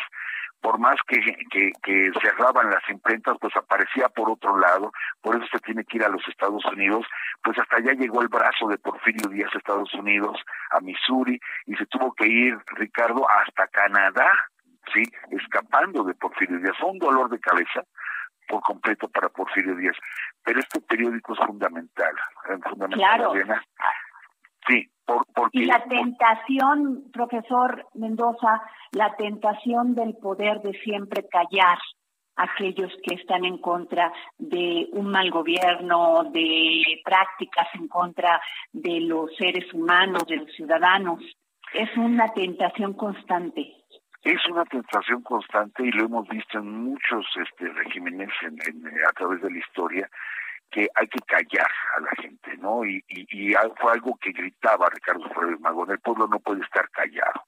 por 0.61 0.79
más 0.79 0.95
que, 1.07 1.19
que, 1.51 1.71
que, 1.83 2.11
cerraban 2.21 2.69
las 2.69 2.87
imprentas, 2.89 3.37
pues 3.39 3.55
aparecía 3.55 4.09
por 4.09 4.29
otro 4.29 4.57
lado, 4.57 4.91
por 5.21 5.35
eso 5.35 5.45
se 5.51 5.59
tiene 5.59 5.83
que 5.83 5.97
ir 5.97 6.03
a 6.03 6.09
los 6.09 6.27
Estados 6.27 6.65
Unidos, 6.65 7.05
pues 7.43 7.57
hasta 7.59 7.77
allá 7.77 7.93
llegó 7.93 8.21
el 8.21 8.27
brazo 8.27 8.67
de 8.67 8.77
Porfirio 8.77 9.29
Díaz 9.29 9.51
a 9.53 9.57
Estados 9.59 9.93
Unidos, 9.93 10.37
a 10.71 10.79
Missouri, 10.79 11.39
y 11.65 11.75
se 11.75 11.85
tuvo 11.85 12.13
que 12.13 12.27
ir, 12.27 12.57
Ricardo, 12.75 13.27
hasta 13.29 13.67
Canadá, 13.67 14.31
¿sí? 14.93 15.03
Escapando 15.29 16.03
de 16.03 16.15
Porfirio 16.15 16.57
Díaz. 16.59 16.75
Fue 16.79 16.89
un 16.89 16.99
dolor 16.99 17.29
de 17.29 17.39
cabeza 17.39 17.83
por 18.47 18.61
completo 18.61 19.07
para 19.09 19.29
Porfirio 19.29 19.75
Díaz. 19.75 19.95
Pero 20.43 20.59
este 20.59 20.81
periódico 20.81 21.33
es 21.33 21.39
fundamental, 21.45 22.15
fundamental, 22.63 22.97
claro. 22.97 23.33
Sí, 24.67 24.89
por, 25.05 25.25
porque, 25.33 25.59
y 25.59 25.65
la 25.65 25.83
tentación, 25.85 27.09
profesor 27.11 27.85
Mendoza, 27.93 28.61
la 28.91 29.15
tentación 29.15 29.95
del 29.95 30.15
poder 30.17 30.61
de 30.61 30.73
siempre 30.79 31.27
callar 31.29 31.77
a 32.35 32.43
aquellos 32.43 32.91
que 33.03 33.15
están 33.15 33.45
en 33.45 33.57
contra 33.57 34.11
de 34.37 34.87
un 34.91 35.09
mal 35.09 35.31
gobierno, 35.31 36.23
de 36.31 37.01
prácticas 37.03 37.67
en 37.73 37.87
contra 37.87 38.41
de 38.71 39.01
los 39.01 39.35
seres 39.35 39.73
humanos, 39.73 40.25
de 40.27 40.37
los 40.37 40.51
ciudadanos. 40.53 41.19
Es 41.73 41.95
una 41.97 42.27
tentación 42.29 42.93
constante. 42.93 43.73
Es 44.23 44.45
una 44.49 44.65
tentación 44.65 45.21
constante 45.23 45.83
y 45.85 45.91
lo 45.91 46.05
hemos 46.05 46.27
visto 46.27 46.59
en 46.59 46.83
muchos 46.83 47.25
este, 47.37 47.69
regímenes 47.69 48.29
en, 48.41 48.57
en, 48.67 49.05
a 49.07 49.11
través 49.13 49.41
de 49.41 49.51
la 49.51 49.57
historia 49.57 50.09
que 50.71 50.87
hay 50.95 51.07
que 51.07 51.19
callar 51.25 51.71
a 51.95 52.01
la 52.01 52.11
gente, 52.21 52.57
¿no? 52.57 52.85
Y, 52.85 53.03
y, 53.07 53.51
y 53.51 53.53
fue 53.79 53.91
algo 53.91 54.17
que 54.21 54.31
gritaba 54.31 54.89
Ricardo 54.89 55.29
Flores 55.29 55.59
Magón, 55.59 55.91
el 55.91 55.99
pueblo 55.99 56.27
no 56.27 56.39
puede 56.39 56.61
estar 56.61 56.89
callado. 56.89 57.43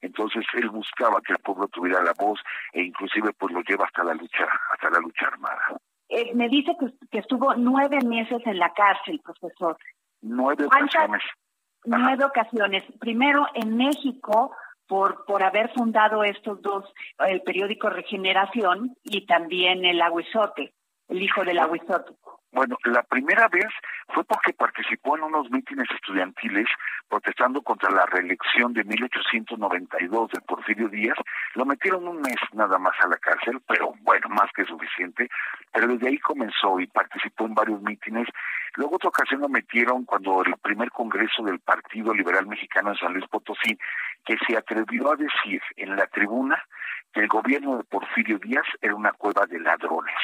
Entonces 0.00 0.44
él 0.54 0.68
buscaba 0.70 1.20
que 1.22 1.32
el 1.32 1.38
pueblo 1.38 1.66
tuviera 1.68 2.02
la 2.02 2.12
voz 2.12 2.40
e 2.72 2.82
inclusive 2.82 3.32
pues 3.32 3.52
lo 3.52 3.62
lleva 3.62 3.86
hasta 3.86 4.04
la 4.04 4.14
lucha, 4.14 4.46
hasta 4.72 4.90
la 4.90 4.98
lucha 4.98 5.26
armada. 5.26 5.80
Eh, 6.08 6.34
me 6.34 6.48
dice 6.48 6.76
que, 6.78 6.92
que, 7.10 7.18
estuvo 7.18 7.54
nueve 7.54 7.98
meses 8.04 8.42
en 8.44 8.58
la 8.58 8.72
cárcel, 8.74 9.20
profesor. 9.24 9.78
Nueve 10.20 10.66
ocasiones. 10.66 11.22
Nueve 11.84 12.24
ocasiones. 12.24 12.84
Primero 13.00 13.46
en 13.54 13.76
México 13.76 14.54
por, 14.86 15.24
por 15.24 15.42
haber 15.42 15.72
fundado 15.72 16.24
estos 16.24 16.60
dos, 16.60 16.84
el 17.26 17.42
periódico 17.42 17.88
Regeneración 17.88 18.96
y 19.02 19.26
también 19.26 19.84
el 19.84 20.00
Aguizote, 20.02 20.74
el 21.08 21.22
hijo 21.22 21.44
del 21.44 21.58
Aguizote. 21.58 22.12
Bueno, 22.54 22.78
la 22.84 23.02
primera 23.02 23.48
vez 23.48 23.66
fue 24.14 24.22
porque 24.22 24.52
participó 24.52 25.16
en 25.16 25.24
unos 25.24 25.50
mítines 25.50 25.90
estudiantiles 25.90 26.68
protestando 27.08 27.60
contra 27.62 27.90
la 27.90 28.06
reelección 28.06 28.72
de 28.72 28.84
1892 28.84 30.30
de 30.30 30.40
Porfirio 30.40 30.88
Díaz. 30.88 31.18
Lo 31.56 31.66
metieron 31.66 32.06
un 32.06 32.20
mes 32.20 32.36
nada 32.52 32.78
más 32.78 32.94
a 33.00 33.08
la 33.08 33.16
cárcel, 33.16 33.60
pero 33.66 33.92
bueno, 34.02 34.28
más 34.28 34.52
que 34.54 34.64
suficiente. 34.66 35.28
Pero 35.72 35.88
desde 35.88 36.06
ahí 36.06 36.18
comenzó 36.20 36.78
y 36.78 36.86
participó 36.86 37.46
en 37.46 37.54
varios 37.54 37.82
mítines. 37.82 38.28
Luego 38.76 38.96
otra 38.96 39.08
ocasión 39.08 39.40
lo 39.40 39.48
metieron 39.48 40.04
cuando 40.04 40.44
el 40.44 40.54
primer 40.62 40.92
congreso 40.92 41.42
del 41.42 41.58
Partido 41.58 42.14
Liberal 42.14 42.46
Mexicano 42.46 42.90
en 42.90 42.96
San 42.98 43.14
Luis 43.14 43.26
Potosí, 43.26 43.76
que 44.24 44.36
se 44.46 44.56
atrevió 44.56 45.10
a 45.10 45.16
decir 45.16 45.60
en 45.74 45.96
la 45.96 46.06
tribuna 46.06 46.62
que 47.12 47.18
el 47.18 47.26
gobierno 47.26 47.78
de 47.78 47.84
Porfirio 47.84 48.38
Díaz 48.38 48.66
era 48.80 48.94
una 48.94 49.10
cueva 49.10 49.44
de 49.46 49.58
ladrones. 49.58 50.14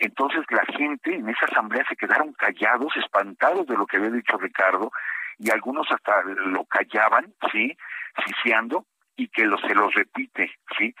Entonces 0.00 0.44
la 0.48 0.64
gente 0.76 1.14
en 1.14 1.28
esa 1.28 1.44
asamblea 1.44 1.84
se 1.88 1.94
quedaron 1.94 2.32
callados, 2.32 2.96
espantados 2.96 3.66
de 3.66 3.76
lo 3.76 3.86
que 3.86 3.98
había 3.98 4.10
dicho 4.10 4.38
Ricardo, 4.38 4.90
y 5.38 5.50
algunos 5.50 5.86
hasta 5.92 6.22
lo 6.22 6.64
callaban, 6.64 7.32
¿sí? 7.52 7.76
Ciciando, 8.26 8.86
y 9.16 9.28
que 9.28 9.42
se 9.42 9.74
los 9.74 9.94
repite, 9.94 10.50
¿sí? 10.78 10.94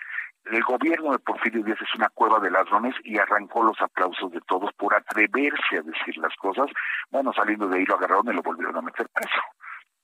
El 0.44 0.62
gobierno 0.62 1.12
de 1.12 1.18
Porfirio 1.18 1.62
Díaz 1.62 1.80
es 1.80 1.94
una 1.94 2.08
cueva 2.10 2.40
de 2.40 2.50
ladrones 2.50 2.94
y 3.04 3.18
arrancó 3.18 3.62
los 3.62 3.80
aplausos 3.80 4.30
de 4.32 4.40
todos 4.46 4.70
por 4.74 4.94
atreverse 4.94 5.78
a 5.78 5.82
decir 5.82 6.18
las 6.18 6.34
cosas. 6.36 6.66
Bueno, 7.10 7.32
saliendo 7.32 7.68
de 7.68 7.78
ahí 7.78 7.84
lo 7.86 7.96
agarraron 7.96 8.28
y 8.28 8.36
lo 8.36 8.42
volvieron 8.42 8.76
a 8.76 8.82
meter 8.82 9.06
preso. 9.12 9.40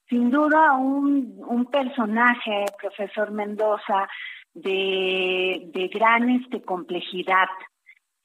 Sin 0.08 0.30
duda, 0.30 0.72
un, 0.74 1.34
un 1.38 1.66
personaje, 1.66 2.64
profesor 2.80 3.30
Mendoza, 3.30 4.08
de, 4.54 5.62
de 5.66 5.88
gran 5.88 6.30
este, 6.30 6.62
complejidad, 6.62 7.48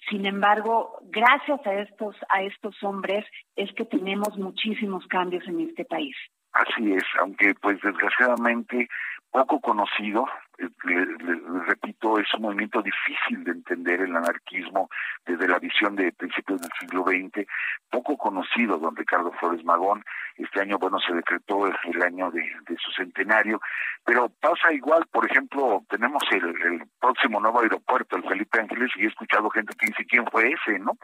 sin 0.09 0.25
embargo, 0.25 0.99
gracias 1.03 1.65
a 1.65 1.73
estos, 1.75 2.15
a 2.29 2.41
estos 2.43 2.75
hombres 2.83 3.25
es 3.55 3.71
que 3.73 3.85
tenemos 3.85 4.37
muchísimos 4.37 5.05
cambios 5.07 5.47
en 5.47 5.61
este 5.61 5.85
país. 5.85 6.15
Así 6.53 6.93
es, 6.93 7.03
aunque 7.19 7.53
pues 7.61 7.79
desgraciadamente 7.81 8.89
poco 9.31 9.61
conocido, 9.61 10.27
eh, 10.59 10.67
le, 10.83 11.05
le, 11.05 11.35
le, 11.35 11.63
repito, 11.65 12.19
es 12.19 12.31
un 12.33 12.43
movimiento 12.43 12.81
difícil 12.81 13.43
de 13.45 13.51
entender 13.51 14.01
el 14.01 14.15
anarquismo 14.15 14.89
desde 15.25 15.47
la 15.47 15.57
visión 15.57 15.95
de 15.95 16.11
principios 16.11 16.61
del 16.61 16.69
siglo 16.79 17.03
XX, 17.03 17.47
poco 17.89 18.17
conocido 18.17 18.77
don 18.77 18.95
Ricardo 18.95 19.31
Flores 19.33 19.63
Magón, 19.63 20.03
este 20.35 20.61
año, 20.61 20.77
bueno, 20.77 20.99
se 20.99 21.13
decretó 21.13 21.65
el, 21.65 21.75
el 21.85 22.01
año 22.01 22.29
de, 22.31 22.41
de, 22.41 22.77
su 22.77 22.91
centenario, 22.91 23.61
pero 24.05 24.29
pasa 24.41 24.73
igual, 24.73 25.05
por 25.11 25.25
ejemplo, 25.25 25.83
tenemos 25.89 26.23
el, 26.31 26.45
el, 26.45 26.83
próximo 26.99 27.39
nuevo 27.39 27.61
aeropuerto, 27.61 28.17
el 28.17 28.23
Felipe 28.23 28.59
Ángeles, 28.59 28.91
y 28.95 29.05
he 29.05 29.07
escuchado 29.07 29.49
gente 29.49 29.73
que 29.77 29.87
dice, 29.87 30.05
¿quién 30.05 30.25
fue 30.27 30.51
ese, 30.51 30.77
no? 30.79 30.97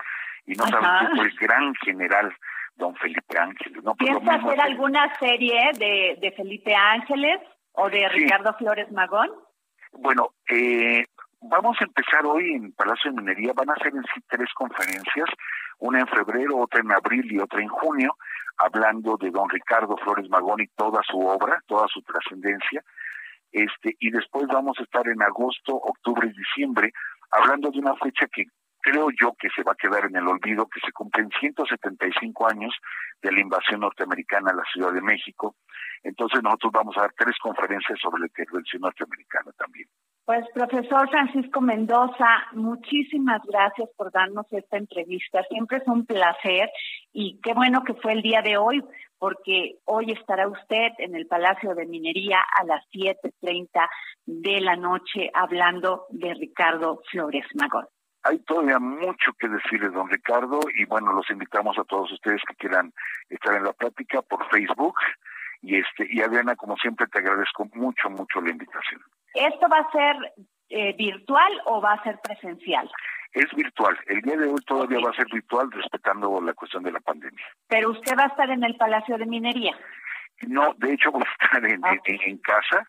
Y 0.45 0.53
no 0.53 0.65
saben 0.65 0.89
quién 0.99 1.15
fue 1.15 1.25
el 1.25 1.35
gran 1.35 1.73
general 1.75 2.33
don 2.75 2.95
Felipe 2.95 3.37
Ángeles, 3.39 3.83
¿no? 3.83 3.95
Pues 3.95 4.09
¿Piensa 4.09 4.35
hacer 4.35 4.61
alguna 4.61 5.13
serie 5.17 5.71
de, 5.77 6.17
de 6.21 6.31
Felipe 6.31 6.75
Ángeles? 6.75 7.41
O 7.77 7.89
de 7.89 7.99
sí. 8.11 8.19
Ricardo 8.21 8.53
Flores 8.55 8.91
Magón? 8.91 9.29
Bueno, 9.93 10.31
eh, 10.49 11.05
vamos 11.41 11.77
a 11.79 11.85
empezar 11.85 12.25
hoy 12.25 12.53
en 12.53 12.73
Palacio 12.73 13.11
de 13.11 13.17
Minería. 13.17 13.53
Van 13.55 13.69
a 13.69 13.75
ser 13.75 13.93
en 13.95 14.03
sí 14.13 14.21
tres 14.27 14.49
conferencias, 14.55 15.29
una 15.79 15.99
en 15.99 16.07
febrero, 16.07 16.57
otra 16.57 16.81
en 16.81 16.91
abril 16.91 17.31
y 17.31 17.39
otra 17.39 17.61
en 17.61 17.69
junio, 17.69 18.17
hablando 18.57 19.17
de 19.17 19.29
don 19.29 19.49
Ricardo 19.49 19.95
Flores 19.97 20.29
Magón 20.29 20.61
y 20.61 20.67
toda 20.75 21.01
su 21.03 21.19
obra, 21.19 21.61
toda 21.67 21.87
su 21.87 22.01
trascendencia. 22.01 22.83
Este, 23.51 23.95
y 23.99 24.09
después 24.11 24.47
vamos 24.47 24.77
a 24.79 24.83
estar 24.83 25.07
en 25.07 25.21
agosto, 25.21 25.75
octubre 25.75 26.27
y 26.27 26.37
diciembre, 26.37 26.91
hablando 27.31 27.69
de 27.69 27.79
una 27.79 27.95
fecha 27.95 28.25
que 28.33 28.45
creo 28.89 29.09
yo 29.19 29.33
que 29.37 29.49
se 29.55 29.63
va 29.63 29.73
a 29.73 29.75
quedar 29.75 30.05
en 30.05 30.15
el 30.15 30.27
olvido, 30.27 30.67
que 30.67 30.79
se 30.79 30.91
cumplen 30.91 31.29
175 31.39 32.47
años 32.47 32.73
de 33.21 33.31
la 33.31 33.41
invasión 33.41 33.81
norteamericana 33.81 34.51
a 34.51 34.55
la 34.55 34.63
Ciudad 34.71 34.93
de 34.93 35.01
México. 35.01 35.55
Entonces 36.03 36.41
nosotros 36.41 36.71
vamos 36.71 36.97
a 36.97 37.01
dar 37.01 37.13
tres 37.17 37.35
conferencias 37.41 37.99
sobre 38.01 38.21
la 38.21 38.27
intervención 38.27 38.81
norteamericana 38.81 39.51
también. 39.57 39.87
Pues 40.25 40.45
profesor 40.53 41.09
Francisco 41.09 41.61
Mendoza, 41.61 42.47
muchísimas 42.53 43.41
gracias 43.45 43.89
por 43.97 44.11
darnos 44.11 44.45
esta 44.51 44.77
entrevista. 44.77 45.43
Siempre 45.49 45.77
es 45.77 45.87
un 45.87 46.05
placer 46.05 46.69
y 47.11 47.39
qué 47.41 47.53
bueno 47.53 47.83
que 47.83 47.93
fue 47.95 48.13
el 48.13 48.21
día 48.21 48.41
de 48.41 48.57
hoy, 48.57 48.83
porque 49.17 49.79
hoy 49.85 50.11
estará 50.11 50.47
usted 50.47 50.91
en 50.99 51.15
el 51.15 51.27
Palacio 51.27 51.75
de 51.75 51.85
Minería 51.85 52.39
a 52.39 52.63
las 52.65 52.85
7.30 52.93 53.67
de 54.25 54.61
la 54.61 54.75
noche 54.75 55.29
hablando 55.33 56.05
de 56.09 56.33
Ricardo 56.33 57.01
Flores 57.09 57.45
Magón 57.55 57.87
hay 58.27 58.39
todavía 58.39 58.79
mucho 58.79 59.31
que 59.39 59.47
decirle, 59.47 59.89
don 59.89 60.09
Ricardo, 60.09 60.59
y 60.75 60.85
bueno, 60.85 61.13
los 61.13 61.29
invitamos 61.29 61.77
a 61.79 61.83
todos 61.83 62.11
ustedes 62.11 62.41
que 62.47 62.55
quieran 62.55 62.93
estar 63.29 63.55
en 63.55 63.63
la 63.63 63.73
plática 63.73 64.21
por 64.21 64.47
Facebook 64.49 64.95
Y 65.61 65.77
este 65.77 66.07
y 66.09 66.21
Adriana, 66.21 66.55
como 66.55 66.75
siempre, 66.77 67.07
te 67.07 67.19
agradezco 67.19 67.67
mucho, 67.73 68.09
mucho 68.09 68.41
la 68.41 68.51
invitación. 68.51 69.01
¿Esto 69.33 69.67
va 69.69 69.79
a 69.79 69.91
ser 69.91 70.15
eh, 70.69 70.93
virtual 70.97 71.51
o 71.65 71.81
va 71.81 71.93
a 71.93 72.03
ser 72.03 72.19
presencial? 72.21 72.89
Es 73.33 73.53
virtual. 73.55 73.97
El 74.07 74.21
día 74.21 74.37
de 74.37 74.47
hoy 74.47 74.61
todavía 74.65 74.99
va 74.99 75.11
a 75.11 75.15
ser 75.15 75.27
virtual, 75.31 75.71
respetando 75.71 76.41
la 76.41 76.53
cuestión 76.53 76.83
de 76.83 76.91
la 76.91 76.99
pandemia. 76.99 77.45
Pero 77.67 77.91
usted 77.91 78.15
va 78.17 78.23
a 78.23 78.27
estar 78.27 78.49
en 78.49 78.63
el 78.63 78.75
Palacio 78.77 79.17
de 79.17 79.25
Minería. 79.25 79.75
No, 80.47 80.73
de 80.77 80.93
hecho 80.93 81.11
voy 81.11 81.23
a 81.23 81.45
estar 81.45 81.65
en, 81.65 81.81
en, 82.05 82.37
casa. 82.39 82.87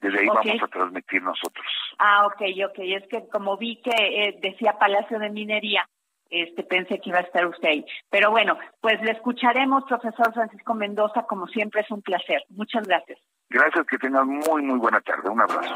Desde 0.00 0.20
ahí 0.20 0.26
vamos 0.26 0.62
a 0.62 0.68
transmitir 0.68 1.22
nosotros. 1.22 1.66
Ah, 1.98 2.26
ok, 2.26 2.42
ok. 2.68 2.78
Es 2.78 3.08
que 3.08 3.28
como 3.28 3.56
vi 3.56 3.80
que 3.82 3.90
eh, 3.90 4.38
decía 4.40 4.78
Palacio 4.78 5.18
de 5.18 5.30
Minería, 5.30 5.88
este 6.30 6.62
pensé 6.62 7.00
que 7.00 7.10
iba 7.10 7.18
a 7.18 7.22
estar 7.22 7.46
usted 7.46 7.68
ahí. 7.68 7.84
Pero 8.10 8.30
bueno, 8.30 8.58
pues 8.80 9.00
le 9.02 9.12
escucharemos, 9.12 9.84
profesor 9.84 10.32
Francisco 10.32 10.74
Mendoza, 10.74 11.22
como 11.22 11.46
siempre 11.46 11.80
es 11.80 11.90
un 11.90 12.02
placer. 12.02 12.42
Muchas 12.50 12.86
gracias. 12.86 13.18
Gracias, 13.50 13.86
que 13.86 13.96
tengan 13.98 14.28
muy, 14.28 14.62
muy 14.62 14.78
buena 14.78 15.00
tarde. 15.00 15.30
Un 15.30 15.40
abrazo. 15.40 15.74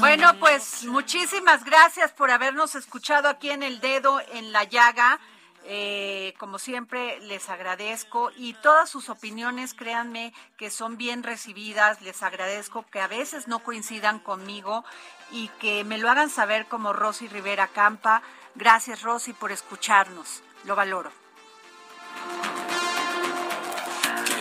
Bueno, 0.00 0.28
pues 0.40 0.86
muchísimas 0.86 1.64
gracias 1.64 2.12
por 2.12 2.30
habernos 2.30 2.74
escuchado 2.74 3.28
aquí 3.28 3.50
en 3.50 3.62
El 3.62 3.80
Dedo 3.80 4.20
en 4.32 4.52
la 4.52 4.64
Llaga. 4.64 5.20
Eh, 5.68 6.34
como 6.38 6.60
siempre, 6.60 7.18
les 7.20 7.48
agradezco 7.48 8.30
y 8.36 8.54
todas 8.54 8.88
sus 8.88 9.08
opiniones, 9.08 9.74
créanme 9.74 10.32
que 10.56 10.70
son 10.70 10.96
bien 10.96 11.24
recibidas. 11.24 12.00
Les 12.02 12.22
agradezco 12.22 12.84
que 12.90 13.00
a 13.00 13.08
veces 13.08 13.48
no 13.48 13.58
coincidan 13.58 14.20
conmigo 14.20 14.84
y 15.32 15.48
que 15.60 15.82
me 15.82 15.98
lo 15.98 16.08
hagan 16.08 16.30
saber 16.30 16.66
como 16.66 16.92
Rosy 16.92 17.26
Rivera 17.26 17.66
Campa. 17.66 18.22
Gracias, 18.54 19.02
Rosy, 19.02 19.32
por 19.32 19.50
escucharnos. 19.50 20.42
Lo 20.64 20.76
valoro. 20.76 21.10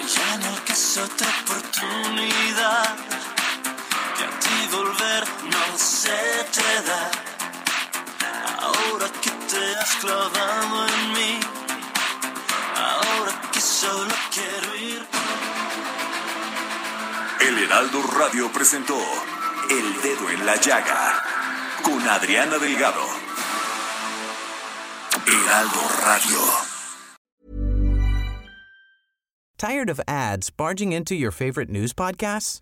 ya 0.07 0.37
no 0.37 0.55
otra 1.03 1.27
oportunidad, 1.43 2.95
que 4.15 4.23
a 4.23 4.39
ti 4.39 4.67
volver 4.71 5.23
no 5.43 5.77
se 5.77 6.45
te 6.51 6.81
da. 6.83 7.11
Ahora 8.61 9.07
que 9.21 9.34
te 9.47 9.75
has 9.75 9.95
clavado 9.95 10.87
en 10.87 11.13
mí, 11.13 11.39
ahora 12.75 13.41
que 13.51 13.61
solo 13.61 14.13
quiero 14.33 14.75
ir. 14.75 15.05
El 17.41 17.63
Heraldo 17.63 18.01
Radio 18.17 18.51
presentó 18.51 18.97
El 19.69 20.01
Dedo 20.01 20.29
en 20.29 20.45
la 20.45 20.55
Llaga 20.55 21.21
con 21.83 22.01
Adriana 22.07 22.57
Delgado. 22.57 23.05
Heraldo 25.27 25.81
Radio. 26.03 26.39
Tired 29.57 29.89
of 29.89 30.01
ads 30.07 30.49
barging 30.49 30.91
into 30.91 31.15
your 31.15 31.31
favorite 31.31 31.69
news 31.69 31.93
podcasts? 31.93 32.61